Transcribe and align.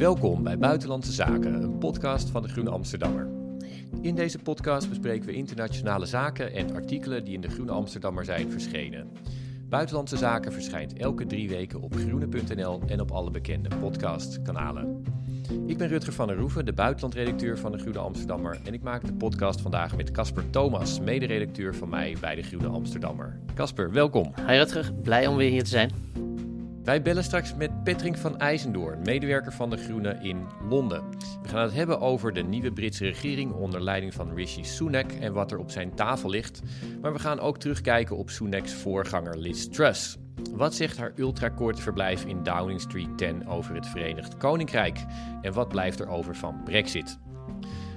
Welkom 0.00 0.42
bij 0.42 0.58
Buitenlandse 0.58 1.12
Zaken, 1.12 1.62
een 1.62 1.78
podcast 1.78 2.30
van 2.30 2.42
de 2.42 2.48
Groene 2.48 2.70
Amsterdammer. 2.70 3.28
In 4.02 4.14
deze 4.14 4.38
podcast 4.38 4.88
bespreken 4.88 5.26
we 5.26 5.32
internationale 5.32 6.06
zaken 6.06 6.52
en 6.52 6.74
artikelen 6.74 7.24
die 7.24 7.34
in 7.34 7.40
de 7.40 7.48
Groene 7.48 7.72
Amsterdammer 7.72 8.24
zijn 8.24 8.50
verschenen. 8.50 9.10
Buitenlandse 9.68 10.16
Zaken 10.16 10.52
verschijnt 10.52 10.92
elke 10.92 11.26
drie 11.26 11.48
weken 11.48 11.80
op 11.80 11.94
groene.nl 11.94 12.82
en 12.86 13.00
op 13.00 13.10
alle 13.10 13.30
bekende 13.30 13.68
podcastkanalen. 13.80 15.02
Ik 15.66 15.78
ben 15.78 15.88
Rutger 15.88 16.12
van 16.12 16.26
der 16.26 16.36
Roeven, 16.36 16.64
de 16.64 16.72
buitenlandredacteur 16.72 17.58
van 17.58 17.72
de 17.72 17.78
Groene 17.78 17.98
Amsterdammer. 17.98 18.60
En 18.64 18.74
ik 18.74 18.82
maak 18.82 19.06
de 19.06 19.14
podcast 19.14 19.60
vandaag 19.60 19.96
met 19.96 20.10
Casper 20.10 20.50
Thomas, 20.50 21.00
mederedacteur 21.00 21.74
van 21.74 21.88
mij 21.88 22.16
bij 22.20 22.34
de 22.34 22.42
Groene 22.42 22.68
Amsterdammer. 22.68 23.40
Casper, 23.54 23.92
welkom. 23.92 24.32
Hi 24.46 24.56
Rutger, 24.56 24.92
blij 25.02 25.26
om 25.26 25.36
weer 25.36 25.50
hier 25.50 25.64
te 25.64 25.70
zijn. 25.70 25.90
Wij 26.84 27.02
bellen 27.02 27.24
straks 27.24 27.54
met 27.54 27.84
Patrick 27.84 28.16
van 28.16 28.38
IJzendoorn, 28.38 29.02
medewerker 29.02 29.52
van 29.52 29.70
de 29.70 29.76
Groenen 29.76 30.22
in 30.22 30.46
Londen. 30.68 31.04
We 31.42 31.48
gaan 31.48 31.62
het 31.62 31.74
hebben 31.74 32.00
over 32.00 32.32
de 32.32 32.42
nieuwe 32.42 32.72
Britse 32.72 33.04
regering 33.04 33.52
onder 33.52 33.82
leiding 33.82 34.14
van 34.14 34.34
Rishi 34.34 34.64
Sunak 34.64 35.12
en 35.12 35.32
wat 35.32 35.52
er 35.52 35.58
op 35.58 35.70
zijn 35.70 35.94
tafel 35.94 36.30
ligt. 36.30 36.62
Maar 37.00 37.12
we 37.12 37.18
gaan 37.18 37.40
ook 37.40 37.58
terugkijken 37.58 38.16
op 38.16 38.30
Sunaks 38.30 38.72
voorganger 38.72 39.38
Liz 39.38 39.66
Truss. 39.66 40.18
Wat 40.52 40.74
zegt 40.74 40.96
haar 40.96 41.12
ultrakorte 41.16 41.82
verblijf 41.82 42.24
in 42.24 42.42
Downing 42.42 42.80
Street 42.80 43.18
10 43.18 43.48
over 43.48 43.74
het 43.74 43.86
Verenigd 43.86 44.36
Koninkrijk? 44.36 45.04
En 45.42 45.52
wat 45.52 45.68
blijft 45.68 46.00
er 46.00 46.08
over 46.08 46.36
van 46.36 46.62
Brexit? 46.64 47.18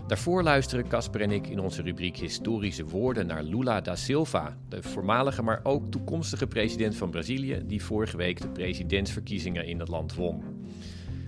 Daarvoor 0.07 0.43
luisteren 0.43 0.87
Casper 0.87 1.21
en 1.21 1.31
ik 1.31 1.47
in 1.47 1.59
onze 1.59 1.81
rubriek 1.81 2.17
Historische 2.17 2.85
Woorden 2.85 3.27
naar 3.27 3.43
Lula 3.43 3.81
da 3.81 3.95
Silva, 3.95 4.57
de 4.69 4.83
voormalige 4.83 5.41
maar 5.41 5.59
ook 5.63 5.91
toekomstige 5.91 6.47
president 6.47 6.95
van 6.95 7.09
Brazilië, 7.09 7.61
die 7.65 7.83
vorige 7.83 8.17
week 8.17 8.41
de 8.41 8.47
presidentsverkiezingen 8.49 9.65
in 9.65 9.79
het 9.79 9.87
land 9.87 10.15
won. 10.15 10.43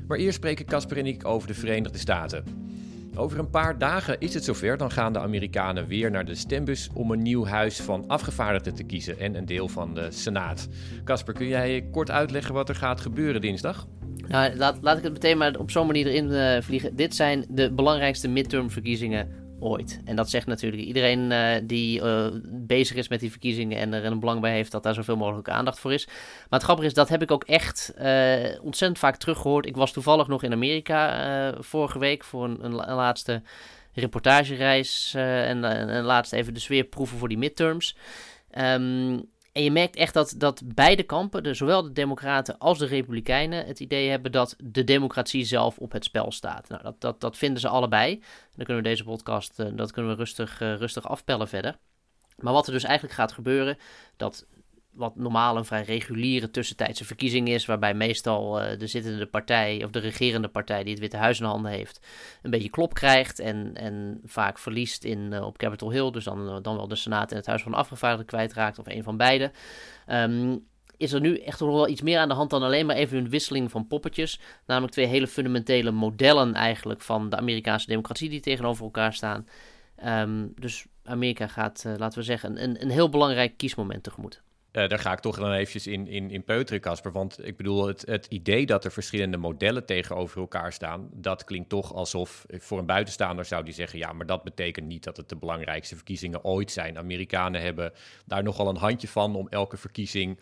Maar 0.08 0.18
eerst 0.18 0.36
spreken 0.36 0.66
Casper 0.66 0.98
en 0.98 1.06
ik 1.06 1.26
over 1.26 1.48
de 1.48 1.54
Verenigde 1.54 1.98
Staten. 1.98 2.44
Over 3.16 3.40
een 3.40 3.50
paar 3.50 3.78
dagen 3.78 4.20
is 4.20 4.34
het 4.34 4.44
zover, 4.44 4.78
dan 4.78 4.92
gaan 4.92 5.14
de 5.14 5.20
Amerikanen 5.20 5.88
weer 5.88 6.12
naar 6.12 6.26
de 6.26 6.36
stembus 6.36 6.90
om 6.94 7.12
een 7.12 7.22
nieuw 7.22 7.46
huis 7.46 7.82
van 7.82 8.08
afgevaardigden 8.08 8.76
te 8.76 8.84
kiezen 8.84 9.20
en 9.20 9.36
een 9.36 9.46
deel 9.46 9.68
van 9.68 9.94
de 9.94 10.12
Senaat. 10.12 10.68
Casper, 11.04 11.34
kun 11.34 11.48
jij 11.48 11.88
kort 11.92 12.12
uitleggen 12.12 12.54
wat 12.54 12.70
er 12.70 12.76
gaat 12.76 13.02
gebeuren 13.02 13.42
dinsdag? 13.42 13.88
Nou, 14.28 14.56
laat, 14.56 14.78
laat 14.82 14.98
ik 14.98 15.04
het 15.04 15.14
meteen 15.14 15.38
maar 15.38 15.58
op 15.58 15.72
zo'n 15.72 15.86
manier 15.86 16.08
erin 16.08 16.32
uh, 16.32 16.62
vliegen. 16.62 16.96
Dit 16.96 17.16
zijn 17.16 17.46
de 17.50 17.72
belangrijkste 17.72 18.28
midtermverkiezingen 18.28 19.44
ooit. 19.60 20.02
En 20.06 20.16
dat 20.16 20.30
zegt 20.30 20.48
natuurlijk 20.48 20.84
iedereen 20.84 21.32
uh, 21.32 21.52
die 21.64 22.02
uh, 22.02 22.28
bezig 22.46 22.96
is 22.96 23.08
met 23.08 23.20
die 23.20 23.32
verkiezingen 23.32 23.78
en 23.78 23.94
er 23.94 24.06
een 24.06 24.20
belang 24.20 24.42
bij 24.42 24.52
heeft 24.52 24.72
dat 24.72 24.84
daar 24.84 24.94
zoveel 24.94 25.16
mogelijk 25.16 25.50
aandacht 25.50 25.80
voor 25.80 25.94
is. 25.94 26.06
Maar 26.06 26.46
het 26.50 26.64
grappige 26.64 26.88
is, 26.88 26.94
dat 26.94 27.10
heb 27.10 27.22
ik 27.22 27.32
ook 27.32 27.44
echt 27.44 27.94
ontzettend 28.62 29.00
vaak 29.00 29.18
teruggehoord. 29.18 29.66
Ik 29.66 29.76
was 29.76 29.92
toevallig 29.92 30.28
nog 30.28 30.44
in 30.44 30.52
Amerika 30.52 31.54
vorige 31.60 32.00
week 32.00 32.24
voor 32.24 32.44
een, 32.44 32.66
een, 32.66 32.74
laatste 32.74 33.42
reportagereis 33.94 35.14
en, 35.16 35.64
en, 35.64 36.04
laatst 36.04 36.34
even 36.34 36.54
de 36.54 36.60
sfeer 36.60 36.84
proeven 36.84 37.18
voor 37.18 37.30
die 37.30 37.38
midterms. 37.38 37.98
Um, 38.58 39.34
en 39.56 39.64
je 39.64 39.72
merkt 39.72 39.96
echt 39.96 40.14
dat, 40.14 40.34
dat 40.38 40.62
beide 40.66 41.04
kampen, 41.04 41.44
de, 41.44 41.54
zowel 41.54 41.84
de 41.84 41.92
Democraten 41.92 42.58
als 42.58 42.78
de 42.78 42.86
Republikeinen, 42.86 43.66
het 43.66 43.80
idee 43.80 44.10
hebben 44.10 44.32
dat 44.32 44.56
de 44.64 44.84
democratie 44.84 45.46
zelf 45.46 45.78
op 45.78 45.92
het 45.92 46.04
spel 46.04 46.32
staat. 46.32 46.70
Nou, 46.70 46.84
dat, 46.84 47.02
dat, 47.02 47.22
dat 47.22 47.38
vinden 47.38 47.60
ze 47.60 47.68
allebei. 47.68 48.24
Dan 48.56 48.66
kunnen 48.66 48.84
we 48.84 48.90
deze 48.90 49.04
podcast 49.04 49.60
uh, 49.60 49.68
dat 49.74 49.92
kunnen 49.92 50.12
we 50.12 50.18
rustig, 50.18 50.62
uh, 50.62 50.76
rustig 50.76 51.08
afpellen 51.08 51.48
verder. 51.48 51.78
Maar 52.38 52.54
wat 52.54 52.68
er 52.68 52.74
dus 52.74 52.84
eigenlijk 52.84 53.16
gaat 53.16 53.32
gebeuren, 53.32 53.78
dat 54.18 54.46
wat 54.96 55.16
normaal 55.16 55.58
een 55.58 55.66
vrij 55.66 55.84
reguliere 55.84 56.52
tussentijdse 56.52 57.06
verkiezing 57.06 57.50
is, 57.50 57.66
waarbij 57.66 57.94
meestal 57.94 58.62
uh, 58.62 58.80
de 58.80 58.88
zittende 58.88 59.26
partij 59.26 59.84
of 59.84 59.92
de 59.92 60.00
regerende 60.00 60.48
partij 60.48 60.84
die 60.84 60.92
het 60.92 61.02
Witte 61.02 61.18
Huis 61.18 61.40
in 61.40 61.46
handen 61.46 61.72
heeft, 61.72 62.08
een 62.42 62.52
beetje 62.52 62.70
klop 62.70 62.94
krijgt 62.94 63.40
en, 63.40 63.72
en 63.74 64.20
vaak 64.24 64.60
verliest 64.60 65.04
in, 65.04 65.32
uh, 65.34 65.46
op 65.46 65.58
Capitol 65.58 65.92
Hill, 65.92 66.12
dus 66.12 66.24
dan, 66.24 66.48
uh, 66.48 66.58
dan 66.62 66.76
wel 66.76 66.88
de 66.88 66.96
Senaat 66.96 67.32
en 67.32 67.38
het 67.38 67.46
Huis 67.46 67.64
van 67.64 67.74
Afgevaardigden 67.74 68.28
kwijtraakt 68.28 68.80
of 68.80 68.88
een 68.88 69.04
van 69.04 69.18
beide. 69.18 69.52
Um, 70.08 70.66
is 70.98 71.14
er 71.14 71.20
nu 71.20 71.38
echt 71.38 71.60
nog 71.60 71.70
wel 71.70 71.88
iets 71.88 72.02
meer 72.02 72.20
aan 72.20 72.28
de 72.28 72.34
hand 72.34 72.50
dan 72.50 72.64
alleen 72.64 72.86
maar 72.86 72.96
even 72.96 73.18
een 73.18 73.30
wisseling 73.30 73.72
van 73.72 73.88
poppetjes. 73.88 74.40
Namelijk 74.66 74.94
twee 74.94 75.06
hele 75.06 75.28
fundamentele 75.28 75.92
modellen 75.92 76.54
eigenlijk 76.54 77.02
van 77.02 77.30
de 77.30 77.38
Amerikaanse 77.38 77.88
democratie 77.88 78.30
die 78.30 78.40
tegenover 78.40 78.84
elkaar 78.84 79.14
staan. 79.14 79.48
Um, 80.06 80.54
dus 80.56 80.86
Amerika 81.04 81.48
gaat, 81.48 81.84
laten 81.98 82.20
we 82.20 82.26
zeggen, 82.26 82.64
een, 82.64 82.82
een 82.82 82.90
heel 82.90 83.10
belangrijk 83.10 83.58
kiesmoment 83.58 84.04
tegemoet. 84.04 84.42
Uh, 84.76 84.88
daar 84.88 85.00
ga 85.00 85.12
ik 85.12 85.20
toch 85.20 85.38
dan 85.38 85.52
eventjes 85.52 85.88
in, 85.88 86.08
in, 86.08 86.32
in 86.32 86.44
peuteren, 86.44 86.82
Casper. 86.82 87.12
Want 87.12 87.48
ik 87.48 87.58
bedoel, 87.58 87.88
het, 87.88 88.04
het 88.06 88.26
idee 88.26 88.66
dat 88.66 88.86
er 88.86 88.92
verschillende 88.92 89.38
modellen 89.38 89.86
tegenover 89.86 90.40
elkaar 90.40 90.74
staan... 90.74 91.10
dat 91.14 91.44
klinkt 91.44 91.70
toch 91.70 91.94
alsof 91.94 92.46
voor 92.50 92.80
een 92.80 92.86
buitenstaander 92.86 93.46
zou 93.46 93.64
die 93.64 93.74
zeggen... 93.74 94.00
ja, 94.00 94.14
maar 94.14 94.26
dat 94.26 94.44
betekent 94.44 94.88
niet 94.88 95.04
dat 95.04 95.18
het 95.18 95.30
de 95.30 95.36
belangrijkste 95.36 95.96
verkiezingen 95.96 96.44
ooit 96.44 96.72
zijn. 96.72 96.98
Amerikanen 96.98 97.62
hebben 97.62 97.94
daar 98.26 98.44
nogal 98.44 98.70
een 98.70 98.78
handje 98.78 99.08
van 99.08 99.36
om 99.36 99.48
elke 99.50 99.78
verkiezing 99.78 100.40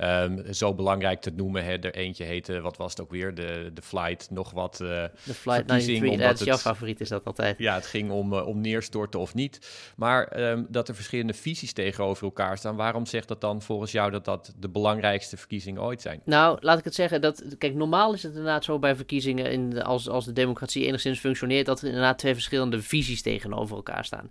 um, 0.00 0.54
zo 0.54 0.74
belangrijk 0.74 1.20
te 1.20 1.30
noemen. 1.30 1.64
Hè. 1.64 1.78
Er 1.78 1.94
eentje 1.94 2.24
heette, 2.24 2.60
wat 2.60 2.76
was 2.76 2.90
het 2.90 3.00
ook 3.00 3.10
weer? 3.10 3.34
De, 3.34 3.70
de 3.74 3.82
Flight, 3.82 4.30
nog 4.30 4.50
wat 4.50 4.80
uh, 4.82 4.88
De 5.24 5.34
Flight 5.34 5.68
93, 5.68 6.28
dat 6.28 6.40
is 6.40 6.46
jouw 6.46 6.56
favoriet 6.56 7.00
is 7.00 7.08
dat 7.08 7.24
altijd. 7.24 7.58
Ja, 7.58 7.74
het 7.74 7.86
ging 7.86 8.10
om, 8.10 8.32
uh, 8.32 8.46
om 8.46 8.60
neerstorten 8.60 9.20
of 9.20 9.34
niet. 9.34 9.68
Maar 9.96 10.40
um, 10.40 10.66
dat 10.68 10.88
er 10.88 10.94
verschillende 10.94 11.34
visies 11.34 11.72
tegenover 11.72 12.24
elkaar 12.24 12.58
staan. 12.58 12.76
Waarom 12.76 13.06
zegt 13.06 13.28
dat 13.28 13.40
dan 13.40 13.62
volgens 13.62 13.92
jou 13.92 14.10
dat 14.10 14.24
dat 14.24 14.54
de 14.58 14.68
belangrijkste 14.68 15.36
verkiezingen 15.36 15.82
ooit 15.82 16.00
zijn? 16.00 16.20
Nou, 16.24 16.58
laat 16.60 16.78
ik 16.78 16.84
het 16.84 16.94
zeggen. 16.94 17.20
Dat, 17.20 17.44
kijk, 17.58 17.74
normaal 17.74 18.14
is 18.14 18.22
het 18.22 18.32
inderdaad 18.32 18.64
zo 18.64 18.78
bij 18.78 18.96
verkiezingen, 18.96 19.50
in 19.50 19.70
de, 19.70 19.84
als, 19.84 20.08
als 20.08 20.24
de 20.24 20.32
democratie 20.32 20.86
enigszins 20.86 21.20
functioneert, 21.20 21.66
dat 21.66 21.80
er 21.80 21.86
inderdaad 21.86 22.18
twee 22.18 22.34
verschillende 22.34 22.82
visies 22.82 23.22
tegenover 23.22 23.76
elkaar 23.76 24.04
staan. 24.04 24.30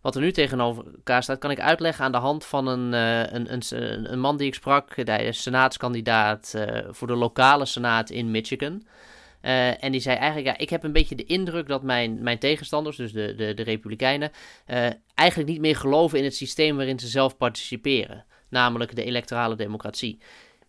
Wat 0.00 0.14
er 0.14 0.20
nu 0.20 0.32
tegenover 0.32 0.84
elkaar 0.84 1.22
staat, 1.22 1.38
kan 1.38 1.50
ik 1.50 1.60
uitleggen 1.60 2.04
aan 2.04 2.12
de 2.12 2.18
hand 2.18 2.44
van 2.44 2.66
een, 2.66 2.92
uh, 2.92 3.32
een, 3.32 4.12
een, 4.12 4.20
man 4.20 4.36
die 4.36 4.46
ik 4.46 4.54
sprak. 4.54 4.96
Hij 4.96 5.24
is 5.24 5.42
senaatskandidaat 5.42 6.52
uh, 6.56 6.78
voor 6.90 7.06
de 7.06 7.16
lokale 7.16 7.64
senaat 7.64 8.10
in 8.10 8.30
Michigan. 8.30 8.82
Uh, 9.42 9.84
en 9.84 9.92
die 9.92 10.00
zei 10.00 10.16
eigenlijk, 10.16 10.46
ja, 10.46 10.62
ik 10.62 10.70
heb 10.70 10.84
een 10.84 10.92
beetje 10.92 11.14
de 11.14 11.24
indruk 11.24 11.68
dat 11.68 11.82
mijn, 11.82 12.22
mijn 12.22 12.38
tegenstanders, 12.38 12.96
dus 12.96 13.12
de, 13.12 13.34
de, 13.34 13.54
de 13.54 13.62
Republikeinen, 13.62 14.30
eigenlijk 15.14 15.48
niet 15.50 15.60
meer 15.60 15.76
geloven 15.76 16.18
in 16.18 16.24
het 16.24 16.34
systeem 16.34 16.76
waarin 16.76 16.98
ze 16.98 17.08
zelf 17.08 17.36
participeren. 17.36 18.24
Namelijk 18.48 18.96
de 18.96 19.04
electorale 19.04 19.56
democratie. 19.56 20.18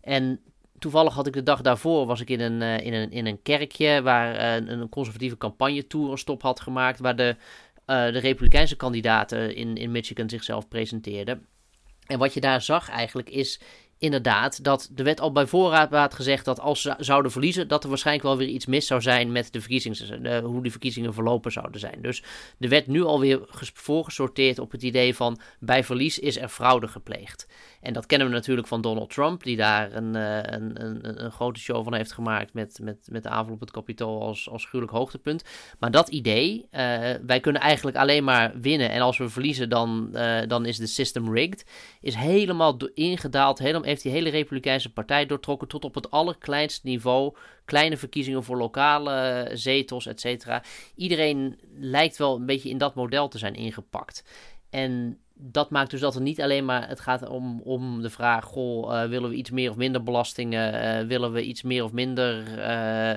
En 0.01 0.39
toevallig 0.79 1.13
had 1.13 1.27
ik 1.27 1.33
de 1.33 1.43
dag 1.43 1.61
daarvoor, 1.61 2.05
was 2.05 2.21
ik 2.21 2.29
in 2.29 2.39
een, 2.39 2.61
in 2.61 2.93
een, 2.93 3.11
in 3.11 3.25
een 3.25 3.41
kerkje 3.41 4.01
waar 4.01 4.55
een, 4.55 4.71
een 4.71 4.89
conservatieve 4.89 5.37
campagne-tour 5.37 6.11
een 6.11 6.17
stop 6.17 6.41
had 6.41 6.59
gemaakt, 6.59 6.99
waar 6.99 7.15
de 7.15 7.35
de 7.91 8.19
Republikeinse 8.19 8.75
kandidaten 8.75 9.55
in, 9.55 9.75
in 9.75 9.91
Michigan 9.91 10.29
zichzelf 10.29 10.67
presenteerden. 10.67 11.45
En 12.07 12.19
wat 12.19 12.33
je 12.33 12.39
daar 12.39 12.61
zag 12.61 12.89
eigenlijk 12.89 13.29
is 13.29 13.59
inderdaad 14.01 14.63
dat 14.63 14.89
de 14.91 15.03
wet 15.03 15.19
al 15.19 15.31
bij 15.31 15.45
voorraad 15.45 15.91
had 15.91 16.13
gezegd 16.13 16.45
dat 16.45 16.59
als 16.59 16.81
ze 16.81 16.93
zouden 16.97 17.31
verliezen, 17.31 17.67
dat 17.67 17.83
er 17.83 17.89
waarschijnlijk 17.89 18.27
wel 18.27 18.37
weer 18.37 18.47
iets 18.47 18.65
mis 18.65 18.87
zou 18.87 19.01
zijn 19.01 19.31
met 19.31 19.53
de 19.53 19.59
verkiezingen, 19.59 20.23
de, 20.23 20.41
hoe 20.43 20.61
die 20.61 20.71
verkiezingen 20.71 21.13
verlopen 21.13 21.51
zouden 21.51 21.79
zijn. 21.79 22.01
Dus 22.01 22.23
de 22.57 22.67
wet 22.67 22.87
nu 22.87 23.03
alweer 23.03 23.39
voorgesorteerd 23.73 24.59
op 24.59 24.71
het 24.71 24.83
idee 24.83 25.15
van 25.15 25.39
bij 25.59 25.83
verlies 25.83 26.19
is 26.19 26.37
er 26.37 26.49
fraude 26.49 26.87
gepleegd. 26.87 27.47
En 27.81 27.93
dat 27.93 28.05
kennen 28.05 28.27
we 28.27 28.33
natuurlijk 28.33 28.67
van 28.67 28.81
Donald 28.81 29.09
Trump, 29.09 29.43
die 29.43 29.55
daar 29.57 29.93
een, 29.93 30.15
eh, 30.15 30.53
een, 30.53 30.85
een, 30.85 31.23
een 31.23 31.31
grote 31.31 31.59
show 31.59 31.83
van 31.83 31.93
heeft 31.93 32.11
gemaakt 32.11 32.53
met, 32.53 32.79
met, 32.81 33.07
met 33.11 33.23
de 33.23 33.29
aanval 33.29 33.53
op 33.53 33.59
het 33.59 33.71
kapitool 33.71 34.21
als, 34.21 34.49
als 34.49 34.65
gruwelijk 34.65 34.97
hoogtepunt. 34.97 35.43
Maar 35.79 35.91
dat 35.91 36.09
idee, 36.09 36.57
uh, 36.57 36.69
wij 37.25 37.39
kunnen 37.39 37.61
eigenlijk 37.61 37.97
alleen 37.97 38.23
maar 38.23 38.59
winnen 38.59 38.89
en 38.89 39.01
als 39.01 39.17
we 39.17 39.29
verliezen 39.29 39.69
dan, 39.69 40.09
uh, 40.13 40.39
dan 40.47 40.65
is 40.65 40.77
de 40.77 40.87
system 40.87 41.33
rigged, 41.33 41.65
is 42.01 42.15
helemaal 42.15 42.77
ingedaald, 42.93 43.59
helemaal, 43.59 43.83
heeft 43.83 44.03
die 44.03 44.11
hele 44.11 44.29
Republikeinse 44.29 44.93
partij 44.93 45.25
doortrokken 45.25 45.67
tot 45.67 45.83
op 45.83 45.95
het 45.95 46.11
allerkleinste 46.11 46.87
niveau. 46.87 47.35
Kleine 47.65 47.97
verkiezingen 47.97 48.43
voor 48.43 48.57
lokale 48.57 49.49
zetels, 49.53 50.05
et 50.05 50.19
cetera. 50.19 50.63
Iedereen 50.95 51.59
lijkt 51.79 52.17
wel 52.17 52.35
een 52.35 52.45
beetje 52.45 52.69
in 52.69 52.77
dat 52.77 52.95
model 52.95 53.27
te 53.27 53.37
zijn 53.37 53.53
ingepakt. 53.53 54.23
En 54.69 55.19
dat 55.41 55.69
maakt 55.69 55.91
dus 55.91 55.99
dat 55.99 56.13
het 56.13 56.23
niet 56.23 56.41
alleen 56.41 56.65
maar 56.65 56.87
het 56.87 56.99
gaat 56.99 57.27
om, 57.27 57.61
om 57.61 58.01
de 58.01 58.09
vraag: 58.09 58.45
goh, 58.45 58.93
uh, 58.93 59.09
willen 59.09 59.29
we 59.29 59.35
iets 59.35 59.49
meer 59.49 59.69
of 59.69 59.75
minder 59.75 60.03
belastingen? 60.03 60.73
Uh, 60.73 61.07
willen 61.07 61.31
we 61.31 61.43
iets 61.43 61.61
meer 61.61 61.83
of 61.83 61.91
minder? 61.91 62.37
Uh, 62.57 63.13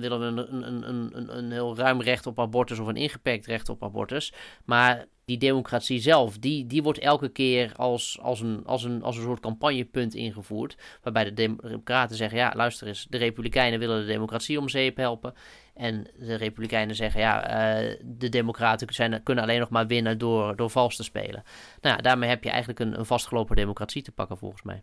willen 0.00 0.20
we 0.20 0.42
een, 0.42 0.66
een, 0.66 0.88
een, 0.88 1.16
een, 1.16 1.36
een 1.38 1.52
heel 1.52 1.76
ruim 1.76 2.00
recht 2.02 2.26
op 2.26 2.40
abortus 2.40 2.78
of 2.78 2.86
een 2.86 2.96
ingeperkt 2.96 3.46
recht 3.46 3.68
op 3.68 3.82
abortus? 3.82 4.32
Maar 4.64 5.06
die 5.24 5.38
democratie 5.38 6.00
zelf, 6.00 6.38
die, 6.38 6.66
die 6.66 6.82
wordt 6.82 6.98
elke 6.98 7.28
keer 7.28 7.72
als, 7.76 8.18
als, 8.20 8.40
een, 8.40 8.62
als, 8.66 8.84
een, 8.84 9.02
als 9.02 9.16
een 9.16 9.22
soort 9.22 9.40
campagnepunt 9.40 10.14
ingevoerd. 10.14 10.76
Waarbij 11.02 11.24
de 11.24 11.32
democraten 11.32 12.16
zeggen, 12.16 12.38
ja 12.38 12.52
luister 12.56 12.86
eens, 12.86 13.06
de 13.10 13.18
republikeinen 13.18 13.78
willen 13.78 14.00
de 14.00 14.12
democratie 14.12 14.58
om 14.58 14.68
zeep 14.68 14.96
helpen. 14.96 15.34
En 15.74 16.06
de 16.18 16.34
republikeinen 16.34 16.94
zeggen, 16.94 17.20
ja, 17.20 17.36
uh, 17.82 17.96
de 18.04 18.28
democraten 18.28 19.22
kunnen 19.22 19.44
alleen 19.44 19.60
nog 19.60 19.68
maar 19.68 19.86
winnen 19.86 20.18
door, 20.18 20.56
door 20.56 20.70
vals 20.70 20.96
te 20.96 21.02
spelen. 21.02 21.42
Nou 21.80 21.96
ja, 21.96 22.02
daarmee 22.02 22.28
heb 22.28 22.44
je 22.44 22.50
eigenlijk 22.50 22.80
een, 22.80 22.98
een 22.98 23.06
vastgelopen 23.06 23.56
democratie 23.56 24.02
te 24.02 24.12
pakken 24.12 24.38
volgens 24.38 24.62
mij. 24.62 24.82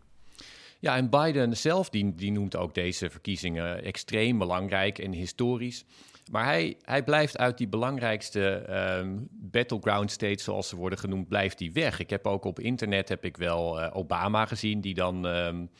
Ja, 0.78 0.96
en 0.96 1.10
Biden 1.10 1.56
zelf 1.56 1.90
die, 1.90 2.14
die 2.14 2.32
noemt 2.32 2.56
ook 2.56 2.74
deze 2.74 3.10
verkiezingen 3.10 3.84
extreem 3.84 4.38
belangrijk 4.38 4.98
en 4.98 5.12
historisch. 5.12 5.84
Maar 6.30 6.44
hij, 6.44 6.76
hij 6.82 7.04
blijft 7.04 7.38
uit 7.38 7.58
die 7.58 7.68
belangrijkste 7.68 8.66
um, 9.00 9.28
battleground 9.30 10.10
states, 10.10 10.44
zoals 10.44 10.68
ze 10.68 10.76
worden 10.76 10.98
genoemd, 10.98 11.28
blijft 11.28 11.58
hij 11.58 11.70
weg. 11.72 11.98
Ik 11.98 12.10
heb 12.10 12.26
ook 12.26 12.44
op 12.44 12.60
internet 12.60 13.08
heb 13.08 13.24
ik 13.24 13.36
wel 13.36 13.80
uh, 13.80 13.90
Obama 13.92 14.46
gezien, 14.46 14.80
die 14.80 14.94
dan 14.94 15.24
um, 15.24 15.70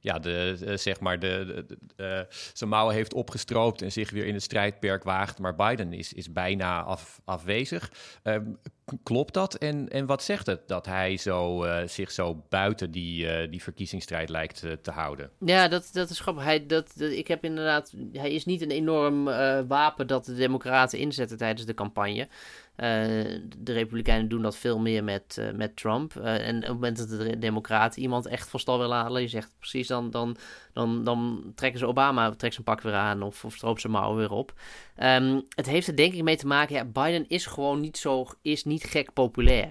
ja, 0.00 0.18
de, 0.18 0.56
uh, 0.60 0.76
zeg 0.76 1.00
maar 1.00 1.18
de, 1.18 1.64
de, 1.66 1.78
uh, 1.96 2.34
zijn 2.52 2.70
mouwen 2.70 2.94
heeft 2.94 3.14
opgestroopt 3.14 3.82
en 3.82 3.92
zich 3.92 4.10
weer 4.10 4.26
in 4.26 4.34
het 4.34 4.42
strijdperk 4.42 5.04
waagt. 5.04 5.38
Maar 5.38 5.54
Biden 5.54 5.92
is, 5.92 6.12
is 6.12 6.32
bijna 6.32 6.82
af, 6.82 7.20
afwezig. 7.24 7.92
Um, 8.22 8.58
klopt 9.02 9.34
dat? 9.34 9.54
En, 9.54 9.88
en 9.88 10.06
wat 10.06 10.22
zegt 10.22 10.46
het 10.46 10.68
dat 10.68 10.86
hij 10.86 11.16
zo, 11.16 11.64
uh, 11.64 11.78
zich 11.86 12.10
zo 12.10 12.44
buiten 12.48 12.90
die, 12.90 13.48
die 13.48 13.62
verkiezingsstrijd 13.62 14.28
lijkt 14.28 14.64
te 14.82 14.90
houden? 14.90 15.30
Ja, 15.38 15.68
dat, 15.68 15.88
dat 15.92 16.10
is 16.10 16.20
grappig. 16.20 16.44
Hij, 16.44 16.66
dat, 16.66 16.92
dat, 16.96 17.10
ik 17.10 17.28
heb 17.28 17.44
inderdaad, 17.44 17.94
hij 18.12 18.32
is 18.32 18.44
niet 18.44 18.62
een 18.62 18.70
enorm 18.70 19.24
wapen 19.68 20.06
dat 20.06 20.24
de 20.24 20.34
Democraten 20.34 20.98
inzetten 20.98 21.36
tijdens 21.36 21.66
de 21.66 21.74
campagne. 21.74 22.28
Uh, 22.80 22.86
de 23.58 23.72
Republikeinen 23.72 24.28
doen 24.28 24.42
dat 24.42 24.56
veel 24.56 24.78
meer 24.78 25.04
met, 25.04 25.36
uh, 25.38 25.50
met 25.50 25.76
Trump. 25.76 26.14
Uh, 26.14 26.48
en 26.48 26.56
op 26.56 26.62
het 26.62 26.72
moment 26.72 26.96
dat 26.96 27.08
de 27.08 27.38
Democraten 27.38 28.02
iemand 28.02 28.26
echt 28.26 28.48
van 28.48 28.60
stal 28.60 28.78
willen 28.78 28.96
halen, 28.96 29.22
je 29.22 29.28
zegt 29.28 29.54
precies, 29.58 29.86
dan, 29.86 30.10
dan, 30.10 30.36
dan, 30.72 31.04
dan 31.04 31.52
trekken 31.54 31.78
ze 31.78 31.86
Obama, 31.86 32.30
trekt 32.30 32.54
zijn 32.54 32.66
pak 32.66 32.80
weer 32.80 32.94
aan 32.94 33.22
of, 33.22 33.44
of 33.44 33.54
stroopt 33.54 33.80
zijn 33.80 33.92
mouwen 33.92 34.18
weer 34.18 34.32
op. 34.32 34.52
Um, 35.02 35.46
het 35.54 35.66
heeft 35.66 35.86
er 35.86 35.96
denk 35.96 36.12
ik 36.12 36.22
mee 36.22 36.36
te 36.36 36.46
maken, 36.46 36.74
ja, 36.74 36.84
Biden 36.84 37.28
is 37.28 37.46
gewoon 37.46 37.80
niet 37.80 37.96
zo, 37.96 38.26
is 38.42 38.64
niet 38.64 38.84
gek 38.84 39.12
populair. 39.12 39.70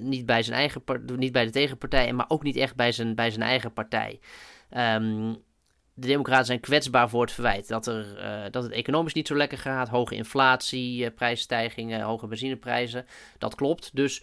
niet 0.00 0.26
bij 0.26 0.42
zijn 0.42 0.56
eigen, 0.56 0.82
niet 1.16 1.32
bij 1.32 1.44
de 1.44 1.50
tegenpartij, 1.50 2.12
maar 2.12 2.26
ook 2.28 2.42
niet 2.42 2.56
echt 2.56 2.76
bij 2.76 2.92
zijn, 2.92 3.14
bij 3.14 3.30
zijn 3.30 3.42
eigen 3.42 3.72
partij. 3.72 4.20
Um, 4.76 5.36
de 5.94 6.06
Democraten 6.06 6.46
zijn 6.46 6.60
kwetsbaar 6.60 7.08
voor 7.08 7.22
het 7.22 7.32
verwijt 7.32 7.68
dat, 7.68 7.86
er, 7.86 8.18
uh, 8.18 8.50
dat 8.50 8.62
het 8.62 8.72
economisch 8.72 9.12
niet 9.12 9.26
zo 9.26 9.36
lekker 9.36 9.58
gaat. 9.58 9.88
Hoge 9.88 10.14
inflatie, 10.14 11.04
uh, 11.04 11.14
prijsstijgingen, 11.14 12.00
hoge 12.00 12.26
benzineprijzen. 12.26 13.06
Dat 13.38 13.54
klopt. 13.54 13.90
Dus, 13.96 14.22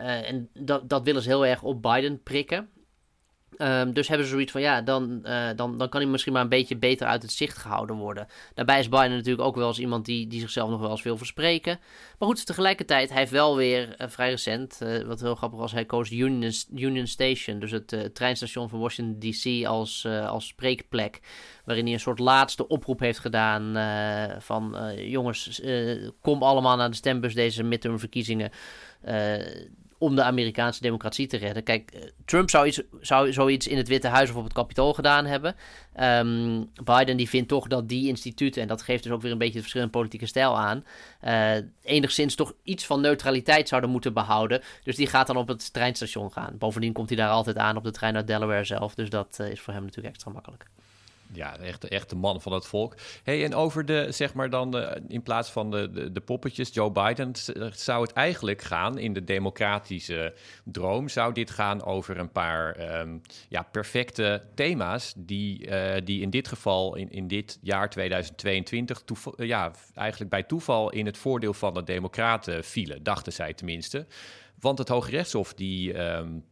uh, 0.00 0.28
en 0.28 0.48
dat, 0.54 0.88
dat 0.88 1.02
willen 1.02 1.22
ze 1.22 1.28
heel 1.28 1.46
erg 1.46 1.62
op 1.62 1.82
Biden 1.82 2.22
prikken. 2.22 2.68
Um, 3.58 3.92
dus 3.92 4.08
hebben 4.08 4.26
ze 4.26 4.32
zoiets 4.32 4.52
van, 4.52 4.60
ja, 4.60 4.82
dan, 4.82 5.20
uh, 5.24 5.48
dan, 5.56 5.78
dan 5.78 5.88
kan 5.88 6.00
hij 6.00 6.10
misschien 6.10 6.32
maar 6.32 6.42
een 6.42 6.48
beetje 6.48 6.76
beter 6.76 7.06
uit 7.06 7.22
het 7.22 7.32
zicht 7.32 7.58
gehouden 7.58 7.96
worden. 7.96 8.26
Daarbij 8.54 8.78
is 8.78 8.88
Biden 8.88 9.10
natuurlijk 9.10 9.48
ook 9.48 9.56
wel 9.56 9.68
eens 9.68 9.78
iemand 9.78 10.04
die, 10.04 10.26
die 10.26 10.40
zichzelf 10.40 10.70
nog 10.70 10.80
wel 10.80 10.90
eens 10.90 11.02
wil 11.02 11.16
verspreken. 11.16 11.78
Maar 12.18 12.28
goed, 12.28 12.46
tegelijkertijd, 12.46 13.08
hij 13.08 13.18
heeft 13.18 13.30
wel 13.30 13.56
weer 13.56 13.94
uh, 13.98 14.08
vrij 14.08 14.30
recent, 14.30 14.80
uh, 14.82 15.02
wat 15.02 15.20
heel 15.20 15.34
grappig 15.34 15.58
was, 15.58 15.72
hij 15.72 15.84
koos 15.84 16.10
Union, 16.10 16.52
Union 16.74 17.06
Station, 17.06 17.58
dus 17.58 17.70
het 17.70 18.10
treinstation 18.12 18.68
van 18.68 18.80
Washington 18.80 19.30
DC 19.30 19.66
als, 19.66 20.06
als 20.06 20.46
spreekplek. 20.46 21.20
Waarin 21.64 21.84
hij 21.84 21.94
een 21.94 22.00
soort 22.00 22.18
laatste 22.18 22.68
oproep 22.68 23.00
heeft 23.00 23.18
gedaan 23.18 23.74
van, 24.40 24.94
jongens, 24.96 25.62
kom 26.20 26.42
allemaal 26.42 26.76
naar 26.76 26.90
de 26.90 26.96
stembus 26.96 27.34
deze 27.34 27.62
midtermverkiezingen 27.62 28.50
om 30.00 30.16
de 30.16 30.22
Amerikaanse 30.22 30.80
democratie 30.80 31.26
te 31.26 31.36
redden. 31.36 31.62
Kijk, 31.62 31.90
eh, 31.90 32.00
Trump 32.24 32.50
zou, 32.50 32.66
iets, 32.66 32.82
zou 33.00 33.32
zoiets 33.32 33.66
in 33.66 33.76
het 33.76 33.88
Witte 33.88 34.08
Huis 34.08 34.30
of 34.30 34.36
op 34.36 34.44
het 34.44 34.52
Capitool 34.52 34.94
gedaan 34.94 35.26
hebben. 35.26 35.54
Um, 36.00 36.70
Biden 36.84 37.16
die 37.16 37.28
vindt 37.28 37.48
toch 37.48 37.66
dat 37.66 37.88
die 37.88 38.08
instituten, 38.08 38.62
en 38.62 38.68
dat 38.68 38.82
geeft 38.82 39.02
dus 39.02 39.12
ook 39.12 39.22
weer 39.22 39.32
een 39.32 39.38
beetje 39.38 39.54
de 39.54 39.60
verschillende 39.60 39.92
politieke 39.92 40.26
stijl 40.26 40.58
aan, 40.58 40.84
uh, 41.24 41.52
enigszins 41.82 42.34
toch 42.34 42.52
iets 42.62 42.86
van 42.86 43.00
neutraliteit 43.00 43.68
zouden 43.68 43.90
moeten 43.90 44.12
behouden. 44.12 44.62
Dus 44.82 44.96
die 44.96 45.06
gaat 45.06 45.26
dan 45.26 45.36
op 45.36 45.48
het 45.48 45.72
treinstation 45.72 46.32
gaan. 46.32 46.58
Bovendien 46.58 46.92
komt 46.92 47.08
hij 47.08 47.18
daar 47.18 47.30
altijd 47.30 47.56
aan 47.56 47.76
op 47.76 47.84
de 47.84 47.90
trein 47.90 48.12
naar 48.12 48.24
Delaware 48.24 48.64
zelf. 48.64 48.94
Dus 48.94 49.10
dat 49.10 49.38
uh, 49.40 49.50
is 49.50 49.60
voor 49.60 49.72
hem 49.72 49.82
natuurlijk 49.82 50.14
extra 50.14 50.32
makkelijk. 50.32 50.66
Ja, 51.32 51.58
echt, 51.58 51.88
echt 51.88 52.10
de 52.10 52.16
man 52.16 52.40
van 52.40 52.52
het 52.52 52.66
volk. 52.66 52.94
Hey, 53.22 53.44
en 53.44 53.54
over 53.54 53.84
de, 53.84 54.06
zeg 54.12 54.34
maar 54.34 54.50
dan, 54.50 54.76
in 55.08 55.22
plaats 55.22 55.50
van 55.50 55.70
de, 55.70 56.12
de, 56.12 56.20
poppetjes, 56.20 56.70
Joe 56.72 56.90
Biden, 56.90 57.32
zou 57.72 58.02
het 58.02 58.12
eigenlijk 58.12 58.62
gaan 58.62 58.98
in 58.98 59.12
de 59.12 59.24
democratische 59.24 60.34
droom, 60.64 61.08
zou 61.08 61.32
dit 61.32 61.50
gaan 61.50 61.84
over 61.84 62.18
een 62.18 62.32
paar 62.32 62.98
um, 63.00 63.20
ja, 63.48 63.62
perfecte 63.62 64.42
thema's 64.54 65.14
die, 65.16 65.68
uh, 65.68 65.94
die 66.04 66.20
in 66.20 66.30
dit 66.30 66.48
geval, 66.48 66.94
in, 66.94 67.10
in 67.10 67.28
dit 67.28 67.58
jaar 67.62 67.90
2022, 67.90 69.02
ja, 69.36 69.70
eigenlijk 69.94 70.30
bij 70.30 70.42
toeval 70.42 70.90
in 70.90 71.06
het 71.06 71.18
voordeel 71.18 71.54
van 71.54 71.74
de 71.74 71.84
democraten 71.84 72.64
vielen, 72.64 73.02
dachten 73.02 73.32
zij 73.32 73.54
tenminste. 73.54 74.06
Want 74.58 74.78
het 74.78 74.88
Hoge 74.88 75.10
Rechtshof 75.10 75.54
die... 75.54 75.98
Um, 75.98 76.48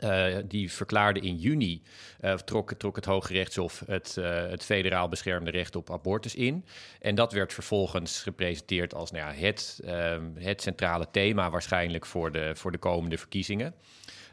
uh, 0.00 0.36
die 0.44 0.72
verklaarde 0.72 1.20
in 1.20 1.36
juni, 1.36 1.82
uh, 2.20 2.34
trok, 2.34 2.70
het 2.94 3.04
Hoge 3.04 3.32
Rechtshof 3.32 3.82
het, 3.86 4.16
uh, 4.18 4.48
het 4.48 4.64
federaal 4.64 5.08
beschermde 5.08 5.50
recht 5.50 5.76
op 5.76 5.90
abortus 5.90 6.34
in. 6.34 6.64
En 7.00 7.14
dat 7.14 7.32
werd 7.32 7.52
vervolgens 7.52 8.22
gepresenteerd 8.22 8.94
als 8.94 9.10
nou 9.10 9.24
ja, 9.24 9.40
het, 9.40 9.80
um, 9.84 10.32
het 10.36 10.62
centrale 10.62 11.06
thema 11.10 11.50
waarschijnlijk 11.50 12.06
voor 12.06 12.32
de, 12.32 12.52
voor 12.54 12.72
de 12.72 12.78
komende 12.78 13.18
verkiezingen. 13.18 13.74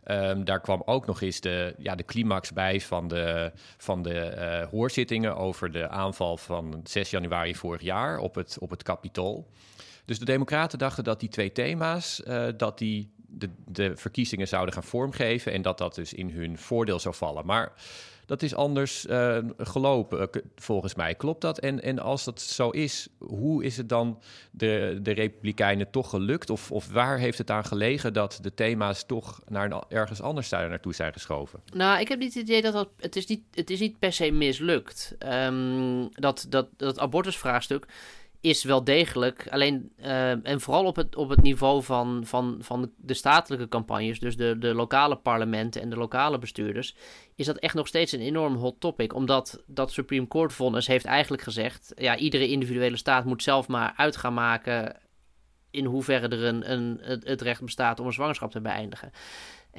Um, 0.05 0.43
daar 0.43 0.61
kwam 0.61 0.81
ook 0.85 1.05
nog 1.05 1.21
eens 1.21 1.39
de, 1.41 1.75
ja, 1.77 1.95
de 1.95 2.05
climax 2.05 2.53
bij 2.53 2.81
van 2.81 3.07
de, 3.07 3.51
van 3.77 4.01
de 4.01 4.67
hoorzittingen 4.71 5.35
over 5.35 5.71
de 5.71 5.87
aanval 5.87 6.37
van 6.37 6.81
6 6.83 7.09
januari 7.09 7.55
vorig 7.55 7.81
jaar 7.81 8.17
op 8.17 8.35
het, 8.35 8.57
op 8.59 8.69
het 8.69 8.83
Capitool. 8.83 9.47
Dus 10.05 10.19
de 10.19 10.25
Democraten 10.25 10.79
dachten 10.79 11.03
dat 11.03 11.19
die 11.19 11.29
twee 11.29 11.51
thema's, 11.51 12.21
dat 12.57 12.77
die 12.77 13.11
de, 13.29 13.49
de 13.65 13.95
verkiezingen 13.95 14.47
zouden 14.47 14.73
gaan 14.73 14.83
vormgeven 14.83 15.51
en 15.51 15.61
dat 15.61 15.77
dat 15.77 15.95
dus 15.95 16.13
in 16.13 16.29
hun 16.29 16.57
voordeel 16.57 16.99
zou 16.99 17.15
vallen. 17.15 17.45
Maar 17.45 17.73
dat 18.29 18.41
is 18.41 18.55
anders 18.55 19.05
uh, 19.05 19.37
gelopen, 19.57 20.29
volgens 20.55 20.95
mij. 20.95 21.15
Klopt 21.15 21.41
dat? 21.41 21.59
En, 21.59 21.81
en 21.83 21.99
als 21.99 22.23
dat 22.23 22.41
zo 22.41 22.69
is, 22.69 23.07
hoe 23.17 23.63
is 23.63 23.77
het 23.77 23.89
dan 23.89 24.21
de, 24.51 24.99
de 25.01 25.11
Republikeinen 25.11 25.91
toch 25.91 26.09
gelukt? 26.09 26.49
Of, 26.49 26.71
of 26.71 26.87
waar 26.91 27.17
heeft 27.17 27.37
het 27.37 27.49
aan 27.49 27.65
gelegen 27.65 28.13
dat 28.13 28.39
de 28.41 28.53
thema's 28.53 29.05
toch 29.05 29.41
naar 29.47 29.83
ergens 29.87 30.21
anders 30.21 30.49
daar 30.49 30.69
naartoe 30.69 30.93
zijn 30.93 31.13
geschoven? 31.13 31.59
Nou, 31.73 31.99
ik 31.99 32.07
heb 32.07 32.19
niet 32.19 32.33
het 32.33 32.43
idee 32.43 32.61
dat 32.61 32.73
dat. 32.73 32.89
Het 32.97 33.15
is 33.15 33.25
niet, 33.25 33.41
het 33.53 33.69
is 33.69 33.79
niet 33.79 33.99
per 33.99 34.13
se 34.13 34.31
mislukt. 34.31 35.15
Um, 35.25 36.09
dat, 36.11 36.45
dat, 36.49 36.67
dat 36.77 36.99
abortusvraagstuk 36.99 37.85
is 38.41 38.63
wel 38.63 38.83
degelijk. 38.83 39.47
Alleen, 39.49 39.91
uh, 39.97 40.47
en 40.47 40.61
vooral 40.61 40.85
op 40.85 40.95
het, 40.95 41.15
op 41.15 41.29
het 41.29 41.41
niveau 41.41 41.83
van, 41.83 42.21
van, 42.25 42.57
van 42.59 42.91
de 42.97 43.13
statelijke 43.13 43.67
campagnes, 43.67 44.19
dus 44.19 44.37
de, 44.37 44.57
de 44.57 44.73
lokale 44.73 45.15
parlementen 45.15 45.81
en 45.81 45.89
de 45.89 45.97
lokale 45.97 46.37
bestuurders, 46.39 46.95
is 47.35 47.45
dat 47.45 47.57
echt 47.57 47.73
nog 47.73 47.87
steeds 47.87 48.11
een 48.11 48.21
enorm 48.21 48.55
hot 48.55 48.79
topic. 48.79 49.13
Omdat 49.13 49.63
dat 49.65 49.91
Supreme 49.91 50.27
Court 50.27 50.53
vonnis 50.53 50.87
heeft 50.87 51.05
eigenlijk 51.05 51.43
gezegd, 51.43 51.91
ja, 51.95 52.17
iedere 52.17 52.47
individuele 52.47 52.97
staat 52.97 53.25
moet 53.25 53.43
zelf 53.43 53.67
maar 53.67 53.93
uit 53.95 54.17
gaan 54.17 54.33
maken 54.33 54.95
in 55.71 55.85
hoeverre 55.85 56.27
er 56.27 56.43
een, 56.43 56.71
een, 56.71 56.99
het 57.23 57.41
recht 57.41 57.61
bestaat 57.61 57.99
om 57.99 58.05
een 58.05 58.13
zwangerschap 58.13 58.51
te 58.51 58.61
beëindigen. 58.61 59.11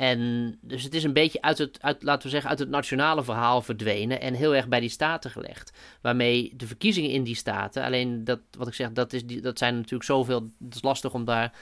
En 0.00 0.58
dus 0.60 0.82
het 0.82 0.94
is 0.94 1.04
een 1.04 1.12
beetje 1.12 1.42
uit 1.42 1.58
het, 1.58 1.82
uit, 1.82 2.02
laten 2.02 2.22
we 2.22 2.28
zeggen, 2.28 2.50
uit 2.50 2.58
het 2.58 2.68
nationale 2.68 3.24
verhaal 3.24 3.62
verdwenen 3.62 4.20
en 4.20 4.34
heel 4.34 4.54
erg 4.54 4.68
bij 4.68 4.80
die 4.80 4.88
staten 4.88 5.30
gelegd. 5.30 5.72
Waarmee 6.00 6.52
de 6.56 6.66
verkiezingen 6.66 7.10
in 7.10 7.22
die 7.22 7.34
staten, 7.34 7.84
alleen 7.84 8.24
dat, 8.24 8.40
wat 8.58 8.68
ik 8.68 8.74
zeg, 8.74 8.92
dat, 8.92 9.12
is, 9.12 9.26
dat 9.26 9.58
zijn 9.58 9.74
natuurlijk 9.74 10.04
zoveel, 10.04 10.50
het 10.64 10.74
is 10.74 10.82
lastig 10.82 11.14
om 11.14 11.24
daar 11.24 11.52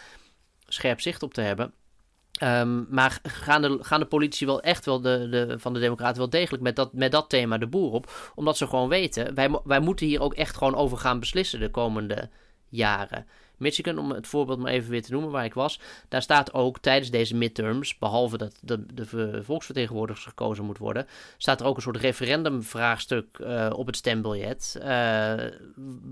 scherp 0.67 1.01
zicht 1.01 1.23
op 1.23 1.35
te 1.35 1.41
hebben. 1.41 1.73
Um, 2.43 2.87
maar 2.91 3.19
gaan 3.23 3.63
de, 3.63 3.79
gaan 3.81 4.01
de 4.01 4.07
politici 4.07 4.47
wel 4.47 4.61
echt 4.61 4.85
wel 4.85 5.01
de, 5.01 5.29
de, 5.29 5.59
van 5.59 5.73
de 5.73 5.81
Democraten 5.81 6.19
wel 6.19 6.31
degelijk 6.31 6.63
met 6.63 6.77
dat, 6.77 6.93
met 6.93 7.13
dat 7.13 7.29
thema 7.29 7.59
de 7.59 7.67
boer 7.67 7.93
op? 7.93 8.33
Omdat 8.35 8.57
ze 8.57 8.67
gewoon 8.67 8.89
weten, 8.89 9.35
wij, 9.35 9.61
wij 9.65 9.81
moeten 9.81 10.07
hier 10.07 10.21
ook 10.21 10.35
echt 10.35 10.57
gewoon 10.57 10.75
over 10.75 10.99
gaan 10.99 11.21
beslissen 11.21 11.61
de 11.61 11.71
komende 11.71 12.29
jaren. 12.69 13.27
Michigan, 13.59 13.99
om 13.99 14.11
het 14.11 14.27
voorbeeld 14.27 14.59
maar 14.59 14.73
even 14.73 14.91
weer 14.91 15.03
te 15.03 15.13
noemen 15.13 15.31
waar 15.31 15.45
ik 15.45 15.55
was. 15.55 15.81
Daar 16.09 16.23
staat 16.23 16.55
ook 16.55 16.79
tijdens 16.79 17.11
deze 17.11 17.37
midterms, 17.37 17.99
behalve 17.99 18.39
dat 18.39 18.59
de, 18.61 18.95
de 18.95 19.41
volksvertegenwoordigers 19.43 20.27
gekozen 20.27 20.65
moet 20.65 20.79
worden, 20.79 21.07
staat 21.37 21.61
er 21.61 21.67
ook 21.67 21.77
een 21.77 21.83
soort 21.83 21.97
referendumvraagstuk 21.97 23.39
uh, 23.39 23.71
op 23.75 23.87
het 23.87 23.97
stembiljet. 23.97 24.79
Uh, 24.83 25.35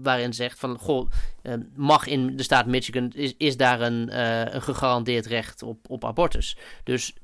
waarin 0.02 0.32
zegt 0.32 0.58
van, 0.58 0.78
goh, 0.78 1.10
uh, 1.42 1.54
mag 1.74 2.06
in 2.06 2.36
de 2.36 2.42
staat 2.42 2.66
Michigan, 2.66 3.12
is, 3.14 3.34
is 3.36 3.56
daar 3.56 3.80
een, 3.80 4.18
een 4.54 4.62
gegarandeerd 4.62 5.26
recht 5.26 5.62
op, 5.62 5.90
op 5.90 6.04
abortus? 6.04 6.56
Dus 6.84 7.14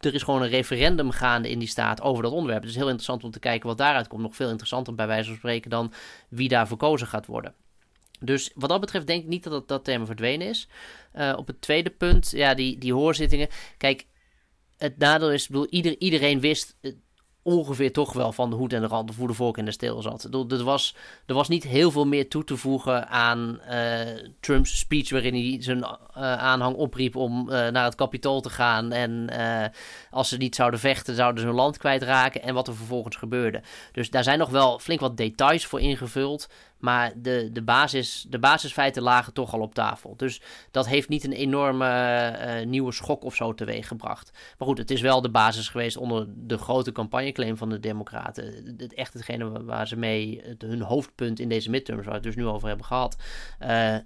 er 0.00 0.14
is 0.14 0.22
gewoon 0.22 0.42
een 0.42 0.48
referendum 0.48 1.10
gaande 1.10 1.50
in 1.50 1.58
die 1.58 1.68
staat 1.68 2.00
over 2.00 2.22
dat 2.22 2.32
onderwerp. 2.32 2.60
Het 2.60 2.70
is 2.70 2.76
heel 2.76 2.84
interessant 2.84 3.24
om 3.24 3.30
te 3.30 3.38
kijken 3.38 3.68
wat 3.68 3.78
daaruit 3.78 4.08
komt. 4.08 4.22
Nog 4.22 4.36
veel 4.36 4.48
interessanter 4.48 4.94
bij 4.94 5.06
wijze 5.06 5.28
van 5.28 5.36
spreken 5.36 5.70
dan 5.70 5.92
wie 6.28 6.48
daar 6.48 6.66
verkozen 6.66 7.06
gaat 7.06 7.26
worden. 7.26 7.54
Dus 8.20 8.50
wat 8.54 8.68
dat 8.68 8.80
betreft 8.80 9.06
denk 9.06 9.22
ik 9.22 9.28
niet 9.28 9.42
dat 9.42 9.52
dat, 9.52 9.68
dat 9.68 9.84
thema 9.84 10.06
verdwenen 10.06 10.48
is. 10.48 10.68
Uh, 11.14 11.34
op 11.36 11.46
het 11.46 11.60
tweede 11.60 11.90
punt, 11.90 12.30
ja, 12.30 12.54
die, 12.54 12.78
die 12.78 12.92
hoorzittingen. 12.92 13.48
Kijk, 13.76 14.06
het 14.76 14.98
nadeel 14.98 15.32
is, 15.32 15.42
ik 15.42 15.50
bedoel, 15.50 15.68
ieder, 15.70 15.98
iedereen 15.98 16.40
wist, 16.40 16.76
ongeveer 17.42 17.92
toch 17.92 18.12
wel 18.12 18.32
van 18.32 18.50
de 18.50 18.56
hoed 18.56 18.72
en 18.72 18.80
de 18.80 18.86
rand 18.86 19.10
of 19.10 19.16
hoe 19.16 19.26
de 19.26 19.34
vork 19.34 19.56
in 19.56 19.64
de 19.64 19.70
steel 19.70 20.02
zat. 20.02 20.24
Er 20.24 20.64
was, 20.64 20.94
er 21.26 21.34
was 21.34 21.48
niet 21.48 21.64
heel 21.64 21.90
veel 21.90 22.06
meer 22.06 22.28
toe 22.28 22.44
te 22.44 22.56
voegen 22.56 23.08
aan 23.08 23.60
uh, 23.70 24.00
Trumps 24.40 24.78
speech 24.78 25.10
waarin 25.10 25.34
hij 25.34 25.62
zijn 25.62 25.86
aanhang 26.14 26.76
opriep 26.76 27.16
om 27.16 27.44
naar 27.46 27.84
het 27.84 27.94
kapitool 27.94 28.40
te 28.40 28.50
gaan 28.50 28.92
en 28.92 29.30
als 30.10 30.28
ze 30.28 30.36
niet 30.36 30.54
zouden 30.54 30.80
vechten 30.80 31.14
zouden 31.14 31.40
ze 31.40 31.46
hun 31.46 31.56
land 31.56 31.78
kwijtraken 31.78 32.42
en 32.42 32.54
wat 32.54 32.68
er 32.68 32.76
vervolgens 32.76 33.16
gebeurde. 33.16 33.62
Dus 33.92 34.10
daar 34.10 34.24
zijn 34.24 34.38
nog 34.38 34.50
wel 34.50 34.78
flink 34.78 35.00
wat 35.00 35.16
details 35.16 35.66
voor 35.66 35.80
ingevuld. 35.80 36.48
Maar 36.78 37.12
de, 37.16 37.50
de, 37.52 37.62
basis, 37.62 38.26
de 38.28 38.38
basisfeiten 38.38 39.02
lagen 39.02 39.32
toch 39.32 39.52
al 39.52 39.60
op 39.60 39.74
tafel. 39.74 40.16
Dus 40.16 40.40
dat 40.70 40.86
heeft 40.86 41.08
niet 41.08 41.24
een 41.24 41.32
enorme 41.32 41.86
uh, 42.60 42.66
nieuwe 42.66 42.92
schok 42.92 43.24
of 43.24 43.34
zo 43.34 43.54
teweeg 43.54 43.88
gebracht. 43.88 44.30
Maar 44.58 44.68
goed, 44.68 44.78
het 44.78 44.90
is 44.90 45.00
wel 45.00 45.20
de 45.20 45.30
basis 45.30 45.68
geweest 45.68 45.96
onder 45.96 46.26
de 46.28 46.58
grote 46.58 46.92
campagneclaim 46.92 47.56
van 47.56 47.68
de 47.68 47.80
Democraten. 47.80 48.74
Het, 48.76 48.94
echt 48.94 49.12
hetgene 49.12 49.64
waar 49.64 49.88
ze 49.88 49.96
mee 49.96 50.42
hun 50.58 50.82
hoofdpunt 50.82 51.40
in 51.40 51.48
deze 51.48 51.70
midterms, 51.70 52.04
waar 52.04 52.20
we 52.20 52.20
het 52.20 52.34
dus 52.34 52.36
nu 52.36 52.46
over 52.46 52.68
hebben 52.68 52.86
gehad. 52.86 53.16
Uh, 53.62 53.96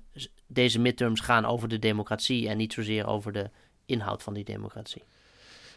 deze 0.46 0.78
midterms 0.78 1.20
gaan 1.20 1.44
over 1.44 1.68
de 1.68 1.78
democratie 1.78 2.48
en 2.48 2.56
niet 2.56 2.72
zozeer 2.72 3.06
over 3.06 3.32
de 3.32 3.50
inhoud 3.86 4.22
van 4.22 4.34
die 4.34 4.44
democratie. 4.44 5.02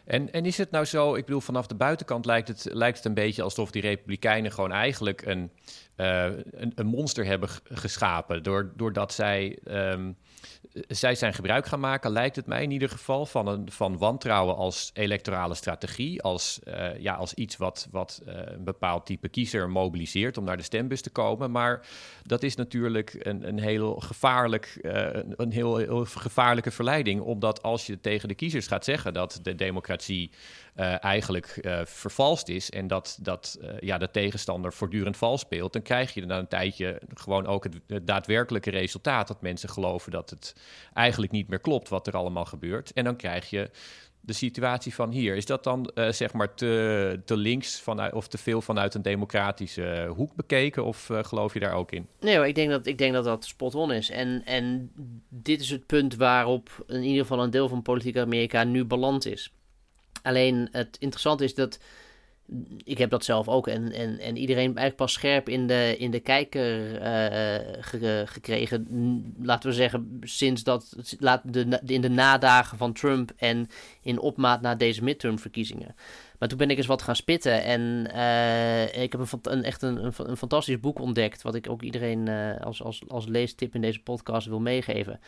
En, 0.05 0.31
en 0.31 0.45
is 0.45 0.57
het 0.57 0.71
nou 0.71 0.85
zo, 0.85 1.15
ik 1.15 1.25
bedoel, 1.25 1.41
vanaf 1.41 1.67
de 1.67 1.75
buitenkant 1.75 2.25
lijkt 2.25 2.47
het, 2.47 2.67
lijkt 2.71 2.97
het 2.97 3.05
een 3.05 3.13
beetje 3.13 3.41
alsof 3.41 3.71
die 3.71 3.81
Republikeinen 3.81 4.51
gewoon 4.51 4.71
eigenlijk 4.71 5.25
een, 5.25 5.51
uh, 5.97 6.25
een, 6.51 6.85
monster 6.85 7.25
hebben 7.25 7.49
geschapen. 7.63 8.43
Doordat 8.75 9.13
zij 9.13 9.59
um, 9.67 10.17
zij 10.87 11.15
zijn 11.15 11.33
gebruik 11.33 11.65
gaan 11.65 11.79
maken, 11.79 12.11
lijkt 12.11 12.35
het 12.35 12.45
mij 12.45 12.63
in 12.63 12.71
ieder 12.71 12.89
geval, 12.89 13.25
van, 13.25 13.47
een, 13.47 13.71
van 13.71 13.97
wantrouwen 13.97 14.55
als 14.55 14.91
electorale 14.93 15.55
strategie. 15.55 16.21
Als, 16.21 16.59
uh, 16.63 16.99
ja, 16.99 17.13
als 17.13 17.33
iets 17.33 17.57
wat, 17.57 17.87
wat 17.91 18.21
uh, 18.27 18.33
een 18.35 18.63
bepaald 18.63 19.05
type 19.05 19.29
kiezer 19.29 19.69
mobiliseert 19.69 20.37
om 20.37 20.43
naar 20.43 20.57
de 20.57 20.63
stembus 20.63 21.01
te 21.01 21.09
komen. 21.09 21.51
Maar 21.51 21.87
dat 22.23 22.43
is 22.43 22.55
natuurlijk 22.55 23.15
een, 23.19 23.47
een 23.47 23.59
heel, 23.59 23.95
gevaarlijk, 23.95 24.79
een 25.35 25.51
heel, 25.51 25.77
heel 25.77 26.05
gevaarlijke 26.05 26.71
verleiding. 26.71 27.21
Omdat 27.21 27.61
als 27.61 27.85
je 27.85 27.99
tegen 27.99 28.27
de 28.27 28.35
kiezers 28.35 28.67
gaat 28.67 28.85
zeggen 28.85 29.13
dat 29.13 29.39
de 29.41 29.55
democratie 29.55 30.31
uh, 30.75 31.03
eigenlijk 31.03 31.59
uh, 31.61 31.79
vervalst 31.83 32.49
is 32.49 32.69
en 32.69 32.87
dat, 32.87 33.17
dat 33.21 33.57
uh, 33.61 33.69
ja, 33.79 33.97
de 33.97 34.11
tegenstander 34.11 34.73
voortdurend 34.73 35.17
vals 35.17 35.41
speelt, 35.41 35.73
dan 35.73 35.81
krijg 35.81 36.13
je 36.13 36.25
na 36.25 36.39
een 36.39 36.47
tijdje 36.47 37.01
gewoon 37.13 37.47
ook 37.47 37.63
het, 37.63 38.07
daadwerkelijke 38.07 38.69
resultaat 38.69 39.27
dat 39.27 39.41
mensen 39.41 39.69
geloven 39.69 40.11
dat 40.11 40.29
het 40.29 40.55
eigenlijk 40.93 41.31
niet 41.31 41.47
meer 41.47 41.59
klopt 41.59 41.89
wat 41.89 42.07
er 42.07 42.13
allemaal 42.13 42.45
gebeurt. 42.45 42.93
En 42.93 43.03
dan 43.03 43.15
krijg 43.15 43.49
je 43.49 43.69
de 44.19 44.33
situatie 44.33 44.93
van 44.93 45.11
hier. 45.11 45.35
Is 45.35 45.45
dat 45.45 45.63
dan 45.63 45.91
zeg 46.09 46.33
maar 46.33 46.53
te, 46.53 47.21
te 47.25 47.37
links 47.37 47.81
vanuit, 47.81 48.13
of 48.13 48.27
te 48.27 48.37
veel 48.37 48.61
vanuit 48.61 48.93
een 48.93 49.01
democratische 49.01 50.11
hoek 50.15 50.35
bekeken? 50.35 50.85
Of 50.85 51.09
geloof 51.11 51.53
je 51.53 51.59
daar 51.59 51.73
ook 51.73 51.91
in? 51.91 52.07
Nee 52.19 52.47
ik 52.47 52.55
denk 52.55 52.69
dat 52.69 52.85
ik 52.85 52.97
denk 52.97 53.13
dat, 53.13 53.23
dat 53.23 53.45
spot 53.45 53.75
on 53.75 53.91
is. 53.91 54.09
En, 54.09 54.41
en 54.45 54.91
dit 55.29 55.61
is 55.61 55.69
het 55.69 55.85
punt 55.85 56.15
waarop 56.15 56.83
in 56.87 57.03
ieder 57.03 57.21
geval 57.21 57.43
een 57.43 57.49
deel 57.49 57.69
van 57.69 57.81
politiek 57.81 58.17
Amerika 58.17 58.63
nu 58.63 58.85
beland 58.85 59.25
is. 59.25 59.53
Alleen 60.23 60.67
het 60.71 60.97
interessante 60.99 61.43
is 61.43 61.55
dat. 61.55 61.79
Ik 62.83 62.97
heb 62.97 63.09
dat 63.09 63.25
zelf 63.25 63.47
ook. 63.47 63.67
En, 63.67 63.91
en, 63.91 64.19
en 64.19 64.37
iedereen 64.37 64.65
eigenlijk 64.65 64.95
pas 64.95 65.13
scherp 65.13 65.49
in 65.49 65.67
de, 65.67 65.95
in 65.97 66.11
de 66.11 66.19
kijker 66.19 67.01
uh, 67.01 68.27
gekregen. 68.27 68.87
Laten 69.41 69.69
we 69.69 69.75
zeggen, 69.75 70.19
sinds 70.21 70.63
dat. 70.63 70.95
Laat 71.19 71.41
de, 71.53 71.79
in 71.85 72.01
de 72.01 72.09
nadagen 72.09 72.77
van 72.77 72.93
Trump 72.93 73.31
en 73.37 73.67
in 74.01 74.19
opmaat 74.19 74.61
naar 74.61 74.77
deze 74.77 75.03
midtermverkiezingen. 75.03 75.95
Maar 76.43 76.51
toen 76.51 76.61
ben 76.61 76.71
ik 76.71 76.77
eens 76.77 76.87
wat 76.87 77.01
gaan 77.01 77.15
spitten. 77.15 77.63
En 77.63 78.07
uh, 78.15 79.03
ik 79.03 79.11
heb 79.11 79.21
een, 79.21 79.39
een 79.41 79.63
echt 79.63 79.81
een, 79.81 80.13
een, 80.17 80.37
fantastisch 80.37 80.79
boek 80.79 80.99
ontdekt. 80.99 81.41
Wat 81.41 81.55
ik 81.55 81.69
ook 81.69 81.81
iedereen 81.81 82.29
uh, 82.29 82.61
als, 82.61 82.83
als, 82.83 83.01
als 83.07 83.25
leestip 83.25 83.75
in 83.75 83.81
deze 83.81 84.01
podcast 84.01 84.47
wil 84.47 84.59
meegeven. 84.59 85.19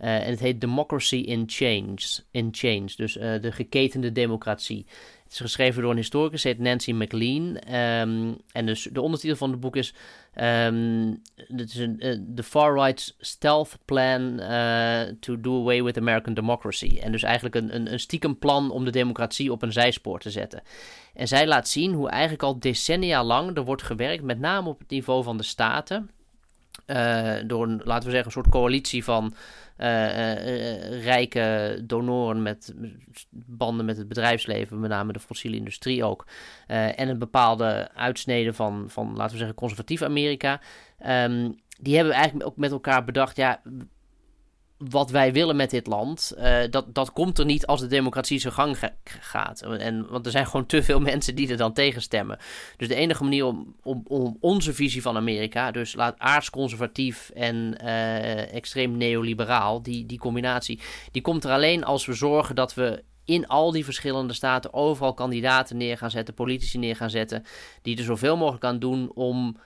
Uh, 0.00 0.26
en 0.26 0.30
het 0.30 0.40
heet 0.40 0.60
Democracy 0.60 1.16
in 1.16 1.44
Change. 1.46 1.98
In 2.30 2.48
Change. 2.52 2.88
Dus 2.96 3.12
de 3.12 3.52
geketende 3.52 4.12
democratie. 4.12 4.86
Het 5.32 5.40
is 5.40 5.46
geschreven 5.46 5.82
door 5.82 5.90
een 5.90 5.96
historicus, 5.96 6.42
heet 6.42 6.58
Nancy 6.58 6.92
McLean. 6.92 7.74
Um, 7.74 8.36
en 8.52 8.66
dus 8.66 8.88
de 8.92 9.00
ondertitel 9.00 9.36
van 9.36 9.50
het 9.50 9.60
boek 9.60 9.76
is 9.76 9.94
Um, 10.40 11.22
is 11.56 11.76
een 11.76 12.06
uh, 12.06 12.18
The 12.34 12.42
Far 12.42 12.74
Right's 12.74 13.16
Stealth 13.18 13.78
Plan 13.84 14.40
uh, 14.40 15.00
to 15.20 15.40
Do 15.40 15.60
Away 15.60 15.82
with 15.82 15.98
American 15.98 16.34
Democracy. 16.34 16.98
En 17.02 17.12
dus 17.12 17.22
eigenlijk 17.22 17.54
een, 17.54 17.74
een, 17.74 17.92
een 17.92 18.00
stiekem 18.00 18.38
plan 18.38 18.70
om 18.70 18.84
de 18.84 18.90
democratie 18.90 19.52
op 19.52 19.62
een 19.62 19.72
zijspoor 19.72 20.20
te 20.20 20.30
zetten. 20.30 20.62
En 21.14 21.28
zij 21.28 21.46
laat 21.46 21.68
zien 21.68 21.92
hoe 21.92 22.08
eigenlijk 22.08 22.42
al 22.42 22.58
decennia 22.58 23.24
lang 23.24 23.56
er 23.56 23.64
wordt 23.64 23.82
gewerkt, 23.82 24.22
met 24.22 24.38
name 24.38 24.68
op 24.68 24.78
het 24.78 24.90
niveau 24.90 25.22
van 25.22 25.36
de 25.36 25.42
staten. 25.42 26.10
Uh, 26.86 27.34
door 27.46 27.62
een, 27.62 27.80
laten 27.84 28.04
we 28.04 28.14
zeggen, 28.14 28.26
een 28.26 28.42
soort 28.42 28.48
coalitie 28.48 29.04
van 29.04 29.34
uh, 29.78 31.02
rijke 31.04 31.78
donoren 31.84 32.42
met 32.42 32.74
banden 33.30 33.86
met 33.86 33.96
het 33.96 34.08
bedrijfsleven, 34.08 34.80
met 34.80 34.90
name 34.90 35.12
de 35.12 35.20
fossiele 35.20 35.56
industrie 35.56 36.04
ook. 36.04 36.26
en 36.66 37.08
een 37.08 37.18
bepaalde 37.18 37.88
uitsnede 37.94 38.52
van, 38.52 38.84
van, 38.88 39.16
laten 39.16 39.32
we 39.32 39.38
zeggen, 39.38 39.56
conservatief 39.56 40.02
Amerika. 40.02 40.60
Um, 41.06 41.60
die 41.80 41.96
hebben 41.96 42.14
eigenlijk 42.14 42.46
ook 42.46 42.56
met 42.56 42.70
elkaar 42.70 43.04
bedacht, 43.04 43.36
ja, 43.36 43.60
wat 44.90 45.10
wij 45.10 45.32
willen 45.32 45.56
met 45.56 45.70
dit 45.70 45.86
land, 45.86 46.32
uh, 46.38 46.58
dat, 46.70 46.94
dat 46.94 47.12
komt 47.12 47.38
er 47.38 47.44
niet 47.44 47.66
als 47.66 47.80
de 47.80 47.86
democratie 47.86 48.38
zijn 48.38 48.52
gang 48.52 48.78
gaat. 49.04 49.60
En, 49.60 50.06
want 50.10 50.26
er 50.26 50.32
zijn 50.32 50.46
gewoon 50.46 50.66
te 50.66 50.82
veel 50.82 51.00
mensen 51.10 51.34
die 51.34 51.50
er 51.50 51.56
dan 51.56 51.72
tegen 51.72 52.02
stemmen. 52.02 52.38
Dus 52.76 52.88
de 52.88 52.94
enige 52.94 53.22
manier 53.22 53.44
om, 53.44 53.74
om, 53.82 54.02
om 54.06 54.36
onze 54.40 54.74
visie 54.74 55.02
van 55.02 55.16
Amerika, 55.16 55.70
dus 55.70 55.94
laat 55.94 56.18
aardsconservatief 56.18 57.30
en 57.34 57.78
uh, 57.82 58.54
extreem 58.54 58.96
neoliberaal, 58.96 59.82
die, 59.82 60.06
die 60.06 60.18
combinatie, 60.18 60.80
die 61.10 61.22
komt 61.22 61.44
er 61.44 61.50
alleen 61.50 61.84
als 61.84 62.06
we 62.06 62.12
zorgen 62.12 62.54
dat 62.54 62.74
we 62.74 63.02
in 63.24 63.46
al 63.46 63.70
die 63.70 63.84
verschillende 63.84 64.32
staten 64.32 64.74
overal 64.74 65.14
kandidaten 65.14 65.76
neer 65.76 65.98
gaan 65.98 66.10
zetten, 66.10 66.34
politici 66.34 66.78
neer 66.78 66.96
gaan 66.96 67.10
zetten, 67.10 67.44
die 67.82 67.98
er 67.98 68.04
zoveel 68.04 68.36
mogelijk 68.36 68.64
aan 68.64 68.78
doen 68.78 69.10
om 69.14 69.56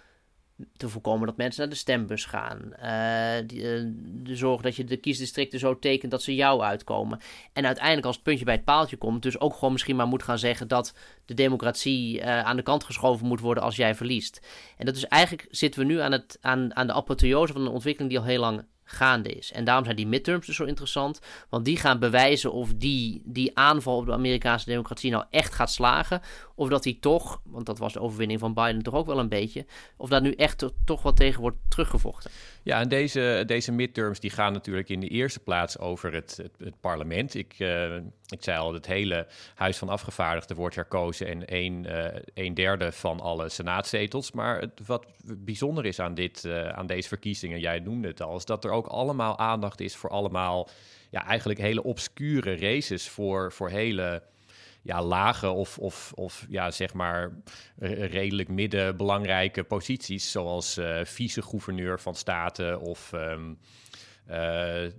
te 0.77 0.89
voorkomen 0.89 1.27
dat 1.27 1.37
mensen 1.37 1.61
naar 1.61 1.71
de 1.71 1.77
stembus 1.77 2.25
gaan. 2.25 2.73
Uh, 2.83 3.49
die, 3.49 3.61
uh, 3.61 3.93
de 4.39 4.59
dat 4.61 4.77
je 4.77 4.85
de 4.85 4.97
kiesdistricten 4.97 5.59
zo 5.59 5.79
tekent 5.79 6.11
dat 6.11 6.23
ze 6.23 6.35
jou 6.35 6.63
uitkomen. 6.63 7.21
En 7.53 7.67
uiteindelijk 7.67 8.07
als 8.07 8.15
het 8.15 8.25
puntje 8.25 8.45
bij 8.45 8.55
het 8.55 8.65
paaltje 8.65 8.97
komt, 8.97 9.23
dus 9.23 9.41
ook 9.41 9.55
gewoon 9.55 9.73
misschien 9.73 9.97
maar 9.97 10.07
moet 10.07 10.23
gaan 10.23 10.39
zeggen 10.39 10.69
dat 10.69 10.95
de 11.25 11.35
democratie 11.35 12.21
uh, 12.21 12.41
aan 12.41 12.57
de 12.57 12.63
kant 12.63 12.85
geschoven 12.85 13.27
moet 13.27 13.41
worden 13.41 13.63
als 13.63 13.77
jij 13.77 13.95
verliest. 13.95 14.47
En 14.77 14.87
dat 14.87 14.97
is 14.97 15.07
eigenlijk 15.07 15.47
zitten 15.51 15.81
we 15.81 15.87
nu 15.87 16.01
aan, 16.01 16.13
het, 16.13 16.39
aan, 16.41 16.77
aan 16.77 16.87
de 16.87 16.93
apotheose 16.93 17.53
van 17.53 17.63
een 17.63 17.69
ontwikkeling 17.69 18.11
die 18.11 18.21
al 18.21 18.27
heel 18.27 18.41
lang 18.41 18.65
gaande 18.87 19.33
is. 19.33 19.53
En 19.53 19.65
daarom 19.65 19.85
zijn 19.85 19.97
die 19.97 20.07
midterms 20.07 20.47
dus 20.47 20.57
zo 20.57 20.65
interessant. 20.65 21.21
Want 21.49 21.65
die 21.65 21.77
gaan 21.77 21.99
bewijzen 21.99 22.53
of 22.53 22.75
die, 22.75 23.23
die 23.25 23.59
aanval 23.59 23.97
op 23.97 24.07
de 24.07 24.13
Amerikaanse 24.13 24.67
democratie 24.67 25.11
nou 25.11 25.25
echt 25.31 25.55
gaat 25.55 25.71
slagen. 25.71 26.21
Of 26.59 26.69
dat 26.69 26.83
die 26.83 26.99
toch, 26.99 27.41
want 27.45 27.67
dat 27.67 27.79
was 27.79 27.93
de 27.93 28.01
overwinning 28.01 28.41
van 28.41 28.55
Biden 28.55 28.83
toch 28.83 28.95
ook 28.95 29.07
wel 29.07 29.19
een 29.19 29.29
beetje. 29.29 29.67
Of 29.97 30.09
daar 30.09 30.21
nu 30.21 30.33
echt 30.33 30.65
toch 30.85 31.03
wat 31.03 31.17
tegen 31.17 31.41
wordt 31.41 31.57
teruggevochten. 31.69 32.31
Ja, 32.63 32.81
en 32.81 32.89
deze, 32.89 33.43
deze 33.47 33.73
midterms 33.73 34.21
die 34.21 34.31
gaan 34.31 34.53
natuurlijk 34.53 34.89
in 34.89 35.01
de 35.01 35.09
eerste 35.09 35.41
plaats 35.41 35.79
over 35.79 36.13
het, 36.13 36.43
het, 36.59 36.81
parlement. 36.81 37.35
Ik, 37.35 37.55
uh, 37.59 37.95
ik 38.29 38.43
zei 38.43 38.59
al, 38.59 38.75
het 38.75 38.87
hele 38.87 39.27
Huis 39.55 39.77
van 39.77 39.89
Afgevaardigden 39.89 40.57
wordt 40.57 40.75
herkozen 40.75 41.27
en 41.27 41.43
een, 41.55 41.87
uh, 41.89 42.05
een 42.35 42.55
derde 42.55 42.93
van 42.93 43.21
alle 43.21 43.49
senaatzetels. 43.49 44.33
Maar 44.33 44.65
wat 44.87 45.07
bijzonder 45.25 45.85
is 45.85 46.01
aan, 46.01 46.15
dit, 46.15 46.45
uh, 46.45 46.69
aan 46.69 46.87
deze 46.87 47.09
verkiezingen, 47.09 47.61
jij 47.61 47.79
noemde 47.79 48.09
het 48.09 48.23
al, 48.23 48.37
is 48.37 48.45
dat 48.45 48.65
er 48.65 48.71
ook 48.71 48.87
allemaal 48.87 49.39
aandacht 49.39 49.81
is 49.81 49.97
voor 49.97 50.11
allemaal 50.11 50.69
ja, 51.11 51.27
eigenlijk 51.27 51.59
hele 51.59 51.83
obscure 51.83 52.57
races 52.57 53.09
voor, 53.09 53.53
voor 53.53 53.69
hele 53.69 54.23
ja, 54.87 55.03
lage 55.03 55.49
of, 55.49 55.79
of, 55.79 56.13
of 56.15 56.47
ja, 56.49 56.71
zeg 56.71 56.95
maar 56.95 57.33
redelijk 57.79 58.49
midden 58.49 58.97
belangrijke 58.97 59.65
posities, 59.65 60.31
zoals 60.31 60.79
uh, 60.79 61.05
vice-gouverneur 61.05 62.01
van 62.01 62.15
staten 62.15 62.81
of 62.81 63.13
um, 63.13 63.59
uh, 64.31 64.85
uh, 64.85 64.91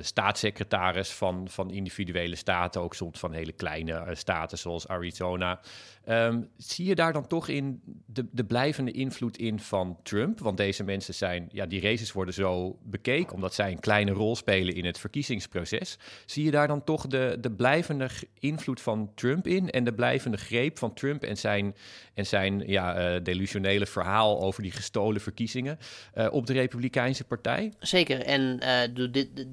staatssecretaris 0.00 1.10
van, 1.10 1.48
van 1.48 1.70
individuele 1.70 2.36
staten, 2.36 2.80
ook 2.80 2.94
soms 2.94 3.18
van 3.18 3.32
hele 3.32 3.52
kleine 3.52 4.06
staten 4.12 4.58
zoals 4.58 4.88
Arizona. 4.88 5.60
Um, 6.08 6.48
zie 6.56 6.86
je 6.86 6.94
daar 6.94 7.12
dan 7.12 7.26
toch 7.26 7.48
in 7.48 7.82
de, 8.06 8.26
de 8.32 8.44
blijvende 8.44 8.90
invloed 8.90 9.36
in 9.36 9.60
van 9.60 9.98
Trump? 10.02 10.38
Want 10.38 10.56
deze 10.56 10.84
mensen 10.84 11.14
zijn, 11.14 11.48
ja, 11.52 11.66
die 11.66 11.80
races 11.80 12.12
worden 12.12 12.34
zo 12.34 12.78
bekeken 12.82 13.34
omdat 13.34 13.54
zij 13.54 13.70
een 13.70 13.80
kleine 13.80 14.10
rol 14.10 14.36
spelen 14.36 14.74
in 14.74 14.84
het 14.84 14.98
verkiezingsproces. 14.98 15.98
Zie 16.26 16.44
je 16.44 16.50
daar 16.50 16.68
dan 16.68 16.84
toch 16.84 17.06
de, 17.06 17.36
de 17.40 17.50
blijvende 17.50 18.08
invloed 18.38 18.80
van 18.80 19.12
Trump 19.14 19.46
in 19.46 19.70
en 19.70 19.84
de 19.84 19.94
blijvende 19.94 20.36
greep 20.36 20.78
van 20.78 20.94
Trump 20.94 21.22
en 21.22 21.36
zijn, 21.36 21.74
en 22.20 22.26
zijn 22.26 22.62
ja, 22.66 23.14
uh, 23.14 23.22
delusionele 23.22 23.86
verhaal 23.86 24.40
over 24.40 24.62
die 24.62 24.72
gestolen 24.72 25.20
verkiezingen 25.20 25.78
uh, 26.14 26.26
op 26.30 26.46
de 26.46 26.52
Republikeinse 26.52 27.24
Partij? 27.24 27.72
Zeker. 27.78 28.22
En 28.22 28.60
uh, 28.62 29.10
dit, 29.12 29.46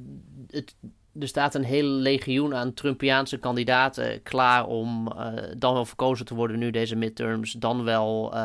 het 0.47 0.75
er 1.19 1.27
staat 1.27 1.55
een 1.55 1.63
hele 1.63 1.89
legioen 1.89 2.55
aan 2.55 2.73
Trumpiaanse 2.73 3.37
kandidaten 3.37 4.23
klaar 4.23 4.65
om 4.65 5.07
uh, 5.07 5.33
dan 5.57 5.73
wel 5.73 5.85
verkozen 5.85 6.25
te 6.25 6.35
worden 6.35 6.59
nu 6.59 6.71
deze 6.71 6.95
midterms, 6.95 7.51
dan 7.51 7.83
wel 7.83 8.31
uh, 8.33 8.39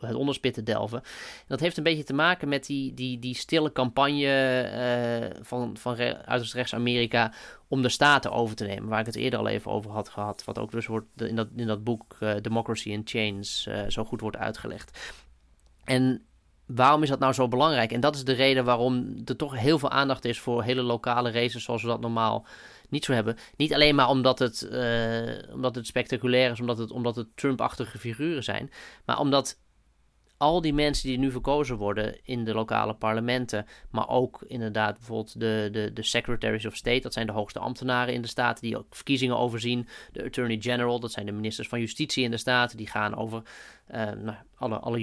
het 0.00 0.14
onderspit 0.14 0.54
te 0.54 0.62
delven. 0.62 0.98
En 0.98 1.44
dat 1.46 1.60
heeft 1.60 1.76
een 1.76 1.82
beetje 1.82 2.04
te 2.04 2.12
maken 2.12 2.48
met 2.48 2.66
die, 2.66 2.94
die, 2.94 3.18
die 3.18 3.34
stille 3.34 3.72
campagne 3.72 5.30
uh, 5.32 5.42
van, 5.42 5.76
van 5.76 5.96
uiterst 6.24 6.54
rechts 6.54 6.74
Amerika 6.74 7.32
om 7.68 7.82
de 7.82 7.88
staten 7.88 8.32
over 8.32 8.56
te 8.56 8.64
nemen, 8.64 8.88
waar 8.88 9.00
ik 9.00 9.06
het 9.06 9.16
eerder 9.16 9.38
al 9.38 9.48
even 9.48 9.70
over 9.70 9.90
had 9.90 10.08
gehad, 10.08 10.44
wat 10.44 10.58
ook 10.58 10.70
dus 10.70 10.86
wordt 10.86 11.06
in 11.16 11.36
dat, 11.36 11.48
in 11.56 11.66
dat 11.66 11.84
boek 11.84 12.16
Democracy 12.40 12.88
in 12.90 13.02
Chains 13.04 13.68
zo 13.88 14.04
goed 14.04 14.20
wordt 14.20 14.36
uitgelegd. 14.36 15.16
En 15.84 16.22
waarom 16.68 17.02
is 17.02 17.08
dat 17.08 17.18
nou 17.18 17.32
zo 17.32 17.48
belangrijk? 17.48 17.92
En 17.92 18.00
dat 18.00 18.14
is 18.14 18.24
de 18.24 18.32
reden 18.32 18.64
waarom 18.64 19.16
er 19.24 19.36
toch 19.36 19.58
heel 19.58 19.78
veel 19.78 19.90
aandacht 19.90 20.24
is 20.24 20.40
voor 20.40 20.62
hele 20.62 20.82
lokale 20.82 21.30
races 21.30 21.64
zoals 21.64 21.82
we 21.82 21.88
dat 21.88 22.00
normaal 22.00 22.46
niet 22.88 23.04
zo 23.04 23.12
hebben. 23.12 23.36
Niet 23.56 23.74
alleen 23.74 23.94
maar 23.94 24.08
omdat 24.08 24.38
het, 24.38 24.68
uh, 24.72 25.54
omdat 25.54 25.74
het 25.74 25.86
spectaculair 25.86 26.50
is, 26.50 26.60
omdat 26.60 26.78
het, 26.78 26.90
omdat 26.90 27.16
het 27.16 27.26
Trump-achtige 27.34 27.98
figuren 27.98 28.44
zijn, 28.44 28.70
maar 29.04 29.18
omdat 29.18 29.58
al 30.38 30.60
die 30.60 30.72
mensen 30.72 31.08
die 31.08 31.18
nu 31.18 31.30
verkozen 31.30 31.76
worden 31.76 32.18
in 32.22 32.44
de 32.44 32.54
lokale 32.54 32.94
parlementen, 32.94 33.66
maar 33.90 34.08
ook 34.08 34.44
inderdaad 34.46 34.96
bijvoorbeeld 34.96 35.40
de, 35.40 35.68
de, 35.72 35.92
de 35.92 36.02
secretaries 36.02 36.66
of 36.66 36.76
state, 36.76 37.00
dat 37.00 37.12
zijn 37.12 37.26
de 37.26 37.32
hoogste 37.32 37.58
ambtenaren 37.58 38.14
in 38.14 38.22
de 38.22 38.28
staten 38.28 38.62
die 38.62 38.78
ook 38.78 38.94
verkiezingen 38.94 39.38
overzien. 39.38 39.88
De 40.12 40.24
attorney 40.24 40.56
general, 40.60 41.00
dat 41.00 41.12
zijn 41.12 41.26
de 41.26 41.32
ministers 41.32 41.68
van 41.68 41.80
justitie 41.80 42.24
in 42.24 42.30
de 42.30 42.36
staten, 42.36 42.76
die 42.76 42.86
gaan 42.86 43.16
over 43.16 43.42
uh, 43.90 43.96
nou, 43.96 44.36
alle, 44.54 44.78
alle 44.78 45.00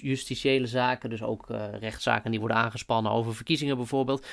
justitiële 0.00 0.66
zaken, 0.66 1.10
dus 1.10 1.22
ook 1.22 1.50
uh, 1.50 1.64
rechtszaken 1.80 2.30
die 2.30 2.40
worden 2.40 2.56
aangespannen 2.56 3.12
over 3.12 3.34
verkiezingen 3.34 3.76
bijvoorbeeld 3.76 4.26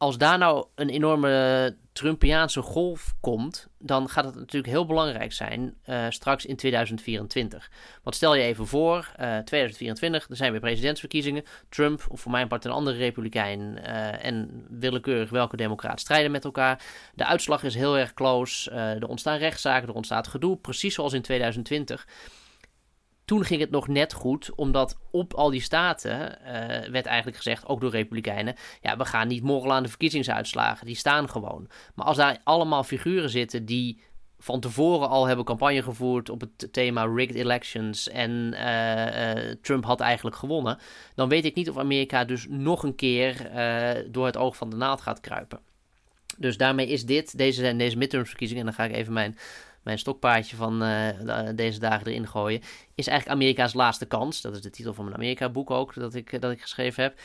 als 0.00 0.18
daar 0.18 0.38
nou 0.38 0.66
een 0.74 0.88
enorme 0.88 1.76
Trumpiaanse 1.92 2.62
golf 2.62 3.14
komt, 3.20 3.68
dan 3.78 4.08
gaat 4.08 4.24
het 4.24 4.34
natuurlijk 4.34 4.72
heel 4.72 4.86
belangrijk 4.86 5.32
zijn 5.32 5.74
uh, 5.86 6.06
straks 6.08 6.46
in 6.46 6.56
2024. 6.56 7.70
Want 8.02 8.16
stel 8.16 8.34
je 8.34 8.42
even 8.42 8.66
voor, 8.66 9.12
uh, 9.20 9.38
eh, 9.38 9.44
2024, 9.44 10.28
er 10.28 10.36
zijn 10.36 10.50
weer 10.50 10.60
presidentsverkiezingen. 10.60 11.44
Trump, 11.68 12.06
of 12.08 12.20
voor 12.20 12.30
mijn 12.30 12.48
part 12.48 12.64
een 12.64 12.70
andere 12.70 12.96
republikein 12.96 13.60
uh, 13.60 14.24
en 14.24 14.66
willekeurig 14.68 15.30
welke 15.30 15.56
democraat 15.56 16.00
strijden 16.00 16.30
met 16.30 16.44
elkaar. 16.44 16.82
De 17.14 17.24
uitslag 17.24 17.62
is 17.62 17.74
heel 17.74 17.98
erg 17.98 18.14
close, 18.14 18.70
er 18.70 19.08
ontstaan 19.08 19.38
rechtszaken, 19.38 19.88
er 19.88 19.94
ontstaat 19.94 20.28
gedoe, 20.28 20.56
precies 20.56 20.94
zoals 20.94 21.12
in 21.12 21.22
2020 21.22 22.06
toen 23.30 23.44
ging 23.44 23.60
het 23.60 23.70
nog 23.70 23.88
net 23.88 24.12
goed, 24.12 24.54
omdat 24.54 24.98
op 25.10 25.34
al 25.34 25.50
die 25.50 25.60
staten 25.60 26.38
uh, 26.42 26.48
werd 26.90 27.06
eigenlijk 27.06 27.36
gezegd, 27.36 27.66
ook 27.66 27.80
door 27.80 27.90
Republikeinen, 27.90 28.54
ja, 28.80 28.96
we 28.96 29.04
gaan 29.04 29.28
niet 29.28 29.42
morgen 29.42 29.70
aan 29.70 29.82
de 29.82 29.88
verkiezingsuitslagen, 29.88 30.86
die 30.86 30.96
staan 30.96 31.28
gewoon. 31.28 31.68
Maar 31.94 32.06
als 32.06 32.16
daar 32.16 32.40
allemaal 32.44 32.84
figuren 32.84 33.30
zitten 33.30 33.64
die 33.64 34.00
van 34.38 34.60
tevoren 34.60 35.08
al 35.08 35.26
hebben 35.26 35.44
campagne 35.44 35.82
gevoerd 35.82 36.28
op 36.28 36.40
het 36.40 36.72
thema 36.72 37.04
rigged 37.04 37.36
elections 37.36 38.08
en 38.08 38.30
uh, 38.30 39.34
uh, 39.34 39.54
Trump 39.62 39.84
had 39.84 40.00
eigenlijk 40.00 40.36
gewonnen, 40.36 40.78
dan 41.14 41.28
weet 41.28 41.44
ik 41.44 41.54
niet 41.54 41.70
of 41.70 41.78
Amerika 41.78 42.24
dus 42.24 42.46
nog 42.48 42.82
een 42.82 42.94
keer 42.94 43.50
door 44.10 44.26
het 44.26 44.36
oog 44.36 44.56
van 44.56 44.70
de 44.70 44.76
naald 44.76 45.00
gaat 45.00 45.20
kruipen. 45.20 45.60
Dus 46.38 46.56
daarmee 46.56 46.86
is 46.86 47.06
dit, 47.06 47.38
deze, 47.38 47.76
deze 47.76 47.96
midtermsverkiezingen, 47.96 48.66
en 48.66 48.74
dan 48.74 48.86
ga 48.86 48.92
ik 48.92 49.00
even 49.00 49.12
mijn 49.12 49.38
mijn 49.82 49.98
stokpaardje 49.98 50.56
van 50.56 50.82
uh, 50.82 51.08
deze 51.54 51.78
dagen 51.78 52.06
erin 52.06 52.28
gooien, 52.28 52.60
is 52.94 53.06
eigenlijk 53.06 53.40
Amerika's 53.40 53.74
laatste 53.74 54.06
kans. 54.06 54.40
Dat 54.40 54.54
is 54.54 54.60
de 54.60 54.70
titel 54.70 54.94
van 54.94 55.04
mijn 55.04 55.16
Amerika-boek 55.16 55.70
ook, 55.70 55.94
dat 55.94 56.14
ik, 56.14 56.40
dat 56.40 56.50
ik 56.50 56.60
geschreven 56.60 57.02
heb. 57.02 57.18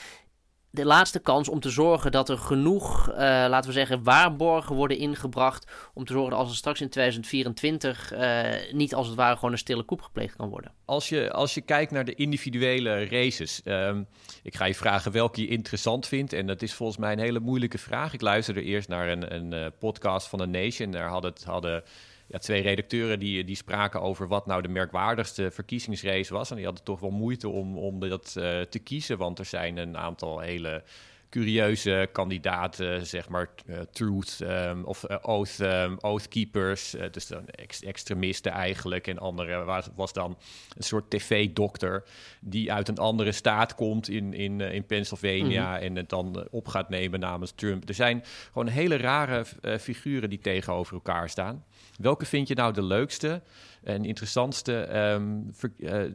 De 0.75 0.85
laatste 0.85 1.19
kans 1.19 1.49
om 1.49 1.59
te 1.59 1.69
zorgen 1.69 2.11
dat 2.11 2.29
er 2.29 2.37
genoeg, 2.37 3.09
uh, 3.09 3.15
laten 3.17 3.69
we 3.69 3.75
zeggen, 3.75 4.03
waarborgen 4.03 4.75
worden 4.75 4.97
ingebracht. 4.97 5.71
Om 5.93 6.05
te 6.05 6.13
zorgen 6.13 6.31
dat 6.31 6.39
als 6.39 6.49
er 6.49 6.55
straks 6.55 6.81
in 6.81 6.89
2024 6.89 8.13
uh, 8.13 8.43
niet 8.71 8.95
als 8.95 9.07
het 9.07 9.15
ware 9.15 9.35
gewoon 9.35 9.51
een 9.51 9.57
stille 9.57 9.83
koep 9.83 10.01
gepleegd 10.01 10.35
kan 10.35 10.49
worden. 10.49 10.71
Als 10.85 11.09
je, 11.09 11.31
als 11.31 11.53
je 11.53 11.61
kijkt 11.61 11.91
naar 11.91 12.05
de 12.05 12.15
individuele 12.15 13.05
races, 13.05 13.61
um, 13.65 14.07
ik 14.43 14.55
ga 14.55 14.65
je 14.65 14.75
vragen 14.75 15.11
welke 15.11 15.41
je 15.41 15.47
interessant 15.47 16.07
vindt. 16.07 16.33
En 16.33 16.47
dat 16.47 16.61
is 16.61 16.73
volgens 16.73 16.97
mij 16.97 17.11
een 17.11 17.19
hele 17.19 17.39
moeilijke 17.39 17.77
vraag. 17.77 18.13
Ik 18.13 18.21
luisterde 18.21 18.61
eerst 18.61 18.87
naar 18.87 19.09
een, 19.09 19.35
een 19.35 19.71
podcast 19.79 20.27
van 20.27 20.39
The 20.39 20.45
Nation. 20.45 20.91
Daar 20.91 21.09
hadden, 21.09 21.33
hadden 21.43 21.83
ja, 22.27 22.37
twee 22.37 22.61
redacteuren 22.61 23.19
die, 23.19 23.43
die 23.43 23.55
spraken 23.55 24.01
over 24.01 24.27
wat 24.27 24.45
nou 24.45 24.61
de 24.61 24.67
merkwaardigste 24.67 25.51
verkiezingsrace 25.51 26.33
was. 26.33 26.49
En 26.49 26.55
die 26.55 26.65
hadden 26.65 26.83
toch 26.83 26.99
wel 26.99 27.11
moeite 27.11 27.49
om, 27.49 27.77
om 27.77 27.99
dat 27.99 28.35
uh, 28.37 28.61
te 28.61 28.79
kiezen, 28.79 29.17
want 29.17 29.39
er 29.39 29.45
zijn 29.45 29.77
een 29.77 29.97
aantal 29.97 30.39
hele 30.39 30.83
curieuze 31.29 32.09
kandidaten, 32.11 33.05
zeg 33.05 33.29
maar 33.29 33.49
uh, 33.65 33.79
truth 33.79 34.39
um, 34.41 34.83
of 34.83 35.09
uh, 35.09 35.17
oath, 35.21 35.59
um, 35.59 35.97
oathkeepers, 35.99 36.95
uh, 36.95 37.03
dus 37.11 37.27
dan 37.27 37.47
ex 37.47 37.83
extremisten 37.83 38.51
eigenlijk. 38.51 39.07
En 39.07 39.17
andere 39.17 39.63
was, 39.63 39.89
was 39.95 40.13
dan 40.13 40.37
een 40.77 40.83
soort 40.83 41.09
tv-dokter 41.09 42.03
die 42.41 42.73
uit 42.73 42.87
een 42.87 42.97
andere 42.97 43.31
staat 43.31 43.75
komt 43.75 44.09
in, 44.09 44.33
in, 44.33 44.61
in 44.61 44.85
Pennsylvania 44.85 45.69
mm 45.69 45.75
-hmm. 45.75 45.83
en 45.83 45.95
het 45.95 46.09
dan 46.09 46.47
op 46.51 46.67
gaat 46.67 46.89
nemen 46.89 47.19
namens 47.19 47.51
Trump. 47.51 47.87
Er 47.87 47.93
zijn 47.93 48.23
gewoon 48.45 48.67
hele 48.67 48.97
rare 48.97 49.45
figuren 49.79 50.29
die 50.29 50.39
tegenover 50.39 50.93
elkaar 50.93 51.29
staan. 51.29 51.63
Welke 51.99 52.25
vind 52.25 52.47
je 52.47 52.55
nou 52.55 52.73
de 52.73 52.83
leukste 52.83 53.41
en 53.83 54.05
interessantste 54.05 54.97
um, 54.97 55.51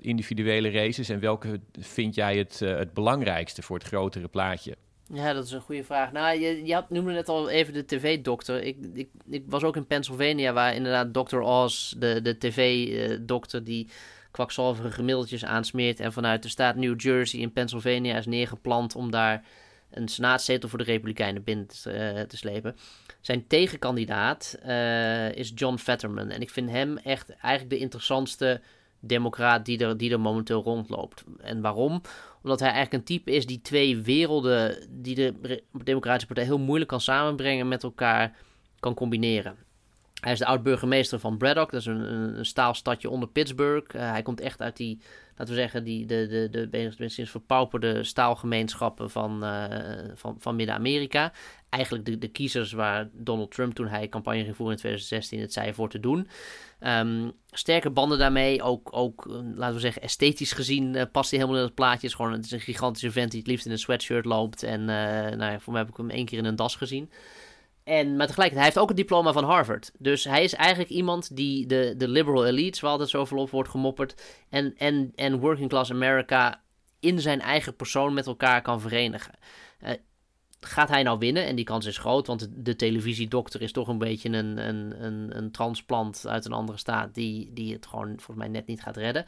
individuele 0.00 0.70
races 0.70 1.08
en 1.08 1.20
welke 1.20 1.60
vind 1.78 2.14
jij 2.14 2.38
het, 2.38 2.58
het 2.58 2.94
belangrijkste 2.94 3.62
voor 3.62 3.76
het 3.78 3.86
grotere 3.86 4.28
plaatje? 4.28 4.76
Ja, 5.12 5.32
dat 5.32 5.44
is 5.44 5.52
een 5.52 5.60
goede 5.60 5.84
vraag. 5.84 6.12
Nou, 6.12 6.40
je, 6.40 6.64
je 6.64 6.74
had, 6.74 6.90
noemde 6.90 7.12
net 7.12 7.28
al 7.28 7.48
even 7.48 7.72
de 7.72 7.84
tv-dokter. 7.84 8.62
Ik, 8.62 8.76
ik, 8.94 9.08
ik 9.30 9.44
was 9.46 9.62
ook 9.62 9.76
in 9.76 9.86
Pennsylvania, 9.86 10.52
waar 10.52 10.74
inderdaad 10.74 11.14
Dr. 11.14 11.38
Oz, 11.38 11.94
de, 11.98 12.22
de 12.22 12.38
tv-dokter, 12.38 13.64
die 13.64 13.88
kwakzalverige 14.30 15.02
middeltjes 15.02 15.44
aansmeert. 15.44 16.00
En 16.00 16.12
vanuit 16.12 16.42
de 16.42 16.48
staat 16.48 16.76
New 16.76 17.00
Jersey 17.00 17.40
in 17.40 17.52
Pennsylvania 17.52 18.16
is 18.16 18.26
neergeplant 18.26 18.96
om 18.96 19.10
daar 19.10 19.44
een 19.90 20.08
senaatzetel 20.08 20.68
voor 20.68 20.78
de 20.78 20.84
Republikeinen 20.84 21.44
binnen 21.44 21.66
te, 21.66 22.14
uh, 22.16 22.20
te 22.20 22.36
slepen. 22.36 22.76
Zijn 23.20 23.46
tegenkandidaat 23.46 24.58
uh, 24.66 25.32
is 25.32 25.52
John 25.54 25.76
Fetterman. 25.76 26.30
En 26.30 26.40
ik 26.40 26.50
vind 26.50 26.70
hem 26.70 26.96
echt 26.96 27.30
eigenlijk 27.30 27.70
de 27.70 27.78
interessantste 27.78 28.60
democraat 29.00 29.64
die 29.64 29.78
er, 29.78 29.96
die 29.96 30.12
er 30.12 30.20
momenteel 30.20 30.62
rondloopt. 30.62 31.24
En 31.38 31.60
waarom? 31.60 32.00
Omdat 32.42 32.60
hij 32.60 32.70
eigenlijk 32.70 32.98
een 32.98 33.16
type 33.16 33.30
is 33.30 33.46
die 33.46 33.60
twee 33.60 33.96
werelden 33.96 34.86
die 34.88 35.14
de 35.14 35.62
Democratische 35.84 36.26
Partij 36.26 36.44
heel 36.44 36.58
moeilijk 36.58 36.90
kan 36.90 37.00
samenbrengen 37.00 37.68
met 37.68 37.82
elkaar 37.82 38.36
kan 38.80 38.94
combineren. 38.94 39.56
Hij 40.20 40.32
is 40.32 40.38
de 40.38 40.46
oud-burgemeester 40.46 41.18
van 41.18 41.36
Braddock, 41.36 41.70
dat 41.70 41.80
is 41.80 41.86
een, 41.86 42.12
een, 42.38 42.46
staalstadje 42.46 43.10
onder 43.10 43.28
Pittsburgh. 43.28 43.94
Uh, 43.94 44.10
hij 44.10 44.22
komt 44.22 44.40
echt 44.40 44.60
uit 44.60 44.76
die, 44.76 44.98
laten 45.36 45.54
we 45.54 45.60
zeggen, 45.60 45.84
die, 45.84 46.06
de, 46.06 46.48
de, 46.50 46.68
de, 46.70 47.26
verpauperde 47.26 48.04
staalgemeenschappen 48.04 49.10
van, 49.10 49.44
uh, 49.44 49.64
van, 50.14 50.36
van 50.38 50.56
Midden-Amerika. 50.56 51.32
Eigenlijk 51.68 52.04
de, 52.04 52.18
de 52.18 52.28
kiezers 52.28 52.72
waar 52.72 53.08
Donald 53.12 53.50
Trump 53.50 53.74
toen 53.74 53.86
hij 53.86 54.08
campagne 54.08 54.42
ging 54.42 54.56
voeren 54.56 54.74
in 54.74 54.80
2016 54.80 55.40
het 55.40 55.52
zei 55.52 55.74
voor 55.74 55.88
te 55.88 56.00
doen. 56.00 56.28
Um, 56.80 57.32
sterke 57.50 57.90
banden 57.90 58.18
daarmee, 58.18 58.62
ook, 58.62 58.88
ook 58.92 59.26
eh, 59.26 59.32
laten 59.54 59.74
we 59.74 59.80
zeggen 59.80 60.02
esthetisch 60.02 60.52
gezien 60.52 61.08
past 61.12 61.30
hij 61.30 61.38
helemaal 61.38 61.60
in 61.60 61.66
het 61.66 61.74
plaatje. 61.74 61.96
Het 61.96 62.04
is 62.04 62.14
gewoon 62.14 62.32
het 62.32 62.44
is 62.44 62.50
een 62.50 62.60
gigantische 62.60 63.10
vent 63.10 63.30
die 63.30 63.40
het 63.40 63.48
liefst 63.48 63.66
in 63.66 63.72
een 63.72 63.78
sweatshirt 63.78 64.24
loopt. 64.24 64.62
En 64.62 64.84
nou 64.84 65.52
ja, 65.52 65.60
voor 65.60 65.72
mij 65.72 65.82
heb 65.82 65.90
ik 65.90 65.96
hem 65.96 66.10
één 66.10 66.24
keer 66.24 66.38
in 66.38 66.44
een 66.44 66.56
das 66.56 66.76
gezien. 66.76 67.10
En, 67.90 68.16
maar 68.16 68.26
tegelijkertijd, 68.26 68.54
hij 68.54 68.64
heeft 68.64 68.78
ook 68.78 68.90
een 68.90 68.96
diploma 68.96 69.32
van 69.32 69.44
Harvard. 69.44 69.90
Dus 69.98 70.24
hij 70.24 70.44
is 70.44 70.54
eigenlijk 70.54 70.90
iemand 70.90 71.36
die 71.36 71.66
de, 71.66 71.94
de 71.96 72.08
liberal 72.08 72.46
elites, 72.46 72.80
waar 72.80 72.90
altijd 72.90 73.08
zoveel 73.08 73.38
op 73.38 73.50
wordt 73.50 73.68
gemopperd, 73.68 74.22
en, 74.48 74.74
en, 74.76 75.12
en 75.14 75.40
working 75.40 75.68
class 75.68 75.90
America 75.90 76.62
in 77.00 77.20
zijn 77.20 77.40
eigen 77.40 77.76
persoon 77.76 78.14
met 78.14 78.26
elkaar 78.26 78.62
kan 78.62 78.80
verenigen. 78.80 79.34
Uh, 79.82 79.90
gaat 80.60 80.88
hij 80.88 81.02
nou 81.02 81.18
winnen? 81.18 81.46
En 81.46 81.56
die 81.56 81.64
kans 81.64 81.86
is 81.86 81.98
groot, 81.98 82.26
want 82.26 82.40
de, 82.40 82.62
de 82.62 82.76
televisiedokter 82.76 83.62
is 83.62 83.72
toch 83.72 83.88
een 83.88 83.98
beetje 83.98 84.28
een, 84.28 84.68
een, 84.68 85.04
een, 85.04 85.36
een 85.36 85.50
transplant 85.50 86.24
uit 86.26 86.44
een 86.44 86.52
andere 86.52 86.78
staat 86.78 87.14
die, 87.14 87.50
die 87.52 87.72
het 87.72 87.86
gewoon 87.86 88.06
volgens 88.06 88.36
mij 88.36 88.48
net 88.48 88.66
niet 88.66 88.82
gaat 88.82 88.96
redden. 88.96 89.24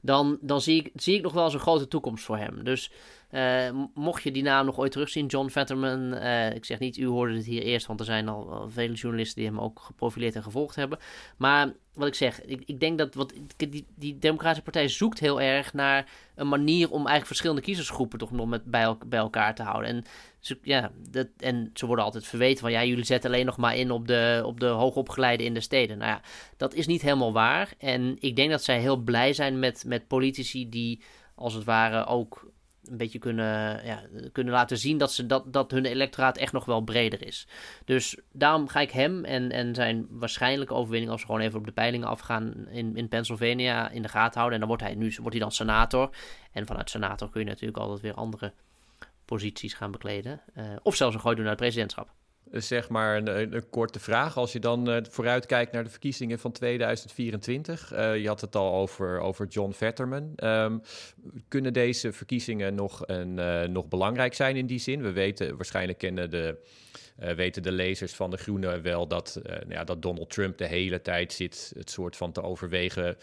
Dan, 0.00 0.38
dan 0.40 0.60
zie, 0.60 0.80
ik, 0.80 0.90
zie 0.94 1.16
ik 1.16 1.22
nog 1.22 1.32
wel 1.32 1.44
eens 1.44 1.54
een 1.54 1.60
grote 1.60 1.88
toekomst 1.88 2.24
voor 2.24 2.38
hem. 2.38 2.64
Dus 2.64 2.90
uh, 3.30 3.70
mocht 3.94 4.22
je 4.22 4.30
die 4.30 4.42
naam 4.42 4.66
nog 4.66 4.78
ooit 4.78 4.92
terugzien, 4.92 5.26
John 5.26 5.48
Vetterman. 5.48 6.14
Uh, 6.14 6.54
ik 6.54 6.64
zeg 6.64 6.78
niet, 6.78 6.96
u 6.96 7.06
hoorde 7.06 7.34
het 7.34 7.44
hier 7.44 7.62
eerst, 7.62 7.86
want 7.86 8.00
er 8.00 8.06
zijn 8.06 8.28
al, 8.28 8.68
vele 8.70 8.94
journalisten 8.94 9.42
die 9.42 9.50
hem 9.50 9.60
ook 9.60 9.80
geprofileerd 9.80 10.34
en 10.34 10.42
gevolgd 10.42 10.74
hebben. 10.74 10.98
Maar 11.36 11.72
wat 11.94 12.08
ik 12.08 12.14
zeg, 12.14 12.44
ik, 12.44 12.62
ik 12.66 12.80
denk 12.80 12.98
dat 12.98 13.14
wat, 13.14 13.32
die, 13.56 13.86
die 13.96 14.18
Democratische 14.18 14.62
Partij 14.62 14.88
zoekt 14.88 15.18
heel 15.18 15.40
erg 15.40 15.72
naar 15.72 16.10
een 16.34 16.48
manier 16.48 16.86
om 16.86 16.96
eigenlijk 16.96 17.26
verschillende 17.26 17.62
kiezersgroepen 17.62 18.18
toch 18.18 18.30
nog 18.30 18.46
met, 18.46 18.64
bij, 18.64 18.96
bij 19.06 19.18
elkaar 19.18 19.54
te 19.54 19.62
houden. 19.62 19.90
En 19.90 20.04
ze, 20.38 20.58
ja, 20.62 20.90
dat, 21.10 21.28
en 21.36 21.70
ze 21.74 21.86
worden 21.86 22.04
altijd 22.04 22.26
verweten 22.26 22.60
van 22.60 22.70
ja, 22.70 22.84
jullie 22.84 23.04
zetten 23.04 23.30
alleen 23.30 23.46
nog 23.46 23.56
maar 23.56 23.76
in 23.76 23.90
op 23.90 24.06
de, 24.06 24.42
op 24.44 24.60
de 24.60 24.66
hoogopgeleide 24.66 25.44
in 25.44 25.54
de 25.54 25.60
steden. 25.60 25.98
Nou 25.98 26.10
ja, 26.10 26.20
dat 26.56 26.74
is 26.74 26.86
niet 26.86 27.02
helemaal 27.02 27.32
waar. 27.32 27.72
En 27.78 28.16
ik 28.20 28.36
denk 28.36 28.50
dat 28.50 28.64
zij 28.64 28.80
heel 28.80 28.96
blij 28.96 29.32
zijn 29.32 29.58
met, 29.58 29.84
met 29.86 30.06
politici 30.06 30.68
die 30.68 31.02
als 31.34 31.54
het 31.54 31.64
ware 31.64 32.06
ook 32.06 32.50
een 32.90 32.96
beetje 32.96 33.18
kunnen, 33.18 33.84
ja, 33.84 34.02
kunnen 34.32 34.52
laten 34.52 34.78
zien 34.78 34.98
dat, 34.98 35.12
ze, 35.12 35.26
dat, 35.26 35.52
dat 35.52 35.70
hun 35.70 35.84
electoraat 35.84 36.36
echt 36.36 36.52
nog 36.52 36.64
wel 36.64 36.80
breder 36.80 37.26
is. 37.26 37.46
Dus 37.84 38.18
daarom 38.32 38.68
ga 38.68 38.80
ik 38.80 38.90
hem 38.90 39.24
en, 39.24 39.50
en 39.50 39.74
zijn 39.74 40.06
waarschijnlijke 40.10 40.74
overwinning, 40.74 41.10
als 41.10 41.20
we 41.20 41.26
gewoon 41.26 41.42
even 41.42 41.58
op 41.58 41.66
de 41.66 41.72
peilingen 41.72 42.08
afgaan 42.08 42.68
in, 42.68 42.96
in 42.96 43.08
Pennsylvania, 43.08 43.90
in 43.90 44.02
de 44.02 44.08
gaten 44.08 44.38
houden. 44.38 44.52
En 44.52 44.58
dan 44.58 44.68
wordt 44.68 44.82
hij 44.82 44.94
nu 44.94 45.12
wordt 45.16 45.36
hij 45.36 45.40
dan 45.40 45.52
senator. 45.52 46.10
En 46.52 46.66
vanuit 46.66 46.90
senator 46.90 47.30
kun 47.30 47.40
je 47.40 47.46
natuurlijk 47.46 47.78
altijd 47.78 48.00
weer 48.00 48.14
andere 48.14 48.52
posities 49.24 49.74
gaan 49.74 49.90
bekleden. 49.90 50.40
Uh, 50.56 50.64
of 50.82 50.94
zelfs 50.96 51.14
een 51.14 51.20
gooi 51.20 51.34
doen 51.34 51.44
naar 51.44 51.52
het 51.52 51.62
presidentschap. 51.62 52.10
Eh, 52.50 52.60
zeg 52.60 52.88
maar 52.88 53.16
een, 53.16 53.54
een, 53.54 53.68
korte 53.70 54.00
vraag. 54.00 54.36
Als 54.36 54.52
je 54.52 54.58
dan 54.58 54.90
uh, 54.90 54.96
vooruitkijkt 55.10 55.72
naar 55.72 55.84
de 55.84 55.90
verkiezingen 55.90 56.38
van 56.38 56.52
2024. 56.52 57.92
Uh, 57.92 58.16
je 58.16 58.28
had 58.28 58.40
het 58.40 58.56
al 58.56 58.74
over, 58.74 59.20
over 59.20 59.46
John 59.46 59.72
Vetterman. 59.72 60.32
Um, 60.36 60.82
kunnen 61.48 61.72
deze 61.72 62.12
verkiezingen 62.12 62.74
nog, 62.74 63.02
een, 63.06 63.34
nog 63.72 63.88
belangrijk 63.88 64.34
zijn 64.34 64.56
in 64.56 64.66
die 64.66 64.78
zin? 64.78 65.02
We 65.02 65.12
weten, 65.12 65.56
waarschijnlijk 65.56 65.98
kennen 65.98 66.30
de, 66.30 66.56
weten 67.36 67.62
de 67.62 67.72
lezers 67.72 68.14
van 68.14 68.30
de 68.30 68.36
Groenen 68.36 68.82
wel 68.82 69.06
dat, 69.06 69.40
nou 69.42 69.72
ja, 69.72 69.84
dat 69.84 70.02
Donald 70.02 70.30
Trump 70.30 70.58
de 70.58 70.66
hele 70.66 71.02
tijd 71.02 71.32
zit 71.32 71.72
het 71.76 71.90
soort 71.90 72.16
van 72.16 72.32
te 72.32 72.42
overwegen 72.42 73.16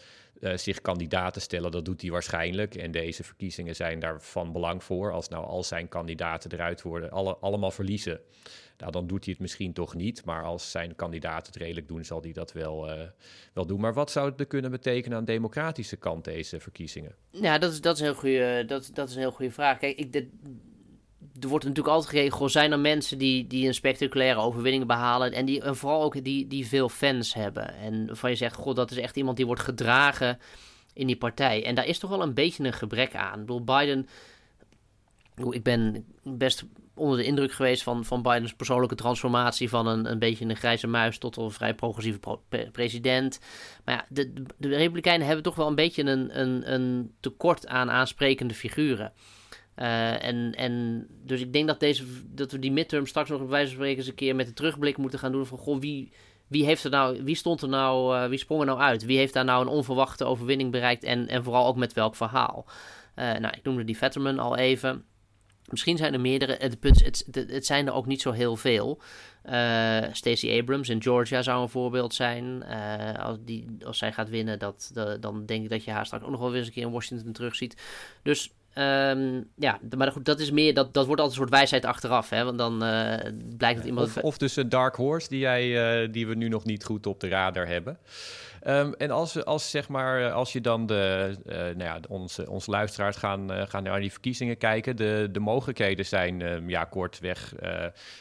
zich 0.55 0.81
kandidaat 0.81 1.33
te 1.33 1.39
stellen. 1.39 1.71
Dat 1.71 1.85
doet 1.85 2.01
hij 2.01 2.11
waarschijnlijk. 2.11 2.75
En 2.75 2.91
deze 2.91 3.23
verkiezingen 3.23 3.75
zijn 3.75 3.99
daar 3.99 4.21
van 4.21 4.51
belang 4.51 4.83
voor. 4.83 5.11
Als 5.11 5.27
nou 5.27 5.45
al 5.45 5.63
zijn 5.63 5.87
kandidaten 5.87 6.51
eruit 6.51 6.81
worden, 6.81 7.11
alle, 7.11 7.35
allemaal 7.35 7.71
verliezen. 7.71 8.19
Nou, 8.77 8.91
dan 8.91 9.07
doet 9.07 9.23
hij 9.23 9.33
het 9.33 9.41
misschien 9.41 9.73
toch 9.73 9.95
niet. 9.95 10.25
Maar 10.25 10.43
als 10.43 10.71
zijn 10.71 10.95
kandidaten 10.95 11.53
het 11.53 11.61
redelijk 11.61 11.87
doen, 11.87 12.05
zal 12.05 12.21
hij 12.21 12.31
dat 12.31 12.51
wel, 12.51 12.89
uh, 12.89 13.01
wel 13.53 13.65
doen. 13.65 13.79
Maar 13.79 13.93
wat 13.93 14.11
zou 14.11 14.33
het 14.35 14.47
kunnen 14.47 14.71
betekenen 14.71 15.17
aan 15.17 15.25
de 15.25 15.31
democratische 15.31 15.95
kant, 15.95 16.23
deze 16.23 16.59
verkiezingen? 16.59 17.15
Ja, 17.29 17.57
dat 17.57 17.71
is, 17.71 17.81
dat 17.81 17.95
is, 17.95 17.99
een, 17.99 18.05
heel 18.05 18.15
goede, 18.15 18.63
dat, 18.67 18.89
dat 18.93 19.09
is 19.09 19.15
een 19.15 19.21
heel 19.21 19.31
goede 19.31 19.51
vraag. 19.51 19.77
Kijk, 19.77 19.97
ik, 19.97 20.13
de, 20.13 20.29
er 21.39 21.47
wordt 21.47 21.65
natuurlijk 21.65 21.95
altijd 21.95 22.09
gekeken, 22.09 22.49
zijn 22.49 22.71
er 22.71 22.79
mensen 22.79 23.17
die, 23.17 23.47
die 23.47 23.67
een 23.67 23.73
spectaculaire 23.73 24.39
overwinning 24.39 24.85
behalen 24.85 25.31
en, 25.31 25.45
die, 25.45 25.61
vooral 25.63 26.03
ook 26.03 26.23
die, 26.23 26.47
die 26.47 26.67
veel 26.67 26.89
fans 26.89 27.33
hebben. 27.33 27.73
En 27.73 28.09
van 28.11 28.29
je 28.29 28.35
zegt, 28.35 28.55
god, 28.55 28.75
dat 28.75 28.91
is 28.91 28.97
echt 28.97 29.15
iemand 29.15 29.37
die 29.37 29.45
wordt 29.45 29.61
gedragen 29.61 30.39
in 30.93 31.07
die 31.07 31.17
partij. 31.17 31.65
En 31.65 31.75
daar 31.75 31.87
is 31.87 31.99
toch 31.99 32.09
wel 32.09 32.21
een 32.21 32.33
beetje 32.33 32.63
een 32.63 32.73
gebrek 32.73 33.15
aan. 33.15 33.39
Ik 33.39 33.45
bedoel, 33.45 33.63
Biden, 33.63 34.07
ik 35.49 35.63
ben 35.63 36.05
best 36.23 36.65
onder 36.95 37.17
de 37.17 37.25
indruk 37.25 37.51
geweest 37.51 37.83
van, 37.83 38.05
van 38.05 38.21
Bidens 38.21 38.53
persoonlijke 38.53 38.95
transformatie 38.95 39.69
van 39.69 39.87
een, 39.87 40.11
een 40.11 40.19
beetje 40.19 40.45
een 40.45 40.55
grijze 40.55 40.87
muis 40.87 41.17
tot 41.17 41.37
een 41.37 41.51
vrij 41.51 41.73
progressieve 41.75 42.19
president. 42.71 43.39
Maar 43.85 43.95
ja, 43.95 44.05
de, 44.09 44.33
de, 44.57 44.67
Republikeinen 44.67 45.25
hebben 45.25 45.43
toch 45.43 45.55
wel 45.55 45.67
een 45.67 45.75
beetje 45.75 46.03
een, 46.03 46.39
een, 46.39 46.73
een 46.73 47.11
tekort 47.19 47.67
aan 47.67 47.91
aansprekende 47.91 48.53
figuren. 48.53 49.13
Uh, 49.75 50.23
en, 50.23 50.53
en 50.53 51.05
dus 51.23 51.41
ik 51.41 51.53
denk 51.53 51.67
dat, 51.67 51.79
deze, 51.79 52.03
dat 52.25 52.51
we 52.51 52.59
die 52.59 52.71
midterm 52.71 53.05
straks 53.05 53.29
nog 53.29 53.41
wijze 53.41 53.65
van 53.65 53.75
spreken 53.75 53.97
eens 53.97 54.07
een 54.07 54.15
keer 54.15 54.35
met 54.35 54.47
de 54.47 54.53
terugblik 54.53 54.97
moeten 54.97 55.19
gaan 55.19 55.31
doen 55.31 55.45
van 55.45 55.57
goh, 55.57 55.79
wie, 55.79 56.11
wie, 56.47 56.65
heeft 56.65 56.83
er 56.83 56.89
nou, 56.89 57.23
wie 57.23 57.35
stond 57.35 57.61
er 57.61 57.69
nou, 57.69 58.17
uh, 58.17 58.27
wie 58.29 58.37
sprong 58.37 58.61
er 58.61 58.67
nou 58.67 58.79
uit? 58.79 59.05
Wie 59.05 59.17
heeft 59.17 59.33
daar 59.33 59.45
nou 59.45 59.61
een 59.61 59.71
onverwachte 59.71 60.25
overwinning 60.25 60.71
bereikt 60.71 61.03
en, 61.03 61.27
en 61.27 61.43
vooral 61.43 61.67
ook 61.67 61.75
met 61.75 61.93
welk 61.93 62.15
verhaal? 62.15 62.65
Uh, 63.15 63.33
nou, 63.33 63.53
ik 63.57 63.63
noemde 63.63 63.83
die 63.83 63.97
Vetterman 63.97 64.39
al 64.39 64.57
even. 64.57 65.05
Misschien 65.69 65.97
zijn 65.97 66.13
er 66.13 66.21
meerdere. 66.21 66.55
Het, 66.59 66.79
punt, 66.79 67.05
het, 67.05 67.25
het, 67.49 67.65
zijn 67.65 67.87
er 67.87 67.93
ook 67.93 68.05
niet 68.05 68.21
zo 68.21 68.31
heel 68.31 68.55
veel. 68.55 69.01
Uh, 69.45 69.97
Stacey 70.11 70.59
Abrams 70.59 70.89
in 70.89 71.01
Georgia 71.01 71.41
zou 71.41 71.61
een 71.61 71.69
voorbeeld 71.69 72.13
zijn. 72.13 72.63
Uh, 72.69 73.25
als, 73.25 73.37
die, 73.45 73.67
als 73.85 73.97
zij 73.97 74.11
gaat 74.13 74.29
winnen, 74.29 74.59
dat, 74.59 74.91
de, 74.93 75.17
dan 75.19 75.45
denk 75.45 75.63
ik 75.63 75.69
dat 75.69 75.83
je 75.83 75.91
haar 75.91 76.05
straks 76.05 76.23
ook 76.23 76.31
nog 76.31 76.39
wel 76.39 76.55
eens 76.55 76.67
een 76.67 76.73
keer 76.73 76.85
in 76.85 76.91
Washington 76.91 77.31
terugziet. 77.31 77.81
Dus 78.23 78.53
Um, 78.77 79.49
ja, 79.55 79.79
maar 79.97 80.11
goed, 80.11 80.25
dat 80.25 80.39
is 80.39 80.51
meer, 80.51 80.73
dat, 80.73 80.93
dat 80.93 81.05
wordt 81.05 81.21
altijd 81.21 81.39
een 81.39 81.45
soort 81.45 81.57
wijsheid 81.59 81.85
achteraf, 81.85 82.29
hè? 82.29 82.43
Want 82.43 82.57
dan 82.57 82.73
uh, 82.83 83.15
blijkt 83.57 83.77
dat 83.77 83.85
iemand... 83.85 84.07
Of, 84.07 84.17
of 84.17 84.37
dus 84.37 84.55
een 84.55 84.69
dark 84.69 84.95
horse 84.95 85.29
die, 85.29 85.39
jij, 85.39 86.09
die 86.11 86.27
we 86.27 86.35
nu 86.35 86.49
nog 86.49 86.65
niet 86.65 86.83
goed 86.83 87.05
op 87.05 87.19
de 87.19 87.27
radar 87.27 87.67
hebben. 87.67 87.97
Um, 88.67 88.93
en 88.93 89.11
als, 89.11 89.45
als, 89.45 89.69
zeg 89.69 89.89
maar, 89.89 90.31
als 90.31 90.53
je 90.53 90.61
dan 90.61 90.85
de, 90.85 91.35
uh, 91.45 91.55
nou 91.55 91.83
ja, 91.83 91.99
onze, 92.07 92.71
luisteraars 92.71 93.17
gaan, 93.17 93.67
gaan 93.67 93.83
naar 93.83 93.99
die 93.99 94.11
verkiezingen 94.11 94.57
kijken, 94.57 94.95
de, 94.95 95.29
de 95.31 95.39
mogelijkheden 95.39 96.05
zijn 96.05 96.41
um, 96.41 96.69
ja, 96.69 96.83
kortweg 96.83 97.53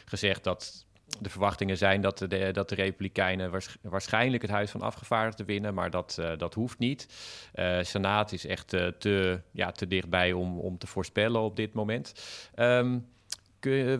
gezegd 0.05 0.43
dat 0.43 0.85
de 1.19 1.29
verwachtingen 1.29 1.77
zijn 1.77 2.01
dat 2.01 2.17
de, 2.17 2.49
dat 2.51 2.69
de 2.69 2.75
Republikeinen 2.75 3.61
waarschijnlijk 3.81 4.41
het 4.41 4.51
Huis 4.51 4.71
van 4.71 4.81
Afgevaardigden 4.81 5.45
winnen, 5.45 5.73
maar 5.73 5.89
dat, 5.89 6.21
dat 6.37 6.53
hoeft 6.53 6.79
niet. 6.79 7.07
Uh, 7.55 7.77
Senaat 7.81 8.31
is 8.31 8.45
echt 8.45 8.67
te, 8.97 9.41
ja, 9.51 9.71
te 9.71 9.87
dichtbij 9.87 10.33
om, 10.33 10.59
om 10.59 10.77
te 10.77 10.87
voorspellen 10.87 11.41
op 11.41 11.55
dit 11.55 11.73
moment. 11.73 12.13
Um, 12.55 13.05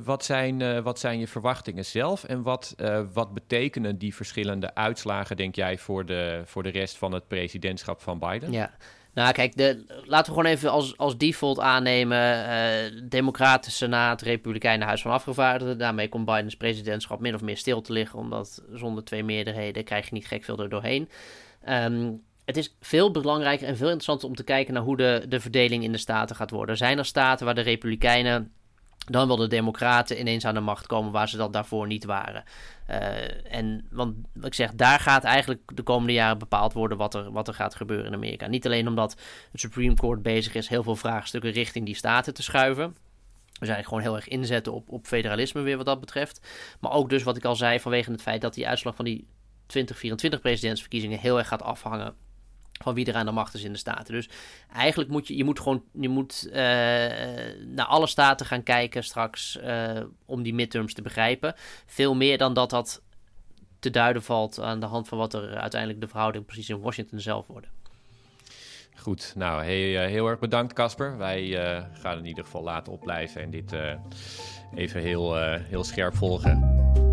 wat, 0.03 0.25
zijn, 0.25 0.83
wat 0.83 0.99
zijn 0.99 1.19
je 1.19 1.27
verwachtingen 1.27 1.85
zelf 1.85 2.23
en 2.23 2.41
wat, 2.41 2.75
wat 3.13 3.33
betekenen 3.33 3.97
die 3.97 4.15
verschillende 4.15 4.75
uitslagen, 4.75 5.37
denk 5.37 5.55
jij, 5.55 5.77
voor 5.77 6.05
de, 6.05 6.41
voor 6.45 6.63
de 6.63 6.69
rest 6.69 6.97
van 6.97 7.11
het 7.11 7.27
presidentschap 7.27 8.01
van 8.01 8.19
Biden? 8.19 8.51
Ja, 8.51 8.71
nou, 9.15 9.31
kijk, 9.31 9.57
de, 9.57 9.83
laten 10.05 10.33
we 10.33 10.39
gewoon 10.39 10.53
even 10.55 10.71
als, 10.71 10.97
als 10.97 11.17
default 11.17 11.59
aannemen: 11.59 12.17
uh, 12.17 13.01
Democraten, 13.03 13.71
Senaat, 13.71 14.21
Republikeinen, 14.21 14.87
Huis 14.87 15.01
van 15.01 15.11
Afgevaardigden. 15.11 15.77
Daarmee 15.77 16.09
komt 16.09 16.25
Bidens 16.25 16.57
presidentschap 16.57 17.19
min 17.19 17.33
of 17.33 17.41
meer 17.41 17.57
stil 17.57 17.81
te 17.81 17.93
liggen, 17.93 18.19
omdat 18.19 18.63
zonder 18.73 19.03
twee 19.03 19.23
meerderheden 19.23 19.83
krijg 19.83 20.05
je 20.05 20.13
niet 20.13 20.27
gek 20.27 20.43
veel 20.43 20.59
er 20.59 20.69
doorheen. 20.69 21.09
Um, 21.69 22.23
het 22.45 22.57
is 22.57 22.75
veel 22.81 23.11
belangrijker 23.11 23.67
en 23.67 23.77
veel 23.77 23.85
interessanter 23.85 24.27
om 24.27 24.35
te 24.35 24.43
kijken 24.43 24.73
naar 24.73 24.83
hoe 24.83 24.97
de, 24.97 25.25
de 25.29 25.39
verdeling 25.39 25.83
in 25.83 25.91
de 25.91 25.97
staten 25.97 26.35
gaat 26.35 26.51
worden. 26.51 26.77
Zijn 26.77 26.97
er 26.97 27.05
staten 27.05 27.45
waar 27.45 27.55
de 27.55 27.61
Republikeinen 27.61 28.51
dan 29.05 29.27
wil 29.27 29.35
de 29.35 29.47
Democraten 29.47 30.19
ineens 30.19 30.45
aan 30.45 30.53
de 30.53 30.59
macht 30.59 30.87
komen 30.87 31.11
waar 31.11 31.29
ze 31.29 31.37
dat 31.37 31.53
daarvoor 31.53 31.87
niet 31.87 32.05
waren. 32.05 32.43
Uh, 32.89 33.53
en 33.55 33.87
want 33.91 34.15
ik 34.41 34.53
zeg, 34.53 34.71
daar 34.73 34.99
gaat 34.99 35.23
eigenlijk 35.23 35.61
de 35.75 35.83
komende 35.83 36.13
jaren 36.13 36.37
bepaald 36.37 36.73
worden 36.73 36.97
wat 36.97 37.13
er, 37.13 37.31
wat 37.31 37.47
er 37.47 37.53
gaat 37.53 37.75
gebeuren 37.75 38.05
in 38.05 38.13
Amerika. 38.13 38.47
Niet 38.47 38.65
alleen 38.65 38.87
omdat 38.87 39.15
het 39.51 39.61
Supreme 39.61 39.95
Court 39.95 40.21
bezig 40.21 40.55
is 40.55 40.67
heel 40.67 40.83
veel 40.83 40.95
vraagstukken 40.95 41.51
richting 41.51 41.85
die 41.85 41.95
staten 41.95 42.33
te 42.33 42.43
schuiven. 42.43 42.95
We 43.59 43.65
zijn 43.65 43.83
gewoon 43.83 44.01
heel 44.01 44.15
erg 44.15 44.27
inzetten 44.27 44.73
op, 44.73 44.89
op 44.89 45.05
federalisme 45.05 45.61
weer 45.61 45.77
wat 45.77 45.85
dat 45.85 45.99
betreft. 45.99 46.47
Maar 46.79 46.91
ook 46.91 47.09
dus 47.09 47.23
wat 47.23 47.37
ik 47.37 47.45
al 47.45 47.55
zei 47.55 47.79
vanwege 47.79 48.11
het 48.11 48.21
feit 48.21 48.41
dat 48.41 48.53
die 48.53 48.67
uitslag 48.67 48.95
van 48.95 49.05
die 49.05 49.27
2024 49.65 50.41
presidentsverkiezingen 50.41 51.19
heel 51.19 51.37
erg 51.37 51.47
gaat 51.47 51.61
afhangen 51.61 52.15
van 52.83 52.93
wie 52.93 53.05
er 53.05 53.15
aan 53.15 53.25
de 53.25 53.31
macht 53.31 53.53
is 53.53 53.63
in 53.63 53.71
de 53.71 53.77
staten. 53.77 54.13
Dus 54.13 54.29
eigenlijk 54.73 55.09
moet 55.09 55.27
je, 55.27 55.37
je 55.37 55.43
moet 55.43 55.59
gewoon, 55.59 55.83
je 55.91 56.09
moet 56.09 56.47
uh, 56.47 56.55
naar 57.65 57.85
alle 57.85 58.07
staten 58.07 58.45
gaan 58.45 58.63
kijken 58.63 59.03
straks 59.03 59.57
uh, 59.63 60.01
om 60.25 60.43
die 60.43 60.53
midterms 60.53 60.93
te 60.93 61.01
begrijpen. 61.01 61.53
Veel 61.85 62.15
meer 62.15 62.37
dan 62.37 62.53
dat 62.53 62.69
dat 62.69 63.01
te 63.79 63.89
duiden 63.89 64.23
valt 64.23 64.59
aan 64.59 64.79
de 64.79 64.85
hand 64.85 65.07
van 65.07 65.17
wat 65.17 65.33
er 65.33 65.55
uiteindelijk 65.55 66.01
de 66.01 66.07
verhouding 66.07 66.45
precies 66.45 66.69
in 66.69 66.79
Washington 66.79 67.19
zelf 67.19 67.47
worden. 67.47 67.69
Goed, 68.95 69.33
nou 69.35 69.63
heel, 69.63 69.99
heel 69.99 70.27
erg 70.27 70.39
bedankt 70.39 70.73
Casper. 70.73 71.17
Wij 71.17 71.47
gaan 71.93 72.17
in 72.17 72.25
ieder 72.25 72.43
geval 72.43 72.63
laten 72.63 72.93
opblijven 72.93 73.41
en 73.41 73.49
dit 73.49 73.75
even 74.75 75.01
heel, 75.01 75.35
heel 75.43 75.83
scherp 75.83 76.15
volgen. 76.15 77.04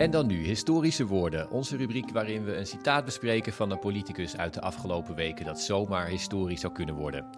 En 0.00 0.10
dan 0.10 0.26
nu 0.26 0.44
historische 0.44 1.06
woorden, 1.06 1.50
onze 1.50 1.76
rubriek 1.76 2.10
waarin 2.10 2.44
we 2.44 2.56
een 2.56 2.66
citaat 2.66 3.04
bespreken 3.04 3.52
van 3.52 3.70
een 3.70 3.78
politicus 3.78 4.36
uit 4.36 4.54
de 4.54 4.60
afgelopen 4.60 5.14
weken 5.14 5.44
dat 5.44 5.60
zomaar 5.60 6.06
historisch 6.06 6.60
zou 6.60 6.72
kunnen 6.72 6.94
worden. 6.94 7.30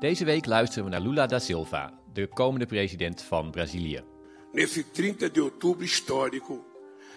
Deze 0.00 0.24
week 0.24 0.46
luisteren 0.46 0.84
we 0.84 0.90
naar 0.90 1.00
Lula 1.00 1.26
da 1.26 1.38
Silva, 1.38 1.92
de 2.12 2.26
komende 2.26 2.66
president 2.66 3.22
van 3.22 3.50
Brazilië. 3.50 4.04
Nesse 4.52 4.90
30 4.90 5.30
de 5.30 5.40
outubro 5.40 5.84
histórico, 5.84 6.64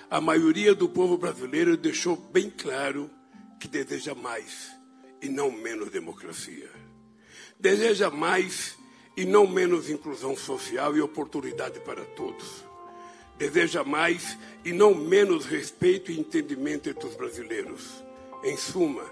a 0.10 0.20
maioria 0.20 0.76
do 0.76 0.90
povo 0.90 1.18
brasileiro 1.18 1.78
deixou 1.78 2.18
bem 2.32 2.52
claro 2.56 3.10
que 3.58 3.70
deseja 3.70 4.14
mais 4.14 4.80
e 5.20 5.30
não 5.30 5.52
menos 5.62 5.90
democracia. 5.92 6.70
Deseja 7.58 8.10
mais 8.10 8.78
e 9.16 9.26
não 9.26 9.48
menos 9.48 9.90
inclusão 9.90 10.36
social 10.36 10.96
e 10.96 11.02
oportunidade 11.02 11.80
para 11.80 12.06
todos 12.06 12.73
deseja 13.44 13.84
mais 13.84 14.38
e 14.64 14.72
não 14.72 14.96
menos 14.96 15.46
respeito 15.46 16.12
e 16.12 16.20
entendimento 16.20 16.90
entre 16.90 17.08
os 17.08 17.16
brasileiros. 17.16 18.04
Em 18.44 18.56
suma, 18.56 19.04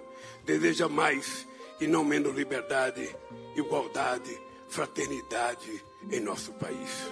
deseja 0.46 0.88
mais 0.88 1.46
e 1.82 1.88
não 1.88 2.06
menos 2.06 2.34
liberdade, 2.34 3.10
igualdade, 3.58 4.32
fraternidade 4.70 5.84
em 6.10 6.22
nosso 6.22 6.54
país. 6.54 7.12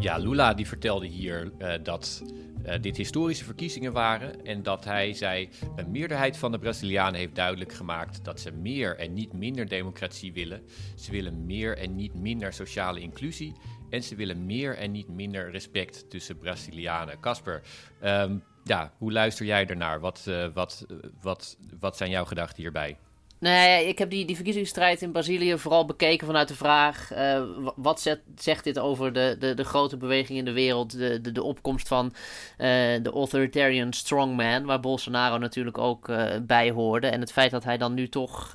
Ja, 0.00 0.16
Lula 0.18 0.54
die 0.54 0.66
vertelde 0.66 1.06
hier 1.06 1.52
uh, 1.60 1.78
dat 1.82 2.22
uh, 2.66 2.74
dit 2.80 2.96
historische 2.96 3.44
verkiezingen 3.44 3.92
waren 3.92 4.44
en 4.44 4.62
dat 4.62 4.84
hij 4.84 5.12
zei: 5.12 5.48
een 5.76 5.90
meerderheid 5.90 6.36
van 6.36 6.52
de 6.52 6.58
Brazilianen 6.58 7.20
heeft 7.20 7.34
duidelijk 7.34 7.72
gemaakt 7.72 8.24
dat 8.24 8.40
ze 8.40 8.50
meer 8.50 8.96
en 8.96 9.12
niet 9.12 9.32
minder 9.32 9.68
democratie 9.68 10.32
willen. 10.32 10.62
Ze 10.96 11.10
willen 11.10 11.46
meer 11.46 11.78
en 11.78 11.94
niet 11.94 12.14
minder 12.14 12.52
sociale 12.52 13.00
inclusie 13.00 13.52
En 13.90 14.02
ze 14.02 14.14
willen 14.14 14.46
meer 14.46 14.76
en 14.76 14.90
niet 14.90 15.08
minder 15.08 15.50
respect 15.50 16.10
tussen 16.10 16.38
Brazilianen. 16.38 17.20
Casper, 17.20 17.62
ehm, 18.00 18.36
ja, 18.64 18.92
hoe 18.98 19.12
luister 19.12 19.46
jij 19.46 19.66
ernaar? 19.66 20.00
Wat, 20.00 20.24
uh, 20.28 20.46
wat, 20.54 20.86
wat, 21.20 21.56
wat 21.80 21.96
zijn 21.96 22.10
jouw 22.10 22.24
gedachten 22.24 22.62
hierbij? 22.62 22.96
Nee, 23.38 23.88
ik 23.88 23.98
heb 23.98 24.10
die, 24.10 24.24
die 24.26 24.34
verkiezingsstrijd 24.34 25.02
in 25.02 25.12
Brazilië 25.12 25.58
vooral 25.58 25.84
bekeken 25.84 26.26
vanuit 26.26 26.48
de 26.48 26.54
vraag: 26.54 27.12
uh, 27.12 27.42
wat 27.76 28.16
zegt 28.36 28.64
dit 28.64 28.78
over 28.78 29.12
de, 29.12 29.36
de, 29.38 29.54
de 29.54 29.64
grote 29.64 29.96
beweging 29.96 30.38
in 30.38 30.44
de 30.44 30.52
wereld, 30.52 30.98
de, 30.98 31.20
de, 31.20 31.32
de 31.32 31.42
opkomst 31.42 31.88
van 31.88 32.14
de 32.56 33.10
authoritarian 33.14 33.92
strongman, 33.92 34.64
waar 34.64 34.80
Bolsonaro 34.80 35.38
natuurlijk 35.38 35.78
ook 35.78 36.12
bij 36.42 36.70
hoorde. 36.70 37.06
En 37.06 37.20
het 37.20 37.32
feit 37.32 37.50
dat 37.50 37.64
hij 37.64 37.76
dan 37.76 37.94
nu 37.94 38.08
toch 38.08 38.54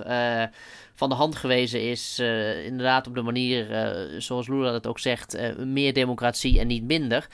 van 1.00 1.10
de 1.10 1.16
hand 1.16 1.36
gewezen 1.36 1.90
is. 1.90 2.20
Uh, 2.20 2.66
inderdaad, 2.66 3.08
op 3.08 3.16
de 3.16 3.22
manier 3.22 3.72
uh, 3.72 4.20
zoals 4.20 4.48
Lula 4.48 4.72
dat 4.72 4.88
ook 4.88 5.00
zegt: 5.00 5.36
uh, 5.36 5.56
meer 5.56 5.94
democratie 5.94 6.60
en 6.60 6.68
niet 6.68 6.84
minder. 6.84 7.28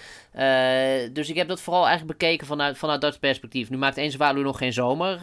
dus 1.13 1.29
ik 1.29 1.35
heb 1.35 1.47
dat 1.47 1.61
vooral 1.61 1.87
eigenlijk 1.87 2.17
bekeken 2.19 2.47
vanuit, 2.47 2.77
vanuit 2.77 3.01
dat 3.01 3.19
perspectief. 3.19 3.69
Nu 3.69 3.77
maakt 3.77 3.97
één 3.97 4.11
zwaluw 4.11 4.43
nog 4.43 4.57
geen 4.57 4.73
zomer. 4.73 5.19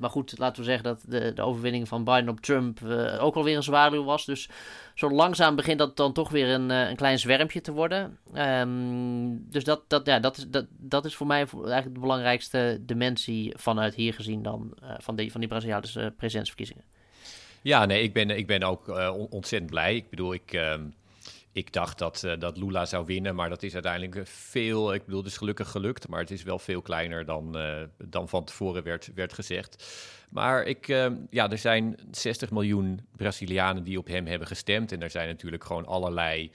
maar 0.00 0.10
goed, 0.10 0.38
laten 0.38 0.62
we 0.62 0.68
zeggen 0.68 0.84
dat 0.84 1.04
de, 1.06 1.32
de 1.32 1.42
overwinning 1.42 1.88
van 1.88 2.04
Biden 2.04 2.28
op 2.28 2.40
Trump 2.40 2.78
ook 3.20 3.34
alweer 3.34 3.56
een 3.56 3.62
zwaluw 3.62 4.04
was. 4.04 4.24
Dus 4.24 4.48
zo 4.94 5.10
langzaam 5.10 5.56
begint 5.56 5.78
dat 5.78 5.96
dan 5.96 6.12
toch 6.12 6.30
weer 6.30 6.48
een, 6.48 6.70
een 6.70 6.96
klein 6.96 7.18
zwermpje 7.18 7.60
te 7.60 7.72
worden. 7.72 8.18
Um, 8.34 9.50
dus 9.50 9.64
dat, 9.64 9.82
dat, 9.88 10.06
ja, 10.06 10.20
dat, 10.20 10.36
is, 10.36 10.48
dat, 10.48 10.66
dat 10.70 11.04
is 11.04 11.14
voor 11.14 11.26
mij 11.26 11.46
eigenlijk 11.52 11.94
de 11.94 12.00
belangrijkste 12.00 12.78
dimensie 12.80 13.54
vanuit 13.56 13.94
hier 13.94 14.14
gezien 14.14 14.42
dan 14.42 14.72
van, 14.98 15.16
die, 15.16 15.30
van 15.30 15.40
die 15.40 15.48
Braziliaanse 15.48 16.12
presidentsverkiezingen. 16.16 16.93
Ja, 17.64 17.84
nee, 17.84 18.02
ik 18.02 18.12
ben, 18.12 18.30
ik 18.30 18.46
ben 18.46 18.62
ook 18.62 18.88
uh, 18.88 19.14
ontzettend 19.30 19.70
blij. 19.70 19.96
Ik 19.96 20.10
bedoel, 20.10 20.34
ik, 20.34 20.52
uh, 20.52 20.74
ik 21.52 21.72
dacht 21.72 21.98
dat, 21.98 22.22
uh, 22.24 22.32
dat 22.38 22.56
Lula 22.56 22.84
zou 22.86 23.06
winnen, 23.06 23.34
maar 23.34 23.48
dat 23.48 23.62
is 23.62 23.74
uiteindelijk 23.74 24.26
veel. 24.26 24.94
Ik 24.94 25.04
bedoel, 25.04 25.20
het 25.20 25.30
is 25.30 25.36
gelukkig 25.36 25.70
gelukt, 25.70 26.08
maar 26.08 26.20
het 26.20 26.30
is 26.30 26.42
wel 26.42 26.58
veel 26.58 26.82
kleiner 26.82 27.24
dan, 27.24 27.56
dan 28.04 28.28
van 28.28 28.44
tevoren 28.44 28.82
werd, 28.82 29.10
werd 29.14 29.32
gezegd. 29.32 29.84
Maar 30.30 30.64
ik, 30.64 30.88
ehm, 30.88 31.16
ja, 31.30 31.50
er 31.50 31.58
zijn 31.58 31.98
60 32.10 32.50
miljoen 32.50 33.00
Brazilianen 33.16 33.84
die 33.84 33.98
op 33.98 34.06
hem 34.06 34.26
hebben 34.26 34.48
gestemd. 34.48 34.92
En 34.92 35.02
er 35.02 35.10
zijn 35.10 35.28
natuurlijk 35.28 35.64
gewoon 35.64 35.86
allerlei. 35.86 36.50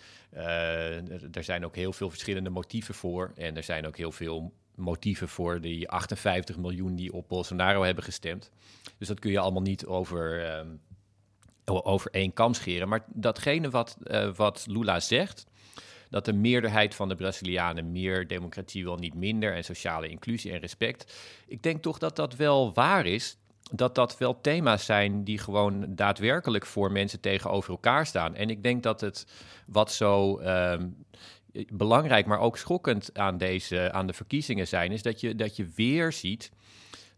er 1.32 1.44
zijn 1.44 1.66
ook 1.66 1.76
heel 1.76 1.94
veel 1.94 2.10
verschillende 2.10 2.50
motieven 2.50 2.96
voor. 2.96 3.32
En 3.36 3.58
er 3.58 3.64
zijn 3.64 3.88
ook 3.88 3.98
heel 3.98 4.12
veel 4.12 4.54
motieven 4.76 5.30
voor 5.30 5.62
die 5.62 5.90
58 5.90 6.58
miljoen 6.58 6.96
die 6.96 7.14
op 7.14 7.28
Bolsonaro 7.28 7.84
hebben 7.84 8.04
gestemd. 8.04 8.52
Dus 8.98 9.08
dat 9.08 9.20
kun 9.20 9.32
je 9.32 9.40
allemaal 9.40 9.62
niet 9.62 9.86
over, 9.86 10.46
ehm, 10.46 10.68
over 11.70 12.12
één 12.12 12.34
kam 12.34 12.54
scheren. 12.54 12.88
Maar 12.88 13.04
datgene 13.08 13.70
wat, 13.70 13.98
uh, 14.04 14.34
wat 14.36 14.66
Lula 14.68 15.00
zegt, 15.00 15.46
dat 16.10 16.26
de 16.26 16.34
meerderheid 16.34 16.96
van 16.96 17.10
de 17.10 17.16
Brazilianen 17.16 17.92
meer 17.92 18.28
democratie 18.28 18.84
wil, 18.84 18.96
niet 18.96 19.14
minder, 19.14 19.56
en 19.56 19.64
sociale 19.64 20.10
inclusie 20.10 20.52
en 20.52 20.60
respect. 20.60 21.14
Ik 21.48 21.64
denk 21.64 21.82
toch 21.82 21.98
dat 21.98 22.16
dat 22.16 22.36
wel 22.36 22.74
waar 22.74 23.06
is. 23.06 23.38
Dat 23.72 23.96
dat 23.96 24.18
wel 24.18 24.42
thema's 24.42 24.86
zijn 24.86 25.24
die 25.24 25.38
gewoon 25.38 25.86
daadwerkelijk 25.90 26.66
voor 26.66 26.92
mensen 26.92 27.20
tegenover 27.20 27.70
elkaar 27.70 28.06
staan. 28.06 28.36
En 28.36 28.50
ik 28.50 28.64
denk 28.64 28.84
dat 28.84 29.02
het 29.02 29.26
wat 29.66 29.92
zo 29.92 30.40
um, 30.40 31.06
belangrijk, 31.74 32.26
maar 32.26 32.40
ook 32.40 32.58
schokkend 32.58 33.18
aan, 33.18 33.38
deze, 33.38 33.92
aan 33.92 34.08
de 34.08 34.14
verkiezingen 34.14 34.68
zijn, 34.68 34.92
is 34.92 35.02
dat 35.02 35.20
je, 35.20 35.36
dat 35.36 35.56
je 35.56 35.68
weer 35.76 36.14
ziet 36.14 36.52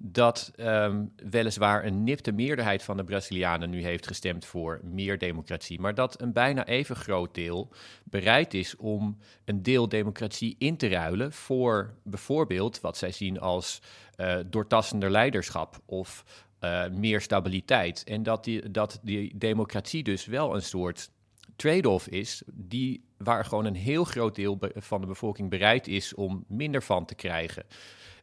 dat 0.03 0.51
um, 0.57 1.13
weliswaar 1.15 1.85
een 1.85 2.03
nipte 2.03 2.31
meerderheid 2.31 2.83
van 2.83 2.97
de 2.97 3.03
Brazilianen 3.03 3.69
nu 3.69 3.83
heeft 3.83 4.07
gestemd 4.07 4.45
voor 4.45 4.79
meer 4.83 5.17
democratie, 5.17 5.79
maar 5.79 5.95
dat 5.95 6.21
een 6.21 6.33
bijna 6.33 6.65
even 6.65 6.95
groot 6.95 7.35
deel 7.35 7.69
bereid 8.03 8.53
is 8.53 8.75
om 8.75 9.17
een 9.45 9.63
deel 9.63 9.89
democratie 9.89 10.55
in 10.57 10.77
te 10.77 10.87
ruilen 10.87 11.33
voor 11.33 11.93
bijvoorbeeld 12.03 12.81
wat 12.81 12.97
zij 12.97 13.11
zien 13.11 13.39
als 13.39 13.81
uh, 14.17 14.37
doortassender 14.45 15.11
leiderschap 15.11 15.79
of 15.85 16.23
uh, 16.59 16.87
meer 16.89 17.21
stabiliteit. 17.21 18.03
En 18.03 18.23
dat 18.23 18.43
die, 18.43 18.71
dat 18.71 18.99
die 19.03 19.37
democratie 19.37 20.03
dus 20.03 20.25
wel 20.25 20.55
een 20.55 20.61
soort 20.61 21.09
trade-off 21.55 22.07
is, 22.07 22.41
die, 22.53 23.03
waar 23.17 23.45
gewoon 23.45 23.65
een 23.65 23.75
heel 23.75 24.03
groot 24.03 24.35
deel 24.35 24.59
van 24.75 25.01
de 25.01 25.07
bevolking 25.07 25.49
bereid 25.49 25.87
is 25.87 26.13
om 26.13 26.45
minder 26.47 26.83
van 26.83 27.05
te 27.05 27.15
krijgen. 27.15 27.65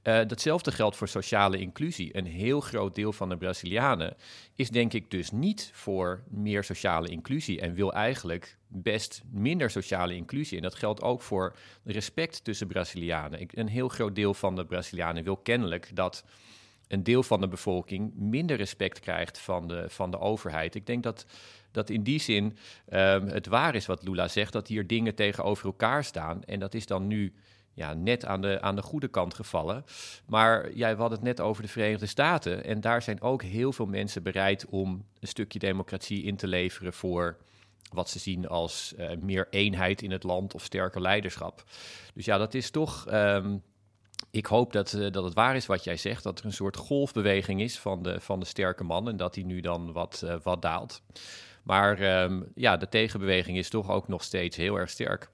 Uh, 0.04 0.20
datzelfde 0.26 0.72
geldt 0.72 0.96
voor 0.96 1.08
sociale 1.08 1.58
inclusie. 1.58 2.16
Een 2.16 2.26
heel 2.26 2.60
groot 2.60 2.94
deel 2.94 3.12
van 3.12 3.28
de 3.28 3.36
Brazilianen 3.36 4.16
is 4.54 4.70
denk 4.70 4.92
ik 4.92 5.10
dus 5.10 5.30
niet 5.30 5.70
voor 5.72 6.22
meer 6.28 6.64
sociale 6.64 7.08
inclusie 7.08 7.60
en 7.60 7.74
wil 7.74 7.92
eigenlijk 7.92 8.56
best 8.68 9.22
minder 9.30 9.70
sociale 9.70 10.14
inclusie. 10.14 10.56
En 10.56 10.62
dat 10.62 10.74
geldt 10.74 11.02
ook 11.02 11.22
voor 11.22 11.56
respect 11.84 12.44
tussen 12.44 12.66
Brazilianen. 12.66 13.46
Een 13.46 13.68
heel 13.68 13.88
groot 13.88 14.14
deel 14.14 14.34
van 14.34 14.56
de 14.56 14.64
Brazilianen 14.64 15.24
wil 15.24 15.36
kennelijk 15.36 15.90
dat 15.94 16.24
een 16.88 17.02
deel 17.02 17.22
van 17.22 17.40
de 17.40 17.48
bevolking 17.48 18.14
minder 18.14 18.56
respect 18.56 19.00
krijgt 19.00 19.38
van 19.38 19.68
de, 19.68 19.84
van 19.88 20.10
de 20.10 20.18
overheid. 20.18 20.74
Ik 20.74 20.86
denk 20.86 21.02
dat, 21.02 21.26
dat 21.70 21.90
in 21.90 22.02
die 22.02 22.20
zin 22.20 22.44
um, 22.92 23.26
het 23.26 23.46
waar 23.46 23.74
is 23.74 23.86
wat 23.86 24.02
Lula 24.02 24.28
zegt, 24.28 24.52
dat 24.52 24.68
hier 24.68 24.86
dingen 24.86 25.14
tegenover 25.14 25.66
elkaar 25.66 26.04
staan. 26.04 26.44
En 26.44 26.58
dat 26.58 26.74
is 26.74 26.86
dan 26.86 27.06
nu 27.06 27.32
ja, 27.78 27.94
net 27.94 28.24
aan 28.24 28.40
de, 28.40 28.60
aan 28.60 28.76
de 28.76 28.82
goede 28.82 29.08
kant 29.08 29.34
gevallen. 29.34 29.84
Maar 30.26 30.72
jij 30.72 30.94
had 30.94 31.10
het 31.10 31.22
net 31.22 31.40
over 31.40 31.62
de 31.62 31.68
Verenigde 31.68 32.06
Staten. 32.06 32.64
En 32.64 32.80
daar 32.80 33.02
zijn 33.02 33.20
ook 33.20 33.42
heel 33.42 33.72
veel 33.72 33.86
mensen 33.86 34.22
bereid 34.22 34.66
om 34.66 35.04
een 35.20 35.28
stukje 35.28 35.58
democratie 35.58 36.22
in 36.22 36.36
te 36.36 36.46
leveren 36.46 36.92
voor 36.92 37.36
wat 37.92 38.08
ze 38.08 38.18
zien 38.18 38.48
als 38.48 38.94
uh, 38.98 39.10
meer 39.20 39.46
eenheid 39.50 40.02
in 40.02 40.10
het 40.10 40.22
land 40.22 40.54
of 40.54 40.64
sterker 40.64 41.00
leiderschap. 41.00 41.64
Dus 42.14 42.24
ja, 42.24 42.38
dat 42.38 42.54
is 42.54 42.70
toch. 42.70 43.06
Um, 43.12 43.62
ik 44.30 44.46
hoop 44.46 44.72
dat, 44.72 44.92
uh, 44.92 45.10
dat 45.10 45.24
het 45.24 45.34
waar 45.34 45.56
is 45.56 45.66
wat 45.66 45.84
jij 45.84 45.96
zegt, 45.96 46.22
dat 46.22 46.38
er 46.38 46.44
een 46.44 46.52
soort 46.52 46.76
golfbeweging 46.76 47.60
is 47.60 47.78
van 47.78 48.02
de, 48.02 48.20
van 48.20 48.40
de 48.40 48.46
sterke 48.46 48.84
man 48.84 49.08
en 49.08 49.16
dat 49.16 49.34
die 49.34 49.44
nu 49.44 49.60
dan 49.60 49.92
wat, 49.92 50.22
uh, 50.24 50.34
wat 50.42 50.62
daalt. 50.62 51.02
Maar 51.62 52.22
um, 52.22 52.52
ja, 52.54 52.76
de 52.76 52.88
tegenbeweging 52.88 53.58
is 53.58 53.68
toch 53.68 53.90
ook 53.90 54.08
nog 54.08 54.22
steeds 54.22 54.56
heel 54.56 54.76
erg 54.76 54.90
sterk. 54.90 55.30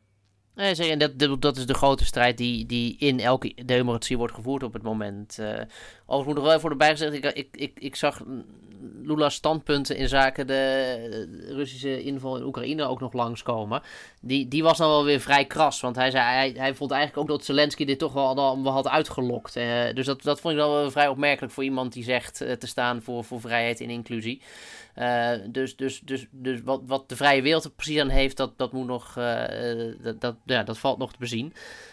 Nee, 0.55 0.90
en 0.90 0.99
dat, 0.99 1.40
dat 1.43 1.57
is 1.57 1.67
de 1.67 1.75
grote 1.75 2.05
strijd 2.05 2.38
die, 2.38 2.67
die 2.67 2.97
in 2.99 3.21
elke 3.21 3.55
democratie 3.67 4.19
wordt 4.19 4.35
gevoerd 4.35 4.62
op 4.62 4.73
het 4.73 4.83
moment. 4.83 5.38
Uh, 5.40 5.61
overigens 6.07 6.27
moet 6.27 6.37
er 6.37 6.43
wel 6.43 6.53
even 6.53 6.71
erbij 6.71 6.90
gezegd, 6.90 7.12
ik, 7.12 7.25
ik, 7.25 7.49
ik, 7.53 7.81
ik 7.81 7.97
zag 7.97 8.23
Lula's 9.03 9.35
standpunten 9.35 9.97
in 9.97 10.09
zaken 10.09 10.47
de 10.47 11.47
Russische 11.49 12.03
inval 12.03 12.37
in 12.37 12.43
Oekraïne 12.43 12.85
ook 12.85 13.01
nog 13.01 13.12
langskomen. 13.12 13.83
Die, 14.21 14.49
die 14.49 14.62
was 14.62 14.79
dan 14.79 14.88
wel 14.88 15.05
weer 15.05 15.21
vrij 15.21 15.45
kras, 15.45 15.81
want 15.81 15.97
hij, 15.97 16.11
zei, 16.11 16.25
hij, 16.25 16.55
hij 16.57 16.75
vond 16.75 16.90
eigenlijk 16.90 17.23
ook 17.23 17.37
dat 17.37 17.45
Zelensky 17.45 17.85
dit 17.85 17.99
toch 17.99 18.12
wel, 18.12 18.62
wel 18.62 18.73
had 18.73 18.88
uitgelokt. 18.88 19.57
Uh, 19.57 19.93
dus 19.95 20.07
dat, 20.07 20.23
dat 20.23 20.40
vond 20.40 20.55
ik 20.55 20.61
wel 20.61 20.90
vrij 20.90 21.09
opmerkelijk 21.09 21.53
voor 21.53 21.64
iemand 21.64 21.93
die 21.93 22.05
zegt 22.05 22.43
uh, 22.43 22.53
te 22.53 22.67
staan 22.67 23.03
voor, 23.03 23.25
voor 23.25 23.40
vrijheid 23.40 23.81
en 23.81 23.90
inclusie. 23.90 24.43
Dus 25.47 25.77
dus, 25.77 26.01
dus, 26.01 26.27
dus 26.31 26.61
wat, 26.62 26.81
wat 26.87 27.09
de 27.09 27.17
vrije 27.17 27.43
wereld 27.43 27.64
er 27.64 27.71
precies 27.71 28.01
aan 28.01 28.09
heeft, 28.09 28.37
dat, 28.37 28.59
dat 28.59 28.73
moet 28.73 28.87
nog, 28.87 29.14
dat, 30.03 30.21
dat, 30.21 30.37
ja, 30.45 30.62
dat 30.62 30.79
valt 30.79 30.99
nog 30.99 31.12
te 31.12 31.19
bezien. 31.19 31.53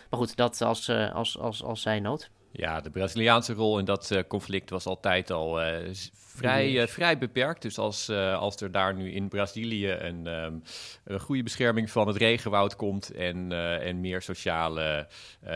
Maar 0.10 0.19
goed, 0.19 0.36
dat 0.36 0.62
als, 0.62 0.89
als, 0.89 1.39
als, 1.39 1.63
als 1.63 1.82
zijnood. 1.82 2.30
Ja, 2.51 2.81
de 2.81 2.89
Braziliaanse 2.89 3.53
rol 3.53 3.79
in 3.79 3.85
dat 3.85 4.11
uh, 4.11 4.19
conflict 4.27 4.69
was 4.69 4.85
altijd 4.85 5.31
al 5.31 5.63
uh, 5.63 5.93
vrij, 6.13 6.71
uh, 6.71 6.87
vrij 6.87 7.17
beperkt. 7.17 7.61
Dus 7.61 7.77
als, 7.77 8.09
als 8.09 8.61
er 8.61 8.71
daar 8.71 8.95
nu 8.95 9.11
in 9.11 9.27
Brazilië 9.27 9.91
een, 9.91 10.27
um, 10.27 10.63
een 11.03 11.19
goede 11.19 11.43
bescherming 11.43 11.91
van 11.91 12.07
het 12.07 12.17
regenwoud 12.17 12.75
komt 12.75 13.11
en, 13.11 13.51
en 13.81 13.99
meer 13.99 14.21
sociale 14.21 15.07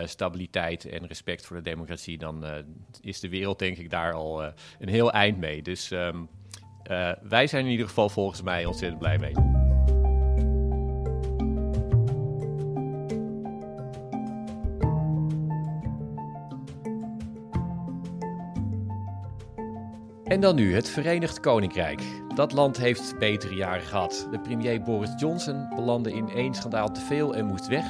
stabiliteit 0.04 0.86
en 0.86 1.08
respect 1.08 1.46
voor 1.46 1.56
de 1.56 1.64
democratie, 1.64 2.18
dan 2.18 2.46
is 3.02 3.20
de 3.20 3.30
wereld 3.30 3.60
denk 3.60 3.78
ik 3.78 3.90
daar 3.90 4.14
al 4.14 4.44
een 4.80 4.90
heel 4.90 5.12
eind 5.12 5.38
mee. 5.38 5.62
Dus 5.62 5.92
um, 5.92 6.30
wij 7.22 7.48
zijn 7.48 7.66
in 7.66 7.72
ieder 7.72 7.88
geval 7.88 8.10
volgens 8.10 8.42
mij 8.42 8.66
ontzettend 8.66 9.00
blij 9.00 9.18
mee. 9.18 9.65
En 20.26 20.40
dan 20.40 20.56
nu 20.56 20.74
het 20.74 20.90
Verenigd 20.90 21.40
Koninkrijk. 21.40 22.02
Dat 22.36 22.52
land 22.52 22.78
heeft 22.78 23.20
betere 23.20 23.56
jaren 23.56 23.86
gehad. 23.86 24.28
De 24.32 24.40
premier 24.40 24.82
Boris 24.82 25.14
Johnson 25.18 25.68
belandde 25.76 26.14
in 26.14 26.30
één 26.30 26.54
schandaal 26.54 26.92
te 26.92 27.02
veel 27.02 27.36
en 27.36 27.46
moest 27.46 27.68
weg. 27.68 27.86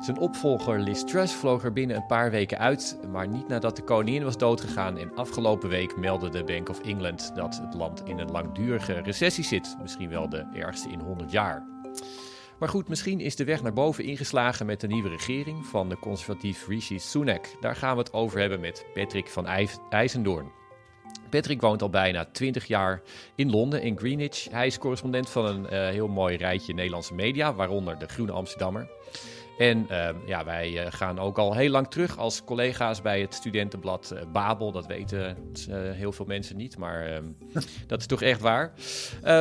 Zijn 0.00 0.18
opvolger 0.18 0.80
Liz 0.80 1.04
Truss 1.04 1.34
vloog 1.34 1.64
er 1.64 1.72
binnen 1.72 1.96
een 1.96 2.06
paar 2.06 2.30
weken 2.30 2.58
uit, 2.58 2.98
maar 3.10 3.28
niet 3.28 3.48
nadat 3.48 3.76
de 3.76 3.82
koningin 3.82 4.24
was 4.24 4.38
doodgegaan. 4.38 4.98
En 4.98 5.14
afgelopen 5.14 5.68
week 5.68 5.96
meldde 5.96 6.28
de 6.28 6.44
Bank 6.44 6.68
of 6.68 6.80
England 6.80 7.34
dat 7.34 7.60
het 7.64 7.74
land 7.74 8.02
in 8.04 8.18
een 8.18 8.30
langdurige 8.30 8.92
recessie 8.92 9.44
zit, 9.44 9.76
misschien 9.80 10.08
wel 10.08 10.28
de 10.28 10.46
ergste 10.54 10.88
in 10.88 11.00
100 11.00 11.30
jaar. 11.30 11.66
Maar 12.58 12.68
goed, 12.68 12.88
misschien 12.88 13.20
is 13.20 13.36
de 13.36 13.44
weg 13.44 13.62
naar 13.62 13.72
boven 13.72 14.04
ingeslagen 14.04 14.66
met 14.66 14.80
de 14.80 14.86
nieuwe 14.86 15.08
regering 15.08 15.66
van 15.66 15.88
de 15.88 15.98
conservatief 15.98 16.66
Rishi 16.66 16.98
Sunak. 16.98 17.48
Daar 17.60 17.76
gaan 17.76 17.92
we 17.96 18.02
het 18.02 18.12
over 18.12 18.40
hebben 18.40 18.60
met 18.60 18.86
Patrick 18.94 19.28
van 19.28 19.46
IJzendoorn. 19.90 20.61
Patrick 21.32 21.60
woont 21.60 21.82
al 21.82 21.90
bijna 21.90 22.24
20 22.32 22.66
jaar 22.66 23.02
in 23.34 23.50
Londen, 23.50 23.82
in 23.82 23.98
Greenwich. 23.98 24.48
Hij 24.50 24.66
is 24.66 24.78
correspondent 24.78 25.30
van 25.30 25.46
een 25.46 25.92
heel 25.92 26.08
mooi 26.08 26.36
rijtje 26.36 26.74
Nederlandse 26.74 27.14
media, 27.14 27.54
waaronder 27.54 27.98
de 27.98 28.06
Groene 28.06 28.32
Amsterdammer. 28.32 28.88
En 29.58 29.86
ehm, 29.88 30.14
ja, 30.26 30.44
wij 30.44 30.70
uh, 30.70 30.92
gaan 30.92 31.18
ook 31.18 31.38
al 31.38 31.54
heel 31.54 31.70
lang 31.70 31.90
terug 31.90 32.18
als 32.18 32.44
collega's 32.44 33.02
bij 33.02 33.20
het 33.20 33.34
studentenblad 33.34 34.12
uh, 34.14 34.20
Babel. 34.32 34.72
Dat 34.72 34.86
weten 34.86 35.36
heel 35.94 36.12
veel 36.12 36.26
mensen 36.26 36.56
niet, 36.56 36.76
maar 36.78 37.06
ehm, 37.06 37.24
dat 37.86 38.00
is 38.00 38.06
toch 38.06 38.22
echt 38.22 38.40
waar. 38.40 38.72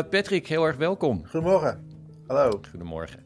Patrick, 0.10 0.48
heel 0.48 0.66
erg 0.66 0.78
welkom. 0.78 1.26
Goedemorgen. 1.26 1.91
Hallo. 2.32 2.60
Goedemorgen. 2.70 3.26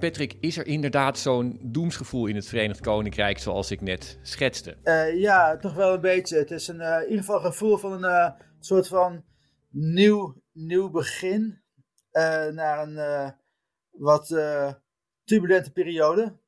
Patrick, 0.00 0.36
is 0.40 0.58
er 0.58 0.66
inderdaad 0.66 1.18
zo'n 1.18 1.58
doemsgevoel 1.62 2.26
in 2.26 2.34
het 2.34 2.46
Verenigd 2.46 2.80
Koninkrijk 2.80 3.38
zoals 3.38 3.70
ik 3.70 3.80
net 3.80 4.18
schetste? 4.22 4.76
ja, 5.14 5.56
toch 5.56 5.74
wel 5.74 5.94
een 5.94 6.00
beetje. 6.00 6.36
Het 6.36 6.50
is 6.50 6.68
een, 6.68 6.80
in 6.80 7.02
ieder 7.02 7.18
geval 7.18 7.36
een 7.36 7.52
gevoel 7.52 7.76
van 7.76 8.04
een 8.04 8.34
soort 8.60 8.88
van 8.88 9.24
nieuw, 9.70 10.42
nieuw 10.52 10.90
begin 10.90 11.62
naar 12.52 12.88
een 12.88 13.34
wat 13.90 14.26
turbulente 15.24 15.72
periode. 15.72 16.38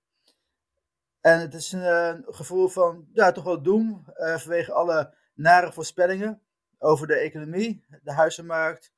En 1.20 1.40
het 1.40 1.54
is 1.54 1.72
een 1.72 2.24
gevoel 2.26 2.68
van, 2.68 3.08
ja, 3.12 3.32
toch 3.32 3.44
wel 3.44 3.62
doem 3.62 4.04
vanwege 4.16 4.72
alle 4.72 5.14
nare 5.34 5.72
voorspellingen 5.72 6.42
over 6.78 7.06
de 7.06 7.16
economie, 7.16 7.84
de 8.02 8.12
huizenmarkt, 8.12 8.92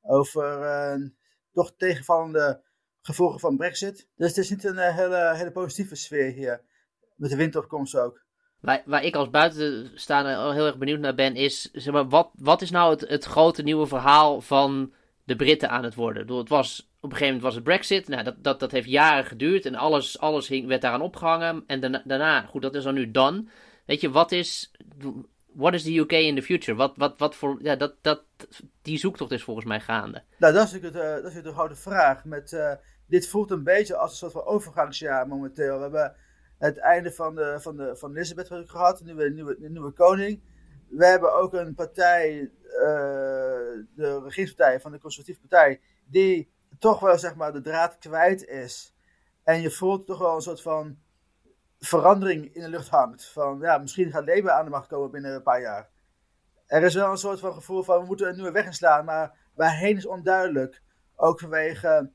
over 0.00 1.16
toch 1.58 1.74
tegenvallende 1.76 2.62
gevolgen 3.02 3.40
van 3.40 3.56
Brexit. 3.56 4.08
Dus 4.16 4.28
het 4.28 4.36
is 4.36 4.50
niet 4.50 4.64
een 4.64 4.78
hele, 4.78 5.32
hele 5.34 5.52
positieve 5.52 5.94
sfeer 5.94 6.32
hier, 6.32 6.60
met 7.16 7.30
de 7.30 7.36
winteropkomst 7.36 7.96
ook. 7.96 8.26
Waar, 8.60 8.82
waar 8.86 9.04
ik 9.04 9.14
als 9.14 9.30
buitenstaander 9.30 10.52
heel 10.52 10.66
erg 10.66 10.78
benieuwd 10.78 11.00
naar 11.00 11.14
ben, 11.14 11.34
is 11.34 11.70
zeg 11.72 11.92
maar, 11.92 12.08
wat, 12.08 12.30
wat 12.34 12.62
is 12.62 12.70
nou 12.70 12.90
het, 12.90 13.08
het 13.08 13.24
grote 13.24 13.62
nieuwe 13.62 13.86
verhaal 13.86 14.40
van 14.40 14.92
de 15.24 15.36
Britten 15.36 15.70
aan 15.70 15.84
het 15.84 15.94
worden? 15.94 16.36
het 16.36 16.48
was 16.48 16.90
op 17.00 17.10
een 17.10 17.16
gegeven 17.16 17.26
moment 17.26 17.42
was 17.42 17.54
het 17.54 17.64
Brexit. 17.64 18.08
Nou, 18.08 18.22
dat, 18.22 18.44
dat, 18.44 18.60
dat 18.60 18.70
heeft 18.70 18.88
jaren 18.88 19.24
geduurd 19.24 19.66
en 19.66 19.74
alles, 19.74 20.18
alles 20.18 20.48
hing, 20.48 20.66
werd 20.66 20.80
daaraan 20.80 21.02
opgehangen. 21.02 21.64
En 21.66 21.80
daarna, 21.80 22.02
daarna, 22.04 22.40
goed, 22.40 22.62
dat 22.62 22.74
is 22.74 22.84
dan 22.84 22.94
nu 22.94 23.10
dan. 23.10 23.48
Weet 23.86 24.00
je, 24.00 24.10
wat 24.10 24.32
is. 24.32 24.70
What 25.58 25.74
is 25.74 25.82
the 25.82 25.98
UK 25.98 26.12
in 26.12 26.34
the 26.34 26.42
future? 26.42 26.76
Wat, 26.76 26.92
wat, 26.96 27.18
wat 27.18 27.34
voor. 27.34 27.58
Ja, 27.62 27.76
dat, 27.76 27.94
dat, 28.00 28.22
die 28.82 28.98
zoektocht 28.98 29.30
is 29.30 29.42
volgens 29.42 29.66
mij 29.66 29.80
gaande. 29.80 30.22
Nou, 30.36 30.52
dat 30.52 30.66
is 30.66 30.72
natuurlijk, 30.72 31.24
is 31.24 31.42
de 31.42 31.52
grote 31.52 31.74
vraag. 31.74 32.24
Met, 32.24 32.52
uh, 32.52 32.72
dit 33.06 33.28
voelt 33.28 33.50
een 33.50 33.64
beetje 33.64 33.96
als 33.96 34.10
een 34.10 34.16
soort 34.16 34.32
van 34.32 34.44
overgangsjaar 34.44 35.28
momenteel. 35.28 35.76
We 35.76 35.82
hebben 35.82 36.14
het 36.58 36.78
einde 36.78 37.12
van, 37.12 37.34
de, 37.34 37.56
van, 37.60 37.76
de, 37.76 37.96
van 37.96 38.16
Elizabeth 38.16 38.70
gehad, 38.70 38.98
de 38.98 39.04
nieuwe, 39.04 39.30
nieuwe, 39.30 39.56
nieuwe 39.60 39.90
koning. 39.90 40.42
We 40.88 41.06
hebben 41.06 41.34
ook 41.34 41.52
een 41.52 41.74
partij, 41.74 42.50
uh, 42.62 42.80
de 43.94 44.20
regeringspartij 44.22 44.80
van 44.80 44.92
de 44.92 44.98
Conservatieve 44.98 45.40
Partij, 45.40 45.80
die 46.06 46.52
toch 46.78 47.00
wel 47.00 47.18
zeg 47.18 47.34
maar 47.34 47.52
de 47.52 47.60
draad 47.60 47.98
kwijt 47.98 48.44
is. 48.44 48.94
En 49.44 49.60
je 49.60 49.70
voelt 49.70 50.06
toch 50.06 50.18
wel 50.18 50.34
een 50.34 50.40
soort 50.40 50.62
van 50.62 50.98
verandering 51.78 52.54
in 52.54 52.60
de 52.62 52.68
lucht 52.68 52.88
hangt. 52.88 53.26
Van 53.26 53.58
ja, 53.60 53.78
misschien 53.78 54.10
gaat 54.10 54.26
Labour 54.26 54.50
aan 54.50 54.64
de 54.64 54.70
macht 54.70 54.88
komen 54.88 55.10
binnen 55.10 55.34
een 55.34 55.42
paar 55.42 55.60
jaar. 55.60 55.90
Er 56.66 56.82
is 56.82 56.94
wel 56.94 57.10
een 57.10 57.16
soort 57.16 57.40
van 57.40 57.52
gevoel 57.52 57.82
van 57.82 58.00
we 58.00 58.06
moeten 58.06 58.28
een 58.28 58.34
nieuwe 58.34 58.50
weg 58.50 58.66
inslaan, 58.66 59.04
maar 59.04 59.36
waarheen 59.54 59.96
is 59.96 60.06
onduidelijk. 60.06 60.82
Ook 61.16 61.40
vanwege 61.40 62.10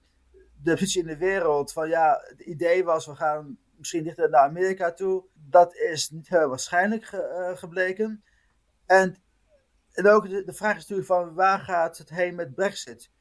de 0.64 0.72
positie 0.72 1.02
in 1.02 1.08
de 1.08 1.18
wereld. 1.18 1.74
Van 1.74 1.88
ja, 1.90 2.20
het 2.24 2.40
idee 2.40 2.84
was 2.84 3.06
we 3.06 3.16
gaan 3.16 3.58
misschien 3.78 4.04
dichter 4.04 4.30
naar 4.30 4.42
Amerika 4.42 4.92
toe. 4.92 5.24
Dat 5.34 5.76
is 5.76 6.10
niet 6.10 6.30
heel 6.30 6.48
waarschijnlijk 6.48 7.04
eh, 7.04 7.58
gebleken. 7.58 8.24
En, 8.86 9.16
en 9.92 10.08
ook 10.08 10.30
de, 10.30 10.44
de 10.44 10.54
vraag 10.54 10.76
is 10.76 10.82
natuurlijk 10.82 11.08
van 11.08 11.34
waar 11.34 11.60
gaat 11.60 11.98
het 11.98 12.10
heen 12.10 12.36
met 12.36 12.54
Brexit? 12.54 13.12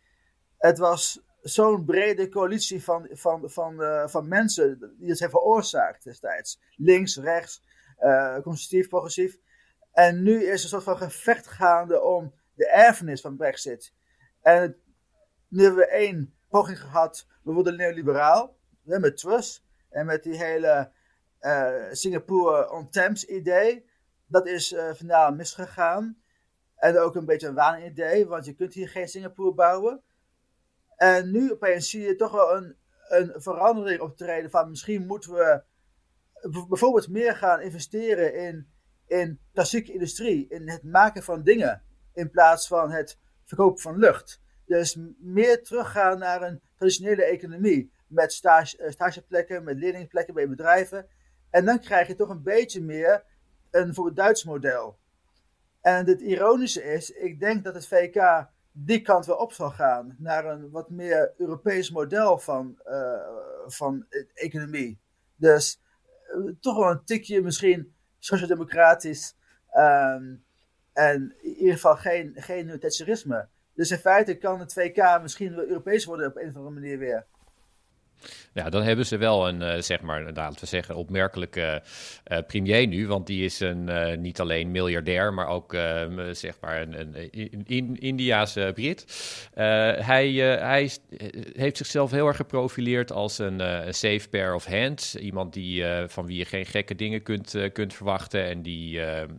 Het 0.58 0.78
was 0.78 1.22
zo'n 1.42 1.84
brede 1.84 2.28
coalitie 2.28 2.84
van, 2.84 3.08
van, 3.10 3.50
van, 3.50 3.82
uh, 3.82 4.08
van 4.08 4.28
mensen 4.28 4.78
die 4.98 5.08
het 5.08 5.18
hebben 5.18 5.40
veroorzaakt 5.40 6.04
destijds. 6.04 6.60
Links, 6.76 7.16
rechts, 7.16 7.62
uh, 8.00 8.38
conservatief, 8.40 8.88
progressief. 8.88 9.38
En 9.92 10.22
nu 10.22 10.44
is 10.44 10.46
er 10.46 10.50
een 10.50 10.58
soort 10.58 10.82
van 10.82 10.96
gevecht 10.96 11.46
gaande 11.46 12.02
om 12.02 12.34
de 12.54 12.68
erfenis 12.68 13.20
van 13.20 13.36
Brexit. 13.36 13.94
En 14.42 14.76
nu 15.48 15.62
hebben 15.62 15.80
we 15.80 15.88
één 15.88 16.34
poging 16.48 16.80
gehad, 16.80 17.26
we 17.42 17.52
worden 17.52 17.76
neoliberaal, 17.76 18.56
met 18.82 19.16
Truss 19.16 19.64
en 19.88 20.06
met 20.06 20.22
die 20.22 20.36
hele 20.36 20.92
uh, 21.40 21.92
Singapore 21.92 22.70
on 22.70 22.90
Thames 22.90 23.24
idee. 23.24 23.90
Dat 24.26 24.46
is 24.46 24.72
uh, 24.72 25.30
misgegaan. 25.30 26.22
En 26.76 26.98
ook 26.98 27.14
een 27.14 27.24
beetje 27.24 27.46
een 27.46 27.54
waanidee, 27.54 28.26
want 28.26 28.44
je 28.44 28.54
kunt 28.54 28.74
hier 28.74 28.88
geen 28.88 29.08
Singapore 29.08 29.54
bouwen. 29.54 30.02
En 31.02 31.30
nu 31.30 31.52
opeens 31.52 31.90
zie 31.90 32.00
je 32.00 32.16
toch 32.16 32.32
wel 32.32 32.56
een, 32.56 32.76
een 33.08 33.32
verandering 33.36 34.00
optreden 34.00 34.50
van 34.50 34.68
misschien 34.70 35.06
moeten 35.06 35.32
we 35.32 35.62
bijvoorbeeld 36.68 37.08
meer 37.08 37.36
gaan 37.36 37.60
investeren 37.60 38.34
in, 38.34 38.72
in 39.06 39.40
klassieke 39.52 39.92
industrie, 39.92 40.48
in 40.48 40.68
het 40.68 40.82
maken 40.82 41.22
van 41.22 41.42
dingen, 41.42 41.82
in 42.14 42.30
plaats 42.30 42.66
van 42.66 42.90
het 42.90 43.18
verkopen 43.44 43.80
van 43.80 43.98
lucht. 43.98 44.40
Dus 44.66 44.98
meer 45.18 45.62
teruggaan 45.62 46.18
naar 46.18 46.42
een 46.42 46.60
traditionele 46.76 47.24
economie 47.24 47.92
met 48.06 48.32
stage, 48.32 48.76
eh, 48.76 48.90
stageplekken, 48.90 49.64
met 49.64 49.76
leerlingplekken 49.76 50.34
bij 50.34 50.48
bedrijven. 50.48 51.06
En 51.50 51.64
dan 51.64 51.80
krijg 51.80 52.06
je 52.08 52.14
toch 52.14 52.28
een 52.28 52.42
beetje 52.42 52.82
meer 52.82 53.24
een 53.70 53.94
voor 53.94 54.06
het 54.06 54.16
Duits 54.16 54.44
model. 54.44 54.98
En 55.80 56.06
het 56.06 56.20
ironische 56.20 56.82
is, 56.82 57.10
ik 57.10 57.40
denk 57.40 57.64
dat 57.64 57.74
het 57.74 57.86
VK 57.86 58.50
die 58.72 59.00
kant 59.00 59.26
wel 59.26 59.36
op 59.36 59.52
zal 59.52 59.70
gaan. 59.70 60.16
Naar 60.18 60.44
een 60.44 60.70
wat 60.70 60.90
meer 60.90 61.32
Europees 61.36 61.90
model 61.90 62.38
van, 62.38 62.78
uh, 62.86 63.12
van 63.66 64.06
economie. 64.34 65.00
Dus 65.36 65.80
uh, 66.36 66.52
toch 66.60 66.76
wel 66.76 66.90
een 66.90 67.04
tikje 67.04 67.42
misschien 67.42 67.94
sociaal-democratisch. 68.18 69.36
Um, 69.74 70.44
en 70.92 71.34
in 71.40 71.54
ieder 71.54 71.74
geval 71.74 71.96
geen, 71.96 72.32
geen. 72.36 72.80
Dus 73.74 73.90
in 73.90 73.98
feite 73.98 74.34
kan 74.34 74.60
het 74.60 74.72
VK 74.72 75.20
misschien 75.22 75.54
wel 75.54 75.66
Europees 75.66 76.04
worden 76.04 76.26
op 76.26 76.36
een 76.36 76.48
of 76.48 76.56
andere 76.56 76.74
manier 76.74 76.98
weer. 76.98 77.26
Ja, 78.54 78.70
dan 78.70 78.82
hebben 78.82 79.06
ze 79.06 79.16
wel 79.16 79.48
een, 79.48 79.60
uh, 79.60 79.74
zeg 79.78 80.00
maar, 80.00 80.32
laten 80.34 80.60
we 80.60 80.66
zeggen, 80.66 80.94
opmerkelijke 80.94 81.82
uh, 82.32 82.38
premier 82.46 82.86
nu. 82.86 83.06
Want 83.06 83.26
die 83.26 83.44
is 83.44 83.60
een, 83.60 83.88
uh, 83.88 84.16
niet 84.16 84.40
alleen 84.40 84.70
miljardair, 84.70 85.34
maar 85.34 85.46
ook, 85.46 85.76
zeg 86.32 86.54
maar, 86.60 86.82
een, 86.82 86.98
een, 86.98 87.64
een 87.66 87.96
Indiaanse 88.00 88.70
Brit. 88.74 89.04
hij 90.04 90.32
hij 90.32 90.90
heeft 91.52 91.76
zichzelf 91.76 92.10
heel 92.10 92.26
erg 92.26 92.36
geprofileerd 92.36 93.12
als 93.12 93.38
een, 93.38 93.60
safe 93.94 94.28
pair 94.30 94.54
of 94.54 94.64
hands. 94.64 95.16
Iemand 95.16 95.52
die, 95.52 95.84
van 96.06 96.26
wie 96.26 96.38
je 96.38 96.44
geen 96.44 96.66
gekke 96.66 96.94
dingen 96.94 97.22
kunt, 97.22 97.56
kunt 97.72 97.94
verwachten. 97.94 98.44
En 98.44 98.62
die 98.62 98.90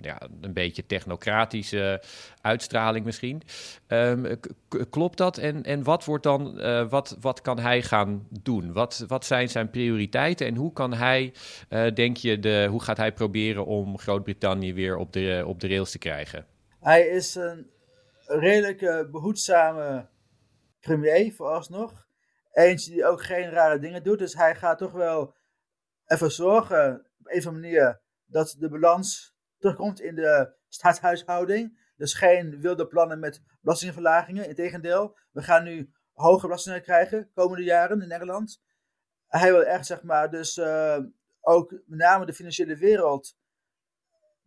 ja, 0.02 0.22
een 0.42 0.54
beetje 0.54 0.86
technocratische 0.86 2.02
uitstraling 2.42 3.06
misschien. 3.06 3.42
Um, 3.88 4.40
klopt 4.90 5.18
dat? 5.18 5.38
En, 5.38 5.64
en 5.64 5.84
wat, 5.84 6.06
wordt 6.06 6.24
dan, 6.24 6.62
wat, 6.90 7.18
wat 7.22 7.42
kan 7.42 7.60
hij 7.60 7.82
gaan 7.82 8.28
doen? 8.42 8.73
Wat, 8.74 9.04
wat 9.08 9.26
zijn 9.26 9.50
zijn 9.50 9.70
prioriteiten 9.70 10.48
en 10.48 10.56
hoe 10.56 10.74
kan 10.74 10.94
hij, 10.94 11.34
uh, 11.70 11.94
denk 11.94 12.18
je, 12.18 12.40
de, 12.40 12.68
hoe 12.70 12.82
gaat 12.82 12.98
hij 12.98 13.14
proberen 13.14 13.66
om 13.66 13.98
Groot-Brittannië 13.98 14.74
weer 14.74 14.98
op 14.98 15.14
de, 15.14 15.44
op 15.46 15.60
de 15.60 15.68
rails 15.68 15.92
te 15.92 15.98
krijgen? 15.98 16.46
Hij 16.80 17.08
is 17.08 17.36
een 17.36 17.72
redelijk 18.26 19.12
behoedzame 19.12 20.10
premier 20.80 21.34
vooralsnog. 21.34 22.08
Eentje 22.52 22.92
die 22.92 23.06
ook 23.06 23.24
geen 23.24 23.50
rare 23.50 23.80
dingen 23.80 24.04
doet. 24.04 24.20
Dus 24.20 24.34
hij 24.34 24.56
gaat 24.56 24.78
toch 24.78 24.92
wel 24.92 25.36
ervoor 26.06 26.32
zorgen, 26.32 26.94
op 27.20 27.28
een 27.28 27.38
of 27.38 27.48
andere 27.48 27.66
manier, 27.66 28.02
dat 28.26 28.56
de 28.60 28.70
balans 28.70 29.36
terugkomt 29.58 30.02
in 30.02 30.16
de 30.16 30.54
staatshuishouding. 30.68 31.92
Dus 31.96 32.14
geen 32.14 32.62
wilde 32.62 32.88
plannen 32.88 33.20
met 33.20 33.42
belastingverlagingen. 33.62 34.48
Integendeel, 34.48 35.18
we 35.32 35.42
gaan 35.42 35.64
nu 35.64 35.94
hoge 36.14 36.46
belastingen 36.46 36.82
krijgen 36.82 37.32
komende 37.34 37.64
jaren 37.64 38.02
in 38.02 38.08
Nederland. 38.08 38.62
Hij 39.28 39.52
wil 39.52 39.64
echt, 39.64 39.86
zeg 39.86 40.04
maar, 40.04 40.32
dus 40.32 40.58
uh, 40.58 41.00
ook 41.42 41.72
met 41.72 42.00
name 42.00 42.26
de 42.26 42.34
financiële 42.34 42.76
wereld 42.76 43.38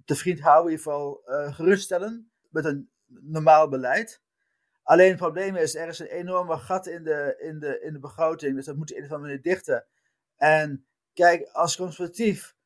te 0.05 0.15
vriend 0.15 0.41
houden, 0.41 0.73
in 0.73 0.79
ieder 0.79 0.93
geval 0.93 1.23
uh, 1.27 1.55
geruststellen 1.55 2.31
met 2.49 2.65
een 2.65 2.91
normaal 3.07 3.69
beleid. 3.69 4.23
Alleen 4.83 5.09
het 5.09 5.19
probleem 5.19 5.57
is, 5.57 5.75
er 5.75 5.89
is 5.89 5.99
een 5.99 6.07
enorme 6.07 6.59
gat 6.59 6.87
in 6.87 7.05
de, 7.05 7.37
in 7.39 7.59
de, 7.59 7.81
in 7.81 7.93
de 7.93 7.99
begroting, 7.99 8.55
dus 8.55 8.65
dat 8.65 8.77
moet 8.77 8.91
in 8.91 8.95
ieder 8.95 9.11
geval 9.11 9.25
manier 9.25 9.43
dichten. 9.43 9.87
En 10.37 10.87
kijk, 11.13 11.49
als 11.53 11.77
conservatief 11.77 12.57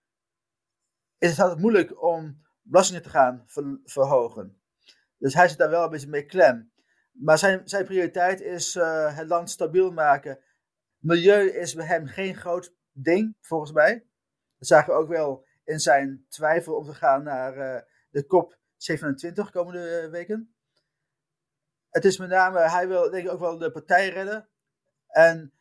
is 1.19 1.31
het 1.31 1.41
altijd 1.41 1.61
moeilijk 1.61 2.03
om 2.03 2.43
belastingen 2.63 3.03
te 3.03 3.09
gaan 3.09 3.45
ver, 3.47 3.81
verhogen. 3.85 4.61
Dus 5.19 5.35
hij 5.35 5.49
zit 5.49 5.59
daar 5.59 5.71
wel 5.71 5.85
een 5.85 5.91
beetje 5.91 6.09
mee 6.09 6.27
klem. 6.27 6.73
Maar 7.11 7.39
zijn, 7.39 7.69
zijn 7.69 7.85
prioriteit 7.85 8.41
is 8.41 8.77
uh, 8.77 9.17
het 9.17 9.29
land 9.29 9.51
stabiel 9.51 9.93
maken. 9.93 10.39
Milieu 10.99 11.51
is 11.51 11.75
bij 11.75 11.87
hem 11.87 12.07
geen 12.07 12.37
groot 12.37 12.75
ding, 12.93 13.37
volgens 13.41 13.73
mij. 13.73 14.07
Dat 14.59 14.69
zagen 14.69 14.93
we 14.93 14.99
ook 14.99 15.09
wel 15.09 15.47
in 15.65 15.81
zijn 15.81 16.25
twijfel 16.29 16.75
om 16.75 16.85
te 16.85 16.95
gaan 16.95 17.23
naar 17.23 17.57
uh, 17.57 17.81
de 18.11 18.57
27 18.77 19.51
komende 19.51 20.09
weken. 20.11 20.55
Het 21.91 22.05
is 22.05 22.19
met 22.19 22.29
name, 22.29 22.59
hij 22.59 22.89
wil 22.89 23.11
denk 23.11 23.27
ik 23.27 23.33
ook 23.33 23.41
wel 23.41 23.59
de 23.59 23.71
partij 23.71 24.09
redden. 24.09 24.49
En 25.07 25.53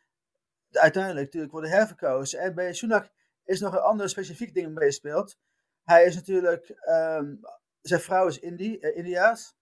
uiteindelijk 0.70 1.24
natuurlijk 1.24 1.52
worden 1.52 1.70
herverkozen. 1.70 2.40
En 2.40 2.54
bij 2.54 2.72
Sunak 2.72 3.10
is 3.44 3.60
nog 3.60 3.72
een 3.72 3.80
ander 3.80 4.08
specifiek 4.08 4.54
ding 4.54 4.74
meespeelt. 4.74 5.38
Hij 5.84 6.04
is 6.04 6.14
natuurlijk, 6.14 6.68
um, 6.88 7.40
zijn 7.80 8.00
vrouw 8.00 8.26
is 8.26 8.38
Indi, 8.38 8.78
uh, 8.80 8.96
Indiaas. 8.96 9.56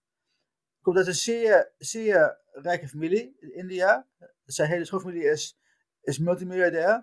Komt 0.81 0.97
uit 0.97 1.07
een 1.07 1.15
zeer, 1.15 1.71
zeer 1.77 2.39
rijke 2.51 2.87
familie 2.87 3.37
in 3.39 3.53
India. 3.53 4.07
Zijn 4.45 4.69
hele 4.69 4.85
schoonfamilie 4.85 5.23
is, 5.23 5.59
is 6.01 6.19
multimiljardair. 6.19 6.93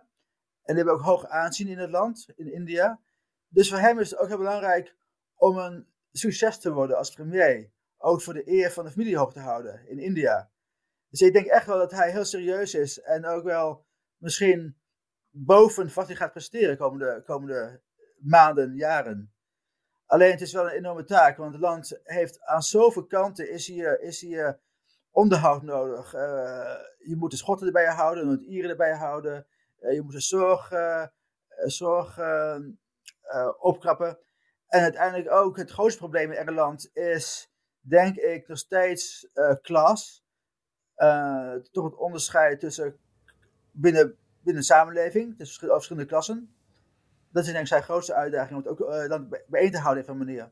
En 0.63 0.75
die 0.75 0.77
hebben 0.77 0.95
ook 0.95 1.01
hoog 1.01 1.27
aanzien 1.27 1.69
in 1.69 1.79
het 1.79 1.91
land, 1.91 2.29
in 2.37 2.53
India. 2.53 3.01
Dus 3.49 3.69
voor 3.69 3.79
hem 3.79 3.99
is 3.99 4.11
het 4.11 4.19
ook 4.19 4.29
heel 4.29 4.37
belangrijk 4.37 4.97
om 5.35 5.59
een 5.59 5.87
succes 6.13 6.59
te 6.59 6.73
worden 6.73 6.97
als 6.97 7.11
premier. 7.11 7.71
Ook 7.97 8.23
voor 8.23 8.35
de 8.35 8.49
eer 8.51 8.71
van 8.71 8.85
de 8.85 8.91
familie 8.91 9.17
hoog 9.17 9.33
te 9.33 9.41
houden 9.41 9.89
in 9.89 9.99
India. 9.99 10.51
Dus 11.09 11.21
ik 11.21 11.33
denk 11.33 11.47
echt 11.47 11.67
wel 11.67 11.79
dat 11.79 11.91
hij 11.91 12.11
heel 12.11 12.25
serieus 12.25 12.75
is 12.75 13.01
en 13.01 13.27
ook 13.27 13.45
wel 13.45 13.87
misschien 14.17 14.77
boven 15.31 15.95
wat 15.95 16.07
hij 16.07 16.17
gaat 16.17 16.31
presteren 16.33 16.77
komende, 16.77 17.23
komende 17.27 17.81
maanden, 18.19 18.75
jaren. 18.75 19.35
Alleen 20.07 20.31
het 20.31 20.41
is 20.41 20.53
wel 20.53 20.65
een 20.65 20.77
enorme 20.77 21.05
taak, 21.05 21.37
want 21.37 21.53
het 21.53 21.61
land 21.61 22.01
heeft 22.03 22.43
aan 22.43 22.63
zoveel 22.63 23.07
kanten 23.07 23.51
is 23.51 23.67
hier, 23.67 24.01
is 24.01 24.21
hier 24.21 24.61
onderhoud 25.11 25.63
nodig. 25.63 26.15
Uh, 26.15 26.75
je 26.99 27.17
moet 27.17 27.31
de 27.31 27.37
Schotten 27.37 27.67
erbij 27.67 27.87
houden, 27.87 28.25
je 28.25 28.31
moet 28.31 28.45
Ieren 28.45 28.71
erbij 28.71 28.97
houden, 28.97 29.47
uh, 29.81 29.93
je 29.93 30.03
moet 30.03 30.13
de 30.13 30.21
zorg, 30.21 30.73
uh, 30.73 31.07
zorg 31.65 32.19
opkrappen. 33.59 34.19
En 34.67 34.83
uiteindelijk 34.83 35.31
ook 35.31 35.57
het 35.57 35.71
grootste 35.71 35.99
probleem 35.99 36.31
in 36.31 36.39
Engeland 36.39 36.91
is, 36.93 37.53
denk 37.81 38.17
ik, 38.17 38.49
nog 38.49 38.59
steeds 38.59 39.29
klas. 39.63 40.25
toch 41.73 41.85
het 41.85 41.97
onderscheid 41.97 42.61
tussen 42.61 42.99
binnen, 43.73 44.19
binnen 44.41 44.63
de 44.63 44.69
samenleving, 44.69 45.37
tussen 45.37 45.69
verschillende 45.69 46.09
klassen. 46.09 46.56
Dat 47.37 47.45
is 47.45 47.51
denk 47.51 47.63
ik 47.63 47.71
zijn 47.71 47.83
grootste 47.83 48.15
uitdaging, 48.15 48.51
om 48.51 48.57
het 48.57 48.69
ook 48.69 48.91
uh, 48.91 49.09
dan 49.09 49.37
bijeen 49.47 49.71
te 49.71 49.79
houden 49.79 50.03
op 50.03 50.09
een 50.09 50.19
manier. 50.19 50.51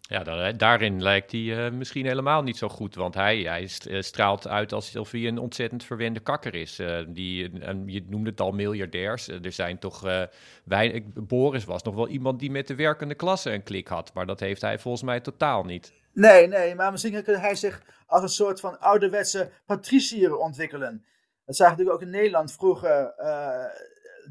Ja, 0.00 0.22
dan, 0.22 0.56
daarin 0.56 1.02
lijkt 1.02 1.32
hij 1.32 1.40
uh, 1.40 1.70
misschien 1.70 2.06
helemaal 2.06 2.42
niet 2.42 2.56
zo 2.56 2.68
goed. 2.68 2.94
Want 2.94 3.14
hij, 3.14 3.38
hij 3.38 3.70
eh, 3.88 4.00
straalt 4.00 4.48
uit 4.48 4.72
alsof 4.72 5.10
hij 5.10 5.26
een 5.26 5.38
ontzettend 5.38 5.84
verwende 5.84 6.20
kakker 6.20 6.54
is. 6.54 6.80
Uh, 6.80 6.98
die, 7.08 7.50
je 7.86 8.04
noemde 8.08 8.30
het 8.30 8.40
al 8.40 8.52
miljardairs. 8.52 9.28
er 9.28 9.52
zijn 9.52 9.78
toch 9.78 10.28
weinig. 10.64 11.02
Boris 11.14 11.64
was 11.64 11.82
nog 11.82 11.94
wel 11.94 12.08
iemand 12.08 12.38
die 12.40 12.50
met 12.50 12.66
de 12.66 12.74
werkende 12.74 13.14
klasse 13.14 13.50
een 13.50 13.62
klik 13.62 13.88
had. 13.88 14.10
Maar 14.14 14.26
dat 14.26 14.40
heeft 14.40 14.60
hij 14.60 14.78
volgens 14.78 15.02
mij 15.02 15.20
totaal 15.20 15.64
niet. 15.64 15.92
Nee, 16.12 16.46
nee, 16.46 16.74
maar 16.74 16.90
misschien 16.90 17.22
kan 17.22 17.34
hij 17.34 17.54
zich 17.54 17.82
als 18.06 18.22
een 18.22 18.28
soort 18.28 18.60
van 18.60 18.80
ouderwetse 18.80 19.50
patricier 19.66 20.36
ontwikkelen. 20.36 21.04
Dat 21.44 21.56
zagen 21.56 21.76
natuurlijk 21.76 22.02
ook 22.02 22.08
in 22.08 22.14
Nederland 22.14 22.52
vroeger 22.52 23.14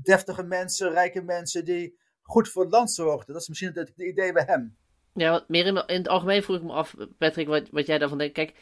deftige 0.03 0.43
mensen, 0.43 0.91
rijke 0.91 1.21
mensen 1.21 1.65
die 1.65 1.97
goed 2.21 2.49
voor 2.49 2.63
het 2.63 2.71
land 2.71 2.91
zorgden. 2.91 3.33
Dat 3.33 3.41
is 3.41 3.47
misschien 3.47 3.71
het, 3.73 3.93
idee 3.95 4.33
bij 4.33 4.43
hem. 4.47 4.77
Ja, 5.13 5.31
wat 5.31 5.49
meer 5.49 5.65
in, 5.65 5.75
het 5.75 6.07
algemeen 6.07 6.43
vroeg 6.43 6.57
ik 6.57 6.63
me 6.63 6.71
af, 6.71 6.95
Patrick, 7.17 7.47
wat, 7.47 7.69
wat 7.71 7.85
jij 7.85 7.97
daarvan 7.97 8.17
denkt. 8.17 8.33
Kijk, 8.33 8.53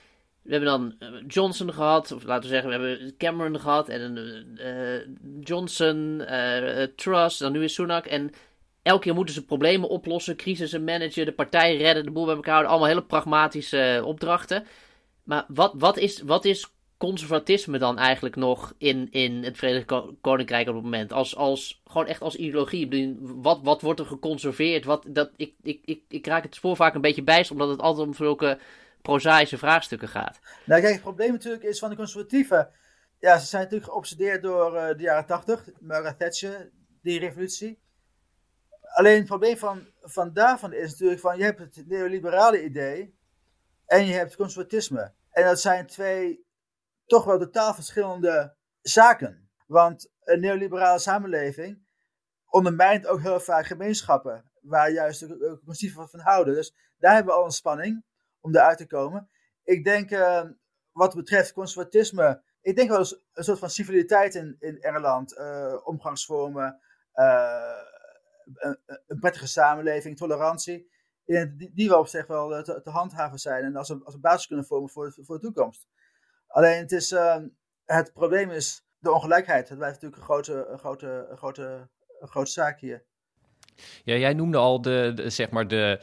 we 0.41 0.51
hebben 0.51 0.69
dan 0.69 0.95
uh, 0.99 1.23
Johnson 1.27 1.73
gehad, 1.73 2.11
of 2.11 2.23
laten 2.23 2.43
we 2.43 2.55
zeggen, 2.55 2.69
we 2.69 2.87
hebben 2.87 3.17
Cameron 3.17 3.59
gehad 3.59 3.89
en 3.89 4.17
uh, 4.57 5.15
Johnson, 5.39 6.21
uh, 6.29 6.83
Truss, 6.95 7.37
dan 7.37 7.51
nu 7.51 7.63
is 7.63 7.73
Sunak. 7.73 8.05
En 8.05 8.31
elke 8.81 9.03
keer 9.03 9.13
moeten 9.13 9.35
ze 9.35 9.45
problemen 9.45 9.89
oplossen, 9.89 10.35
crisissen 10.35 10.83
managen, 10.83 11.25
de 11.25 11.31
partij 11.31 11.77
redden, 11.77 12.05
de 12.05 12.11
boel 12.11 12.25
bij 12.25 12.35
elkaar 12.35 12.51
houden. 12.51 12.71
Allemaal 12.71 12.89
hele 12.89 13.05
pragmatische 13.05 14.01
opdrachten. 14.05 14.65
Maar 15.23 15.45
wat, 15.47 15.73
wat, 15.77 15.97
is, 15.97 16.21
wat 16.21 16.45
is 16.45 16.72
conservatisme 17.03 17.77
dan 17.77 17.97
eigenlijk 17.97 18.35
nog 18.35 18.73
in, 18.77 19.11
in 19.11 19.43
het 19.43 19.57
Verenigd 19.57 19.93
Koninkrijk 20.21 20.67
op 20.67 20.73
het 20.73 20.83
moment? 20.83 21.13
Als, 21.13 21.35
als, 21.35 21.81
gewoon 21.85 22.07
echt 22.07 22.21
als 22.21 22.35
ideologie. 22.35 23.17
Wat, 23.21 23.59
wat 23.63 23.81
wordt 23.81 23.99
er 23.99 24.05
geconserveerd? 24.05 24.85
Wat, 24.85 25.05
dat, 25.07 25.31
ik, 25.35 25.55
ik, 25.61 25.81
ik, 25.85 26.03
ik 26.07 26.27
raak 26.27 26.43
het 26.43 26.55
spoor 26.55 26.75
vaak 26.75 26.93
een 26.95 27.01
beetje 27.01 27.23
bijst, 27.23 27.51
omdat 27.51 27.69
het 27.69 27.79
altijd 27.79 28.07
om 28.07 28.13
zulke 28.13 28.59
prozaïsche 29.01 29.57
vraagstukken 29.57 30.07
gaat. 30.07 30.39
Nou 30.65 30.81
kijk, 30.81 30.93
het 30.93 31.01
probleem 31.01 31.31
natuurlijk 31.31 31.63
is 31.63 31.79
van 31.79 31.89
de 31.89 31.95
conservatieven. 31.95 32.69
Ja, 33.19 33.37
ze 33.37 33.45
zijn 33.45 33.63
natuurlijk 33.63 33.91
geobsedeerd 33.91 34.41
door 34.41 34.75
uh, 34.75 34.87
de 34.87 35.03
jaren 35.03 35.25
tachtig, 35.25 35.69
Margaret 35.79 36.19
Thatcher, 36.19 36.69
die 37.01 37.19
revolutie. 37.19 37.79
Alleen 38.81 39.17
het 39.17 39.25
probleem 39.25 39.57
van, 39.57 39.87
van 40.01 40.33
daarvan 40.33 40.73
is 40.73 40.91
natuurlijk 40.91 41.19
van, 41.19 41.37
je 41.37 41.43
hebt 41.43 41.59
het 41.59 41.87
neoliberale 41.87 42.63
idee 42.63 43.15
en 43.85 44.05
je 44.05 44.13
hebt 44.13 44.35
conservatisme. 44.35 45.13
En 45.31 45.43
dat 45.43 45.61
zijn 45.61 45.87
twee 45.87 46.51
toch 47.05 47.25
wel 47.25 47.39
totaal 47.39 47.73
verschillende 47.73 48.55
zaken. 48.81 49.51
Want 49.67 50.11
een 50.23 50.39
neoliberale 50.39 50.99
samenleving 50.99 51.85
ondermijnt 52.45 53.07
ook 53.07 53.21
heel 53.21 53.39
vaak 53.39 53.65
gemeenschappen 53.65 54.51
waar 54.61 54.91
juist 54.91 55.19
de 55.19 55.37
conservatieven 55.65 56.09
van 56.09 56.19
houden. 56.19 56.53
Dus 56.53 56.75
daar 56.97 57.13
hebben 57.13 57.33
we 57.33 57.39
al 57.39 57.45
een 57.45 57.51
spanning 57.51 58.03
om 58.39 58.55
eruit 58.55 58.77
te 58.77 58.87
komen. 58.87 59.29
Ik 59.63 59.83
denk, 59.83 60.11
uh, 60.11 60.43
wat 60.91 61.15
betreft 61.15 61.53
conservatisme, 61.53 62.43
ik 62.61 62.75
denk 62.75 62.89
wel 62.89 62.99
eens 62.99 63.23
een 63.33 63.43
soort 63.43 63.59
van 63.59 63.69
civiliteit 63.69 64.35
in, 64.35 64.55
in 64.59 64.81
Engeland, 64.81 65.37
uh, 65.37 65.77
omgangsvormen, 65.83 66.79
uh, 67.15 67.81
een, 68.53 68.79
een, 69.07 69.19
prettige 69.19 69.47
samenleving, 69.47 70.17
tolerantie, 70.17 70.91
die, 71.25 71.71
die 71.73 71.89
wel 71.89 71.99
op 71.99 72.07
zich 72.07 72.27
wel 72.27 72.63
te, 72.63 72.81
te 72.81 72.89
handhaven 72.89 73.39
zijn 73.39 73.63
en 73.63 73.75
als 73.75 73.89
een, 73.89 74.03
als 74.03 74.13
een 74.13 74.21
basis 74.21 74.47
kunnen 74.47 74.65
vormen 74.65 74.89
voor, 74.89 75.13
voor 75.21 75.35
de 75.35 75.41
toekomst. 75.41 75.87
Alleen 76.53 76.79
het, 76.79 76.91
is, 76.91 77.11
uh, 77.11 77.37
het 77.85 78.13
probleem 78.13 78.49
is 78.51 78.85
de 78.97 79.11
ongelijkheid. 79.11 79.69
Het 79.69 79.77
blijft 79.77 80.01
natuurlijk 80.01 80.21
een 80.21 80.27
grote, 80.27 80.65
een 80.67 80.79
grote, 80.79 81.27
een 81.29 81.37
grote, 81.37 81.89
een 82.19 82.27
grote 82.27 82.51
zaak 82.51 82.79
hier. 82.79 83.05
Ja, 84.03 84.15
jij 84.15 84.33
noemde 84.33 84.57
al 84.57 84.81
de, 84.81 85.23
zeg 85.27 85.49
maar 85.49 85.67
de. 85.67 85.99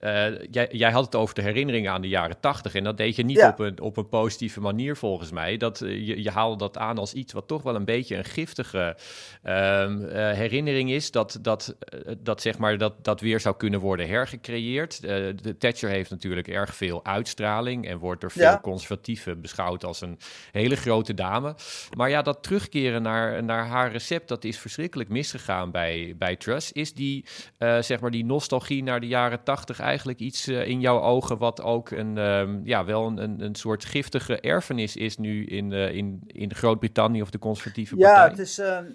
Uh, 0.00 0.26
jij, 0.50 0.68
jij 0.70 0.90
had 0.90 1.04
het 1.04 1.14
over 1.14 1.34
de 1.34 1.42
herinneringen 1.42 1.92
aan 1.92 2.00
de 2.00 2.08
jaren 2.08 2.40
tachtig. 2.40 2.74
En 2.74 2.84
dat 2.84 2.96
deed 2.96 3.16
je 3.16 3.24
niet 3.24 3.42
op, 3.42 3.58
een, 3.58 3.80
op 3.80 3.96
een 3.96 4.08
positieve 4.08 4.60
manier, 4.60 4.96
volgens 4.96 5.30
mij. 5.30 5.56
Dat, 5.56 5.80
uh, 5.80 6.06
je, 6.06 6.22
je 6.22 6.30
haalde 6.30 6.56
dat 6.56 6.78
aan 6.78 6.98
als 6.98 7.12
iets 7.12 7.32
wat 7.32 7.48
toch 7.48 7.62
wel 7.62 7.74
een 7.74 7.84
beetje 7.84 8.16
een 8.16 8.24
giftige 8.24 8.96
uh, 9.44 9.86
herinnering 10.32 10.90
is. 10.90 11.10
Dat, 11.10 11.38
dat, 11.40 11.76
dat, 12.18 12.42
zeg 12.42 12.58
maar, 12.58 12.78
dat, 12.78 13.04
dat 13.04 13.20
weer 13.20 13.40
zou 13.40 13.56
kunnen 13.56 13.80
worden 13.80 14.08
hergecreëerd. 14.08 15.00
de 15.00 15.56
Thatcher 15.58 15.90
heeft 15.90 16.10
natuurlijk 16.10 16.48
erg 16.48 16.74
veel 16.74 17.04
uitstraling. 17.04 17.88
En 17.88 17.98
wordt 17.98 18.20
door 18.20 18.30
veel 18.30 18.42
ja. 18.42 18.60
conservatieven 18.62 19.40
beschouwd 19.40 19.84
als 19.84 20.00
een 20.00 20.18
hele 20.52 20.76
grote 20.76 21.14
dame. 21.14 21.54
Maar 21.96 22.10
ja, 22.10 22.22
dat 22.22 22.42
terugkeren 22.42 23.02
naar, 23.02 23.44
naar 23.44 23.66
haar 23.66 23.92
recept, 23.92 24.28
dat 24.28 24.44
is 24.44 24.58
verschrikkelijk 24.58 25.08
misgegaan 25.08 25.70
bij, 25.70 26.14
bij 26.18 26.36
Truss. 26.36 26.72
Is 26.72 26.94
die 26.94 27.11
uh, 27.20 27.82
zeg 27.82 28.00
maar 28.00 28.10
die 28.10 28.24
nostalgie 28.24 28.82
naar 28.82 29.00
de 29.00 29.06
jaren 29.06 29.42
tachtig 29.42 29.80
eigenlijk 29.80 30.18
iets 30.18 30.48
uh, 30.48 30.66
in 30.66 30.80
jouw 30.80 31.00
ogen 31.00 31.38
wat 31.38 31.62
ook 31.62 31.90
een, 31.90 32.16
um, 32.16 32.60
ja, 32.64 32.84
wel 32.84 33.06
een, 33.06 33.18
een, 33.22 33.40
een, 33.40 33.54
soort 33.54 33.84
giftige 33.84 34.40
erfenis 34.40 34.96
is 34.96 35.16
nu 35.16 35.44
in, 35.44 35.70
uh, 35.70 35.94
in, 35.94 36.20
in 36.26 36.54
Groot-Brittannië 36.54 37.22
of 37.22 37.30
de 37.30 37.38
conservatieve 37.38 37.96
partij? 37.96 38.24
Ja, 38.24 38.28
het 38.28 38.38
is, 38.38 38.58
ehm, 38.58 38.90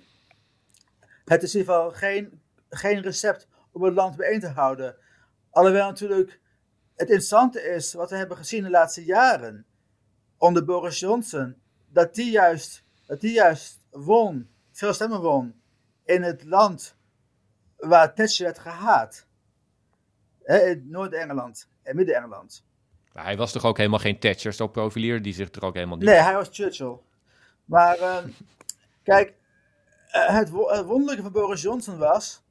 het 1.26 1.44
is 1.44 1.54
in 1.54 1.60
ieder 1.60 1.74
geval 1.74 1.92
geen, 1.92 2.42
geen 2.70 3.02
recept 3.02 3.48
om 3.72 3.84
het 3.84 3.94
land 3.94 4.16
bijeen 4.16 4.40
te 4.40 4.48
houden. 4.48 4.96
Alhoewel 5.50 5.88
natuurlijk 5.88 6.40
het 6.98 7.08
interessante 7.08 7.62
is 7.62 7.94
wat 7.94 8.10
we 8.10 8.16
hebben 8.16 8.38
gezien 8.38 8.64
de 8.64 8.70
laatste 8.70 9.06
jaren 9.06 9.66
onder 10.38 10.66
Boris 10.66 11.00
Johnson, 11.00 11.56
dat 11.92 12.16
die 12.16 12.32
juist, 12.32 12.84
dat 13.06 13.22
die 13.22 13.34
juist 13.34 13.80
won, 13.90 14.50
veel 14.72 14.94
stemmen 14.94 15.22
won 15.22 15.56
in 16.06 16.24
het 16.24 16.44
land 16.44 16.97
waar 17.78 18.14
Thatcher 18.14 18.46
werd 18.46 18.60
gehaat. 18.60 19.26
in 20.44 20.90
Noord-Engeland 20.90 21.70
en 21.84 21.96
Midden-Engeland. 21.96 22.66
Hij 23.14 23.38
was 23.38 23.52
toch 23.52 23.66
ook 23.66 23.78
helemaal 23.78 24.00
geen 24.00 24.20
Thatcher, 24.20 24.54
zo 24.54 24.68
profileerde 24.68 25.22
die 25.22 25.34
zich 25.34 25.52
er 25.52 25.64
ook 25.64 25.74
helemaal 25.74 25.98
niet. 25.98 26.08
Nee, 26.08 26.18
hij 26.18 26.34
was 26.34 26.50
Churchill. 26.52 26.98
Maar 27.66 28.00
uh, 28.00 28.18
kijk, 29.04 29.34
eh, 30.08 30.28
het, 30.28 30.50
het, 30.50 30.86
wonderlijke 30.86 31.22
van 31.22 31.32
Boris 31.32 31.62
Johnson 31.62 31.98
was, 31.98 32.44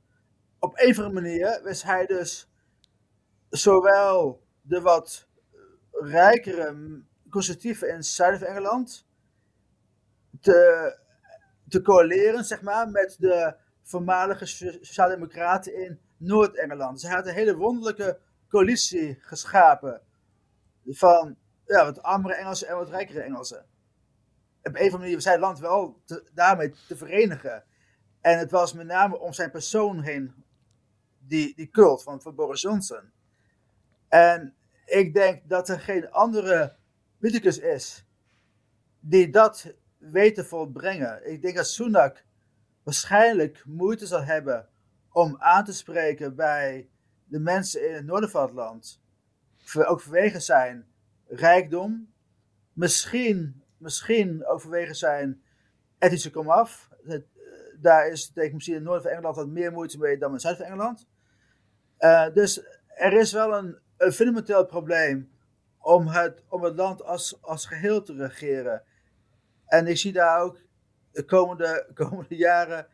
op 0.59 0.73
een 0.79 0.91
of 0.91 0.99
andere 0.99 1.21
manier 1.21 1.61
wist 1.63 1.83
hij 1.83 2.07
dus 2.07 2.49
zowel 3.51 4.43
de 4.61 4.81
wat 4.81 5.27
rijkere 5.91 6.77
conservatieven 7.31 7.89
in 7.89 7.95
het 7.95 8.07
zuiden 8.07 8.41
van 8.41 8.49
Engeland 8.49 9.07
te, 10.41 10.99
te 11.69 11.83
coaleren, 11.83 12.45
zeg 12.45 12.63
maar, 12.63 12.89
met 12.89 13.17
de 13.19 13.57
voormalige 13.87 14.47
sociaaldemocraten 14.47 15.75
in 15.75 16.01
Noord-Engeland. 16.17 17.03
Hij 17.03 17.15
had 17.15 17.27
een 17.27 17.35
hele 17.35 17.57
wonderlijke 17.57 18.19
coalitie 18.49 19.19
geschapen 19.21 20.01
van 20.87 21.37
ja, 21.67 21.85
wat 21.85 22.03
armere 22.03 22.35
Engelsen 22.35 22.69
en 22.69 22.77
wat 22.77 22.89
rijkere 22.89 23.21
Engelsen. 23.21 23.67
Op 24.63 24.75
een 24.75 24.75
of 24.75 24.79
andere 24.79 24.99
manier 24.99 25.15
was 25.15 25.25
het 25.25 25.41
land 25.41 25.59
wel 25.59 26.03
daarmee 26.35 26.75
te 26.89 26.97
verenigen. 26.97 27.65
En 28.21 28.39
het 28.39 28.51
was 28.51 28.73
met 28.73 28.87
name 28.87 29.19
om 29.19 29.33
zijn 29.33 29.51
persoon 29.51 30.03
heen, 30.03 30.45
die, 31.19 31.55
die 31.57 31.71
cult 31.71 32.03
van, 32.03 32.23
van 32.23 32.35
Boris 32.35 32.61
Johnson. 32.61 33.13
En 34.09 34.55
ik 34.85 35.15
denk 35.15 35.49
dat 35.49 35.69
er 35.69 35.81
geen 35.81 36.11
andere 36.11 36.77
politicus 37.19 37.59
is 37.59 38.07
die 39.01 39.31
dat 39.31 39.75
weet 39.99 40.35
te 40.35 40.45
volbrengen. 40.45 41.31
Ik 41.31 41.43
denk 41.43 41.57
dat 41.57 41.69
Sunak 41.69 42.25
waarschijnlijk 42.87 43.63
moeite 43.65 44.07
zal 44.07 44.23
hebben 44.23 44.69
om 45.13 45.37
aan 45.39 45.65
te 45.65 45.73
spreken 45.73 46.35
bij 46.35 46.89
de 47.25 47.39
mensen 47.39 47.89
in 47.89 47.95
het 47.95 48.05
noorden 48.05 48.31
van 48.31 48.43
het 48.43 48.53
land. 48.53 49.01
Ook 49.75 50.01
vanwege 50.01 50.41
zijn 50.41 50.87
rijkdom. 51.27 52.13
Misschien, 52.73 53.63
misschien 53.77 54.47
overwege 54.47 54.95
zijn 54.95 55.43
etnische 55.99 56.31
komaf. 56.31 56.89
Eh, 57.07 57.19
daar 57.81 58.09
is 58.09 58.31
tegen 58.31 58.55
misschien 58.55 58.77
in 58.77 58.81
het 58.81 58.89
noorden 58.89 59.09
van 59.09 59.17
Engeland 59.17 59.37
wat 59.37 59.49
meer 59.49 59.73
moeite 59.73 59.99
mee 59.99 60.19
dan 60.19 60.29
in 60.29 60.35
het 60.35 60.43
zuiden 60.43 60.67
van 60.67 60.75
Engeland. 60.75 61.07
Uh, 61.99 62.35
dus 62.35 62.63
er 62.87 63.13
is 63.13 63.33
wel 63.33 63.55
een, 63.55 63.79
een, 63.97 64.13
fundamenteel 64.13 64.67
probleem 64.67 65.31
om 65.79 66.07
het, 66.09 66.43
om 66.49 66.63
het 66.63 66.77
land 66.77 67.03
als, 67.03 67.43
als 67.43 67.67
geheel 67.67 68.03
te 68.03 68.15
regeren. 68.15 68.83
En 69.67 69.87
ik 69.87 69.97
zie 69.97 70.13
daar 70.13 70.41
ook 70.41 70.66
de 71.17 71.25
komende, 71.25 71.87
komende 71.95 72.37
jaren 72.37 72.87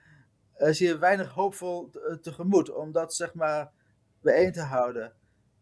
uh, 0.59 0.73
zie 0.73 0.87
je 0.87 0.99
weinig 0.99 1.31
hoopvol 1.31 1.91
tegemoet 2.21 2.71
om 2.71 2.93
dat 2.93 3.15
zeg 3.15 3.35
maar 3.35 3.71
bijeen 4.21 4.53
te 4.53 4.61
houden. 4.61 5.13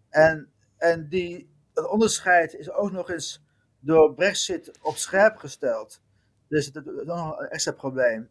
En, 0.09 0.53
en 0.77 1.09
die, 1.09 1.51
het 1.75 1.89
onderscheid 1.89 2.55
is 2.55 2.71
ook 2.71 2.91
nog 2.91 3.11
eens 3.11 3.45
door 3.81 4.15
Brexit 4.15 4.79
op 4.83 4.97
scherp 4.97 5.37
gesteld. 5.37 6.01
Dus 6.49 6.73
dat 6.73 6.87
is 6.87 7.05
nog 7.05 7.39
een 7.39 7.49
extra 7.49 7.73
probleem. 7.73 8.29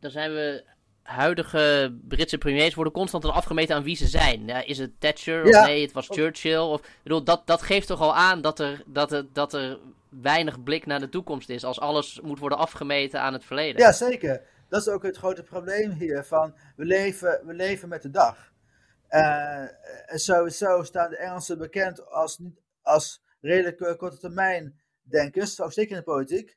Dan 0.00 0.10
zijn 0.10 0.32
we 0.32 0.64
huidige 1.02 1.98
Britse 2.08 2.38
premiers 2.38 2.74
worden 2.74 2.92
constant 2.92 3.24
afgemeten 3.24 3.76
aan 3.76 3.82
wie 3.82 3.96
ze 3.96 4.06
zijn. 4.06 4.46
Ja, 4.46 4.64
is 4.64 4.78
het 4.78 5.00
Thatcher 5.00 5.44
of 5.44 5.66
nee, 5.66 5.82
het 5.82 5.92
was 5.92 6.06
Churchill? 6.06 6.58
Of, 6.58 6.82
bedoel, 7.02 7.24
dat, 7.24 7.46
dat 7.46 7.62
geeft 7.62 7.86
toch 7.86 8.00
al 8.00 8.14
aan 8.14 8.40
dat 8.40 8.58
er, 8.58 8.82
dat, 8.86 9.12
er, 9.12 9.26
dat 9.32 9.52
er 9.52 9.78
weinig 10.20 10.62
blik 10.62 10.86
naar 10.86 11.00
de 11.00 11.08
toekomst 11.08 11.48
is. 11.48 11.64
Als 11.64 11.80
alles 11.80 12.20
moet 12.20 12.38
worden 12.38 12.58
afgemeten 12.58 13.20
aan 13.20 13.32
het 13.32 13.44
verleden. 13.44 13.80
Ja, 13.80 13.92
zeker. 13.92 14.42
Dat 14.68 14.80
is 14.80 14.88
ook 14.88 15.02
het 15.02 15.16
grote 15.16 15.42
probleem 15.42 15.90
hier. 15.90 16.24
Van, 16.24 16.56
we, 16.76 16.84
leven, 16.84 17.46
we 17.46 17.54
leven 17.54 17.88
met 17.88 18.02
de 18.02 18.10
dag. 18.10 18.52
Uh, 19.10 19.64
sowieso 20.06 20.82
staan 20.82 21.10
de 21.10 21.16
Engelsen 21.16 21.58
bekend 21.58 22.06
als, 22.06 22.40
als 22.82 23.22
redelijk 23.40 23.98
korte 23.98 24.18
termijn 24.18 24.80
denkers. 25.02 25.60
Ook 25.60 25.72
zeker 25.72 25.90
in 25.90 25.96
de 25.96 26.02
politiek. 26.02 26.56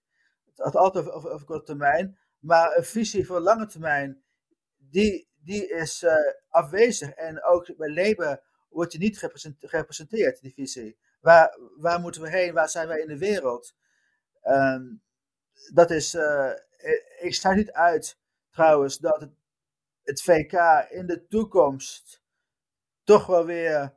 Het 0.55 0.75
altijd 0.75 1.09
over, 1.09 1.31
over, 1.31 1.45
korte 1.45 1.65
termijn. 1.65 2.17
Maar 2.39 2.77
een 2.77 2.83
visie 2.83 3.25
voor 3.25 3.39
lange 3.39 3.65
termijn, 3.65 4.23
die, 4.77 5.27
die 5.43 5.67
is 5.67 6.03
uh, 6.03 6.13
afwezig. 6.49 7.09
En 7.09 7.43
ook 7.43 7.77
bij 7.77 7.93
Labour 7.93 8.41
wordt 8.69 8.91
die 8.91 8.99
niet 8.99 9.29
gerepresenteerd, 9.59 10.41
die 10.41 10.53
visie. 10.53 10.97
Waar, 11.25 11.57
waar 11.77 11.99
moeten 11.99 12.21
we 12.21 12.29
heen? 12.29 12.53
Waar 12.53 12.69
zijn 12.69 12.87
wij 12.87 12.99
in 12.99 13.07
de 13.07 13.17
wereld? 13.17 13.75
Um, 14.43 15.03
dat 15.73 15.91
is, 15.91 16.13
uh, 16.13 16.51
ik 17.19 17.33
sta 17.33 17.53
niet 17.53 17.71
uit 17.71 18.19
trouwens 18.51 18.97
dat 18.97 19.19
het, 19.19 19.31
het 20.03 20.21
VK 20.21 20.53
in 20.89 21.05
de 21.05 21.27
toekomst 21.27 22.23
toch 23.03 23.25
wel 23.25 23.45
weer 23.45 23.95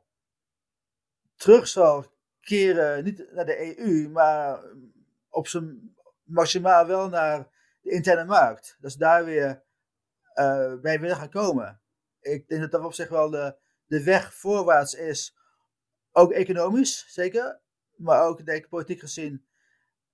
terug 1.35 1.67
zal 1.67 2.05
keren, 2.39 3.03
niet 3.03 3.31
naar 3.31 3.45
de 3.45 3.77
EU, 3.77 4.09
maar 4.09 4.63
op 5.29 5.47
zijn 5.47 5.95
maximaal 6.23 6.87
wel 6.87 7.09
naar 7.09 7.47
de 7.81 7.91
interne 7.91 8.25
markt. 8.25 8.77
Dat 8.79 8.91
ze 8.91 8.97
daar 8.97 9.25
weer 9.25 9.63
uh, 10.35 10.73
bij 10.81 10.99
willen 10.99 11.15
gaan 11.15 11.29
komen. 11.29 11.81
Ik 12.19 12.47
denk 12.47 12.61
dat 12.61 12.71
dat 12.71 12.83
op 12.83 12.93
zich 12.93 13.09
wel 13.09 13.29
de, 13.29 13.55
de 13.85 14.03
weg 14.03 14.33
voorwaarts 14.33 14.93
is. 14.93 15.37
Ook 16.11 16.31
economisch, 16.31 17.05
zeker. 17.07 17.61
Maar 17.95 18.23
ook, 18.23 18.45
denk 18.45 18.69
politiek 18.69 18.99
gezien. 18.99 19.47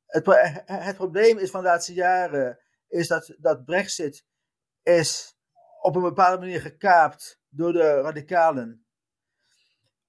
Het, 0.05 0.25
het 0.65 0.95
probleem 0.95 1.37
is 1.37 1.49
van 1.49 1.61
de 1.61 1.67
laatste 1.67 1.93
jaren 1.93 2.59
is 2.87 3.07
dat, 3.07 3.35
dat 3.37 3.65
Brexit 3.65 4.25
is 4.83 5.37
op 5.81 5.95
een 5.95 6.01
bepaalde 6.01 6.39
manier 6.39 6.61
gekaapt 6.61 7.41
door 7.49 7.73
de 7.73 8.01
radicalen 8.01 8.85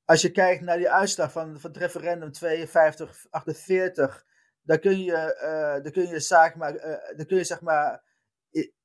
als 0.07 0.22
je 0.22 0.30
kijkt 0.30 0.62
naar 0.62 0.76
die 0.76 0.91
uitslag 0.91 1.32
van, 1.32 1.61
van 1.61 1.70
het 1.70 1.78
referendum 1.78 2.30
52-48, 2.30 4.24
dan 4.62 4.78
kun 4.78 5.03
je, 5.03 5.39
uh, 5.43 5.82
dan 5.82 5.93
kun 5.93 6.09
je, 6.09 6.20
zaak 6.20 6.55
maar, 6.55 6.74
uh, 6.74 7.16
dan 7.16 7.26
kun 7.26 7.37
je 7.37 7.45
zeg 7.45 7.61
maar 7.61 8.03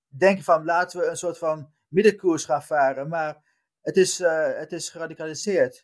denken 0.07 0.43
van 0.43 0.65
laten 0.65 0.99
we 0.99 1.05
een 1.05 1.17
soort 1.17 1.37
van 1.37 1.73
middenkoers 1.87 2.45
gaan 2.45 2.63
varen. 2.63 3.07
Maar 3.07 3.50
het 3.81 3.97
is, 3.97 4.19
uh, 4.19 4.57
het 4.57 4.71
is 4.71 4.89
geradicaliseerd 4.89 5.83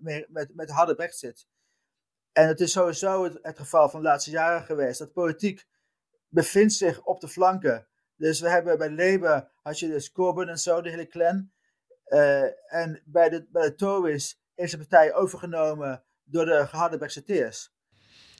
met, 0.00 0.26
met, 0.28 0.54
met 0.54 0.70
harde 0.70 0.94
brexit. 0.94 1.46
En 2.32 2.46
het 2.48 2.60
is 2.60 2.72
sowieso 2.72 3.24
het, 3.24 3.38
het, 3.42 3.58
geval 3.58 3.88
van 3.88 4.00
de 4.00 4.06
laatste 4.06 4.30
jaren 4.30 4.62
geweest. 4.62 4.98
Dat 4.98 5.12
politiek 5.12 5.66
bevindt 6.28 6.72
zich 6.72 7.02
op 7.02 7.20
de 7.20 7.28
flanken. 7.28 7.88
Dus 8.16 8.40
we 8.40 8.48
hebben 8.48 8.78
bij 8.78 8.90
Labour 8.90 9.50
had 9.62 9.78
je 9.78 9.88
dus 9.88 10.12
Corbyn 10.12 10.48
en 10.48 10.58
zo, 10.58 10.80
de 10.80 10.90
hele 10.90 11.06
clan. 11.06 11.50
en 12.66 13.02
bij 13.04 13.28
de, 13.28 13.46
bij 13.50 13.68
de 13.68 13.74
Tories 13.74 14.40
is 14.54 14.70
de 14.70 14.76
partij 14.76 15.14
overgenomen 15.14 16.04
door 16.24 16.44
de 16.44 16.66
geharde 16.66 16.96
Brexiteers. 16.96 17.72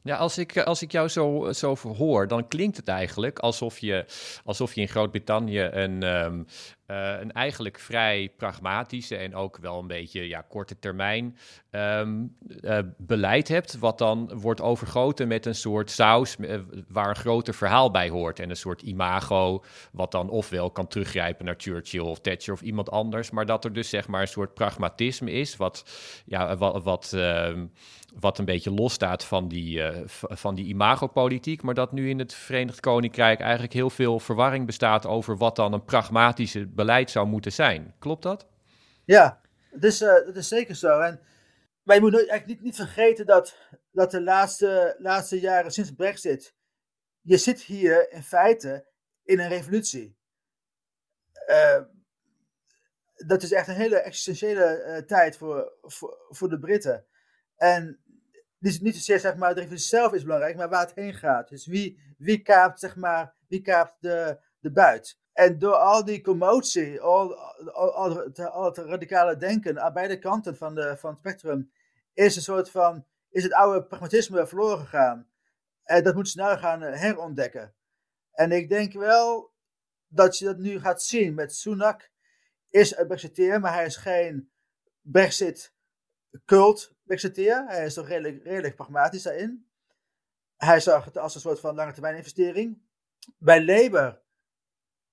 Ja, 0.03 0.17
als 0.17 0.39
ik, 0.39 0.59
als 0.59 0.83
ik 0.83 0.93
jou 0.93 1.09
zo, 1.09 1.53
zo 1.53 1.75
verhoor, 1.75 2.29
dan 2.29 2.49
klinkt 2.49 2.77
het 2.77 2.89
eigenlijk 2.89 3.39
alsof 3.39 3.79
je, 3.79 4.05
alsof 4.45 4.75
je 4.75 4.81
in 4.81 4.89
Groot-Brittannië 4.89 5.61
een, 5.61 6.03
ehm, 6.03 6.45
eh, 6.87 7.21
een 7.21 7.33
eigenlijk 7.33 7.79
vrij 7.79 8.33
pragmatische 8.37 9.17
en 9.17 9.35
ook 9.35 9.57
wel 9.57 9.79
een 9.79 9.87
beetje 9.87 10.29
ja, 10.29 10.41
korte 10.49 10.79
termijn 10.79 11.37
ehm, 11.71 12.25
eh, 12.61 12.79
beleid 12.99 13.49
hebt, 13.49 13.79
wat 13.79 13.99
dan 13.99 14.31
wordt 14.35 14.61
overgoten 14.61 15.29
met 15.29 15.47
een 15.47 15.55
soort 15.55 15.91
saus 15.91 16.37
uh, 16.39 16.61
waar 16.89 17.09
een 17.09 17.17
groter 17.17 17.55
verhaal 17.55 17.91
bij 17.91 18.09
hoort 18.09 18.39
en 18.39 18.51
een 18.51 18.57
soort 18.57 18.83
imago, 18.83 19.65
wat 19.93 20.11
dan 20.11 20.31
ofwel 20.31 20.71
kan 20.71 20.87
teruggrijpen 20.87 21.45
naar 21.45 21.55
Churchill 21.59 22.01
of 22.01 22.21
Thatcher 22.21 22.53
of 22.53 22.63
iemand 22.63 22.91
anders, 22.91 23.31
maar 23.31 23.47
dat 23.47 23.65
er 23.65 23.73
dus 23.73 23.89
zeg 23.89 24.09
maar 24.09 24.21
een 24.21 24.29
soort 24.29 24.55
pragmatisme 24.55 25.31
is, 25.31 25.57
wat, 25.57 25.85
ja, 26.27 26.57
wat, 26.57 26.83
wat 26.83 27.13
ehm, 27.13 27.67
wat 28.21 28.39
een 28.39 28.45
beetje 28.45 28.71
losstaat 28.71 29.25
van 29.25 29.49
die, 29.49 29.83
van 30.29 30.55
die 30.55 30.67
imagopolitiek. 30.67 31.63
Maar 31.63 31.75
dat 31.75 31.93
nu 31.93 32.09
in 32.09 32.19
het 32.19 32.35
Verenigd 32.35 32.81
Koninkrijk 32.81 33.41
eigenlijk 33.41 33.73
heel 33.73 33.91
veel 33.91 34.21
verwarring 34.21 34.67
bestaat 34.67 35.07
over 35.07 35.37
wat 35.37 35.57
dan 35.57 35.73
een 35.73 35.85
pragmatische 35.85 36.67
beleid 36.75 37.11
zou 37.11 37.27
moeten 37.27 37.53
zijn. 37.53 37.95
Klopt 37.99 38.23
dat? 38.23 38.49
Ja, 39.05 39.41
dat 39.71 39.85
is, 39.85 39.99
dat 39.99 40.37
is 40.37 40.49
zeker 40.49 40.75
zo. 40.75 41.01
En, 41.01 41.21
maar 41.83 41.97
je 41.97 42.03
moet 42.03 42.15
eigenlijk 42.15 42.47
niet, 42.47 42.63
niet 42.63 42.77
vergeten 42.77 43.27
dat, 43.27 43.57
dat 43.91 44.11
de 44.11 44.23
laatste, 44.23 44.97
laatste 44.99 45.41
jaren 45.41 45.71
sinds 45.71 45.95
Brexit. 45.95 46.55
Je 47.21 47.37
zit 47.37 47.63
hier 47.63 48.13
in 48.13 48.23
feite 48.23 48.87
in 49.23 49.41
een 49.41 49.49
revolutie. 49.49 50.17
Uh, 51.49 51.81
dat 53.15 53.43
is 53.43 53.53
echt 53.53 53.69
een 53.69 53.75
hele 53.75 53.97
existentiële 53.97 55.03
tijd 55.07 55.37
voor, 55.37 55.73
voor, 55.81 56.27
voor 56.29 56.49
de 56.49 56.59
Britten. 56.59 57.07
En 57.57 58.01
dus 58.59 58.81
niet 58.81 58.95
zozeer 58.95 59.21
zeg 59.21 59.37
maar, 59.37 59.55
de 59.55 59.61
revolutie 59.61 59.89
zelf 59.89 60.13
is 60.13 60.23
belangrijk, 60.23 60.57
maar 60.57 60.69
waar 60.69 60.87
het 60.87 60.95
heen 60.95 61.15
gaat. 61.15 61.49
Dus 61.49 61.67
wie, 61.67 62.15
wie 62.19 62.43
kaapt, 62.43 62.81
zeg 62.81 62.97
maar, 62.97 63.35
wie 63.49 63.61
kaapt 63.61 63.97
de, 64.01 64.39
de 64.59 64.73
buit. 64.73 65.21
En 65.35 65.59
door 65.59 65.75
al 65.75 66.05
die 66.05 66.21
commotie, 66.21 67.01
al, 67.01 67.37
al, 67.71 67.93
al, 67.93 68.31
al 68.47 68.65
het 68.65 68.79
radicale 68.79 69.37
denken 69.37 69.83
aan 69.83 69.93
beide 69.93 70.19
kanten 70.19 70.57
van, 70.57 70.75
de, 70.75 70.97
van 70.97 71.11
het 71.11 71.19
spectrum, 71.19 71.71
is 72.13 72.37
een 72.37 72.43
soort 72.43 72.71
van, 72.71 73.07
is 73.31 73.43
het 73.43 73.53
oude 73.53 73.85
pragmatisme 73.85 74.47
verloren 74.47 74.79
gegaan. 74.79 75.29
En 75.85 76.05
dat 76.05 76.15
moet 76.15 76.29
snel 76.29 76.59
gaan 76.59 76.81
herontdekken. 76.81 77.75
En 78.33 78.53
ik 78.53 78.69
denk 78.69 78.93
wel 78.93 79.53
dat 80.09 80.39
je 80.39 80.45
dat 80.45 80.59
nu 80.59 80.81
gaat 80.81 81.03
zien 81.03 81.35
met 81.35 81.55
Sunak. 81.55 82.11
Is 82.69 82.97
een 82.97 83.07
Brexiteer, 83.07 83.61
maar 83.61 83.73
hij 83.73 83.87
is 83.87 83.97
geen 83.97 84.51
Brexit-cult 85.01 86.95
Brexiteer. 87.03 87.65
Hij 87.67 87.87
is 87.87 87.95
toch 87.95 88.09
redelijk, 88.09 88.45
redelijk 88.45 88.77
pragmatisch 88.77 89.23
daarin. 89.23 89.69
Hij 90.57 90.81
zag 90.81 91.05
het 91.05 91.19
als 91.19 91.35
een 91.35 91.41
soort 91.41 91.61
van 91.61 91.75
lange 91.75 91.93
termijn 91.93 92.17
investering. 92.17 92.83
Bij 93.39 93.65
Labour 93.65 94.23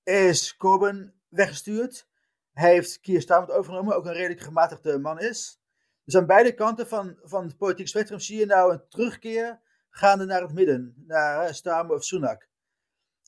is 0.04 0.58
Corbyn 0.58 1.14
weggestuurd. 1.30 2.08
Hij 2.52 2.72
heeft 2.72 3.00
Keir 3.00 3.22
Starmer 3.22 3.56
overgenomen, 3.56 3.96
ook 3.96 4.06
een 4.06 4.14
redelijk 4.14 4.42
gematigde 4.42 5.00
man 5.00 5.20
is. 5.20 5.62
Dus 6.06 6.16
aan 6.16 6.26
beide 6.26 6.54
kanten 6.54 6.88
van, 6.88 7.18
van 7.24 7.44
het 7.46 7.58
politieke 7.58 7.90
spectrum 7.90 8.20
zie 8.20 8.40
je 8.40 8.46
nou 8.46 8.74
een 8.74 8.88
terugkeer 8.90 9.62
gaande 9.90 10.26
naar 10.26 10.42
het 10.42 10.54
midden, 10.54 11.04
naar 11.08 11.48
uh, 11.48 11.54
Starmer 11.54 11.96
of 11.96 12.04
Sunak. 12.04 12.50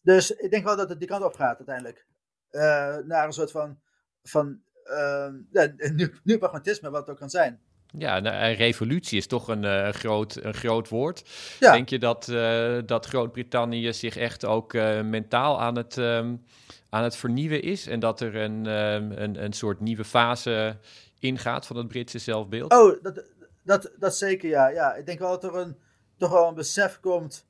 Dus 0.03 0.32
ik 0.32 0.51
denk 0.51 0.63
wel 0.63 0.76
dat 0.76 0.89
het 0.89 0.99
die 0.99 1.07
kant 1.07 1.24
op 1.24 1.34
gaat 1.34 1.57
uiteindelijk. 1.57 2.07
Uh, 2.51 2.97
naar 2.97 3.26
een 3.26 3.34
soort 3.34 3.51
van, 3.51 3.80
van 4.24 4.61
uh, 4.86 5.34
ja, 5.51 5.74
nieuw, 5.76 6.09
nieuw 6.24 6.38
pragmatisme, 6.38 6.89
wat 6.89 6.99
het 6.99 7.09
ook 7.09 7.17
kan 7.17 7.30
zijn. 7.30 7.61
Ja, 7.97 8.19
nou, 8.19 8.53
revolutie 8.53 9.17
is 9.17 9.27
toch 9.27 9.47
een, 9.47 9.63
uh, 9.63 9.89
groot, 9.89 10.35
een 10.35 10.53
groot 10.53 10.89
woord. 10.89 11.23
Denk 11.59 11.89
je 11.89 11.99
dat, 11.99 12.27
uh, 12.27 12.77
dat 12.85 13.05
Groot-Brittannië 13.05 13.93
zich 13.93 14.17
echt 14.17 14.45
ook 14.45 14.73
uh, 14.73 15.01
mentaal 15.01 15.61
aan 15.61 15.75
het, 15.75 15.97
um, 15.97 16.45
aan 16.89 17.03
het 17.03 17.15
vernieuwen 17.15 17.61
is? 17.61 17.87
En 17.87 17.99
dat 17.99 18.21
er 18.21 18.35
een, 18.35 18.65
um, 18.65 19.11
een, 19.11 19.43
een 19.43 19.53
soort 19.53 19.79
nieuwe 19.79 20.03
fase 20.03 20.77
ingaat 21.19 21.65
van 21.65 21.75
het 21.75 21.87
Britse 21.87 22.19
zelfbeeld? 22.19 22.73
Oh, 22.73 23.03
dat, 23.03 23.23
dat, 23.63 23.91
dat 23.99 24.15
zeker, 24.15 24.49
ja. 24.49 24.67
ja. 24.67 24.93
Ik 24.93 25.05
denk 25.05 25.19
wel 25.19 25.39
dat 25.39 25.43
er 25.43 25.55
een, 25.55 25.77
toch 26.17 26.31
wel 26.31 26.47
een 26.47 26.55
besef 26.55 26.99
komt 26.99 27.47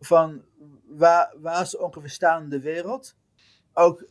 van 0.00 0.42
waar, 0.88 1.34
waar 1.36 1.66
ze 1.66 1.80
ongeveer 1.80 2.10
staan 2.10 2.42
in 2.42 2.48
de 2.48 2.60
wereld. 2.60 3.16
Ook 3.72 4.04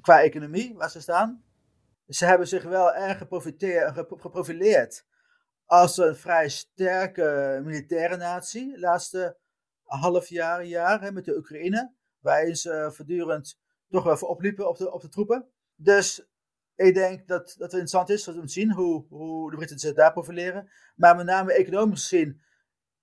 qua 0.00 0.22
economie, 0.22 0.74
waar 0.74 0.90
ze 0.90 1.00
staan. 1.00 1.42
Ze 2.08 2.26
hebben 2.26 2.48
zich 2.48 2.62
wel 2.62 2.94
erg 2.94 3.18
geprofileerd 4.06 5.06
als 5.64 5.96
een 5.96 6.16
vrij 6.16 6.48
sterke 6.48 7.60
militaire 7.64 8.16
natie. 8.16 8.72
De 8.72 8.80
laatste 8.80 9.36
half 9.82 10.28
jaar, 10.28 10.64
jaar 10.64 11.12
met 11.12 11.24
de 11.24 11.36
Oekraïne. 11.36 11.94
Waarin 12.18 12.56
ze 12.56 12.90
voortdurend 12.92 13.58
toch 13.90 14.04
wel 14.04 14.28
opliepen 14.28 14.68
op 14.68 14.76
de, 14.76 14.92
op 14.92 15.00
de 15.00 15.08
troepen. 15.08 15.48
Dus 15.74 16.26
ik 16.76 16.94
denk 16.94 17.28
dat, 17.28 17.46
dat 17.46 17.72
het 17.72 17.72
interessant 17.72 18.08
is 18.08 18.28
om 18.28 18.46
te 18.46 18.52
zien 18.52 18.72
hoe, 18.72 19.06
hoe 19.08 19.50
de 19.50 19.56
Britten 19.56 19.78
zich 19.78 19.94
daar 19.94 20.12
profileren. 20.12 20.70
Maar 20.96 21.16
met 21.16 21.26
name 21.26 21.52
economisch 21.52 22.08
gezien, 22.08 22.42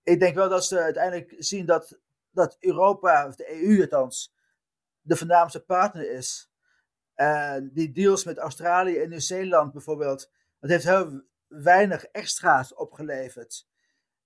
ik 0.04 0.20
denk 0.20 0.36
wel 0.36 0.50
dat 0.50 0.66
ze 0.66 0.80
uiteindelijk 0.80 1.36
zien 1.38 1.66
dat, 1.66 2.00
dat 2.32 2.58
Europa, 2.60 3.28
of 3.28 3.36
de 3.36 3.64
EU 3.64 3.82
althans, 3.82 4.36
de 5.02 5.16
voornaamste 5.16 5.60
partner 5.60 6.12
is. 6.12 6.49
En 7.20 7.72
die 7.74 7.92
deals 7.92 8.24
met 8.24 8.38
Australië 8.38 8.98
en 8.98 9.10
Nieuw-Zeeland 9.10 9.72
bijvoorbeeld, 9.72 10.32
dat 10.60 10.70
heeft 10.70 10.84
heel 10.84 11.22
weinig 11.48 12.04
extra's 12.04 12.76
opgeleverd. 12.76 13.68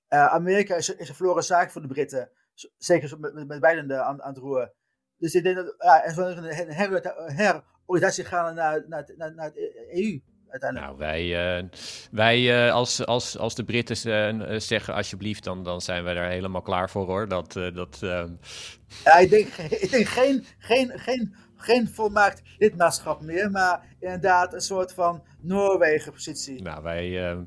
Uh, 0.10 0.26
Amerika 0.26 0.76
is, 0.76 0.96
is, 0.96 1.10
een 1.10 1.16
verloren 1.16 1.44
zaak 1.44 1.72
voor 1.72 1.82
de 1.82 1.88
Britten. 1.88 2.30
Zeker 2.78 3.20
met, 3.20 3.48
met, 3.48 3.60
Biden 3.60 4.06
aan, 4.06 4.22
aan 4.22 4.34
het 4.34 4.38
roeren. 4.38 4.74
Dus 5.18 5.34
ik 5.34 5.44
denk 5.44 5.56
dat 5.56 5.76
ja, 5.78 6.04
er 6.04 6.10
is 6.10 6.18
een 6.18 7.36
her, 7.36 7.64
organisatie 7.86 8.26
gaan 8.26 8.56
naar, 8.56 8.84
naar, 8.88 9.10
naar, 9.16 9.34
naar 9.34 9.46
het 9.46 9.58
EU. 9.92 10.22
Nou, 10.60 10.98
wij, 10.98 11.58
uh, 11.62 11.70
wij 12.12 12.66
uh, 12.68 12.74
als, 12.74 13.06
als, 13.06 13.38
als 13.38 13.56
de 13.56 13.64
Britten 13.64 14.08
uh, 14.08 14.60
zeggen 14.60 14.94
alsjeblieft, 14.94 15.44
dan, 15.44 15.64
dan 15.64 15.82
zijn 15.82 16.04
wij 16.04 16.14
daar 16.14 16.30
helemaal 16.30 16.62
klaar 16.62 16.90
voor 16.90 17.06
hoor. 17.06 17.28
Dat, 17.28 17.54
dat, 17.54 17.98
ja, 19.04 19.18
ik 19.18 19.30
denk, 19.30 19.48
ik 19.58 19.92
denk 19.92 20.08
geen, 20.08 20.46
geen, 20.58 21.00
geen, 21.00 21.36
geen 21.64 21.88
volmaakt 21.88 22.42
lidmaatschap 22.58 23.22
meer, 23.22 23.52
maar 23.52 23.86
inderdaad 24.00 24.54
een 24.54 24.62
soort 24.62 24.94
van 24.94 25.24
Noorwegen-positie. 25.40 26.62
Nou, 26.62 26.84
wij, 26.84 27.38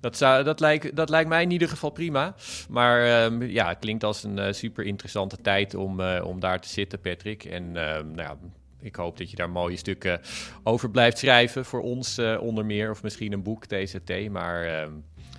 dat, 0.00 0.16
zou, 0.16 0.44
dat, 0.44 0.60
lijkt, 0.60 0.96
dat 0.96 1.08
lijkt 1.08 1.28
mij 1.28 1.42
in 1.42 1.50
ieder 1.50 1.68
geval 1.68 1.90
prima. 1.90 2.34
Maar 2.68 3.04
ehm, 3.04 3.42
ja, 3.42 3.68
het 3.68 3.78
klinkt 3.78 4.04
als 4.04 4.24
een 4.24 4.54
super 4.54 4.84
interessante 4.84 5.40
tijd 5.40 5.74
om, 5.74 6.00
om 6.00 6.40
daar 6.40 6.60
te 6.60 6.68
zitten, 6.68 7.00
Patrick. 7.00 7.44
En 7.44 7.76
ehm, 7.76 8.10
nou 8.10 8.28
ja, 8.28 8.36
ik 8.84 8.96
hoop 8.96 9.18
dat 9.18 9.30
je 9.30 9.36
daar 9.36 9.50
mooie 9.50 9.76
stukken 9.76 10.20
over 10.62 10.90
blijft 10.90 11.18
schrijven. 11.18 11.64
Voor 11.64 11.82
ons 11.82 12.18
uh, 12.18 12.40
onder 12.42 12.64
meer. 12.64 12.90
Of 12.90 13.02
misschien 13.02 13.32
een 13.32 13.42
boek, 13.42 13.66
TCT. 13.66 14.30
Maar 14.30 14.88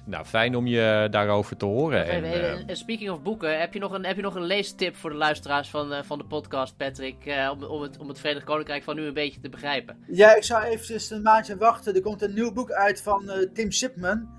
nou, 0.05 0.25
fijn 0.25 0.55
om 0.55 0.67
je 0.67 1.07
daarover 1.11 1.57
te 1.57 1.65
horen. 1.65 2.07
En, 2.07 2.23
uh, 2.69 2.75
speaking 2.75 3.09
of 3.09 3.21
boeken, 3.21 3.59
heb 3.59 3.73
je 3.73 3.79
nog 3.79 3.91
een, 3.91 4.05
heb 4.05 4.15
je 4.15 4.21
nog 4.21 4.35
een 4.35 4.45
leestip 4.45 4.95
voor 4.95 5.09
de 5.09 5.15
luisteraars 5.15 5.69
van, 5.69 5.91
uh, 5.91 6.03
van 6.03 6.17
de 6.17 6.25
podcast, 6.25 6.77
Patrick? 6.77 7.35
om, 7.51 7.63
om, 7.63 7.81
het, 7.81 7.97
om 7.97 8.07
het 8.07 8.19
Verenigd 8.19 8.45
Koninkrijk 8.45 8.83
van 8.83 8.95
nu 8.95 9.05
een 9.05 9.13
beetje 9.13 9.39
te 9.39 9.49
begrijpen. 9.49 9.97
Ja, 10.07 10.35
ik 10.35 10.43
zou 10.43 10.63
eventjes 10.63 11.09
een 11.09 11.21
maandje 11.21 11.57
wachten. 11.57 11.95
Er 11.95 12.01
komt 12.01 12.21
een 12.21 12.33
nieuw 12.33 12.53
boek 12.53 12.71
uit 12.71 13.01
van 13.01 13.31
Tim 13.53 13.71
Shipman. 13.71 14.29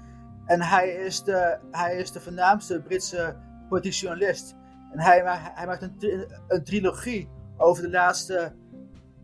En 0.47 0.63
hij 0.63 0.89
is 0.89 1.23
de, 1.23 1.59
hij 1.71 1.97
is 1.97 2.13
de 2.13 2.21
voornaamste 2.21 2.81
Britse 2.81 3.37
politiek 3.69 3.93
journalist. 3.93 4.57
En 4.93 5.01
hij, 5.01 5.23
hij 5.55 5.67
maakt 5.67 5.83
een, 5.83 6.27
een 6.49 6.65
trilogie 6.65 7.29
over 7.57 7.83
de 7.83 7.91
laatste 7.91 8.53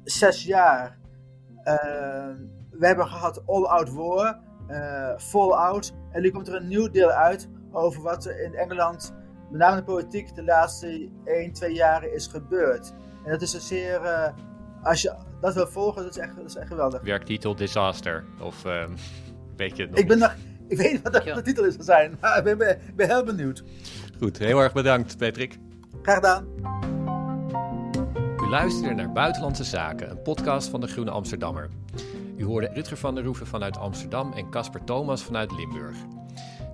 zes 0.05 0.45
jaar. 0.45 0.99
Uh, 1.65 1.75
we 2.71 2.87
hebben 2.87 3.07
gehad 3.07 3.43
All 3.47 3.65
Out 3.65 3.93
War, 3.93 4.41
Fallout. 5.19 5.93
En 6.11 6.23
nu 6.23 6.31
komt 6.31 6.49
er 6.49 6.55
een 6.55 6.69
nieuw 6.69 6.91
deel 6.91 7.11
uit 7.11 7.49
over 7.73 8.03
wat 8.03 8.25
er 8.25 8.41
in 8.45 8.55
Engeland, 8.55 9.15
met 9.51 9.61
name 9.61 9.77
de 9.77 9.83
politiek, 9.83 10.35
de 10.35 10.45
laatste 10.45 11.09
1, 11.25 11.53
2 11.53 11.75
jaren 11.75 12.15
is 12.15 12.27
gebeurd. 12.27 12.95
En 13.25 13.31
dat 13.31 13.43
is 13.43 13.53
een 13.53 13.61
zeer. 13.61 14.03
Uh, 14.03 14.29
als 14.83 15.03
je 15.03 15.15
dat 15.41 15.55
wil 15.55 15.67
volgen, 15.67 16.03
dat 16.03 16.17
is 16.17 16.23
echt, 16.23 16.37
dat 16.37 16.45
is 16.45 16.57
echt 16.57 16.69
geweldig. 16.69 17.03
Werktitel 17.03 17.57
Disaster. 17.57 18.25
Of 18.41 18.65
uh, 18.65 18.85
weet 19.57 19.77
je 19.77 19.83
het 19.83 19.91
nog 19.91 20.01
Ik 20.01 20.09
ben 20.09 20.19
nog. 20.19 20.35
Ik 20.69 20.79
weet 20.79 20.93
niet 20.93 21.03
wat 21.03 21.13
de, 21.13 21.33
de 21.35 21.43
titel 21.43 21.65
is 21.65 21.77
zijn, 21.79 22.17
maar 22.21 22.39
ik 22.39 22.45
ben, 22.45 22.59
ben, 22.59 22.79
ben 22.95 23.09
heel 23.09 23.25
benieuwd. 23.25 23.65
Goed, 24.19 24.39
heel 24.39 24.61
erg 24.61 24.73
bedankt, 24.73 25.19
Patrick. 25.19 25.59
Graag 26.03 26.15
gedaan 26.15 26.81
luisterde 28.53 28.95
naar 28.95 29.13
Buitenlandse 29.13 29.65
Zaken, 29.65 30.11
een 30.11 30.23
podcast 30.23 30.69
van 30.69 30.81
de 30.81 30.87
Groene 30.87 31.11
Amsterdammer. 31.11 31.69
U 32.37 32.45
hoorde 32.45 32.71
Rutger 32.75 32.97
van 32.97 33.15
der 33.15 33.25
Roeven 33.25 33.47
vanuit 33.47 33.79
Amsterdam 33.79 34.33
en 34.33 34.51
Casper 34.51 34.85
Thomas 34.85 35.23
vanuit 35.23 35.53
Limburg. 35.53 35.97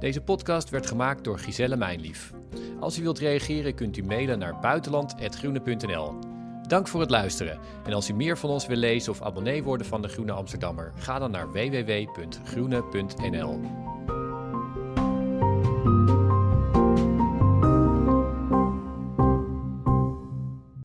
Deze 0.01 0.21
podcast 0.21 0.71
werd 0.71 0.87
gemaakt 0.87 1.25
door 1.25 1.39
Giselle 1.39 1.77
Mijnlief. 1.77 2.33
Als 2.81 2.99
u 2.99 3.03
wilt 3.03 3.19
reageren 3.19 3.75
kunt 3.75 3.97
u 3.97 4.05
mailen 4.05 4.39
naar 4.39 4.61
buitenland.groene.nl. 4.61 6.15
Dank 6.67 6.89
voor 6.89 7.01
het 7.01 7.11
luisteren. 7.11 7.59
En 7.85 7.93
als 7.93 8.09
u 8.09 8.13
meer 8.13 8.39
van 8.39 8.51
ons 8.51 8.67
wil 8.67 8.77
lezen 8.77 9.13
of 9.13 9.23
abonnee 9.23 9.63
worden 9.63 9.87
van 9.87 10.03
De 10.03 10.09
Groene 10.09 10.33
Amsterdammer, 10.33 10.93
ga 10.97 11.19
dan 11.19 11.31
naar 11.31 11.53
www.groene.nl. 11.53 13.61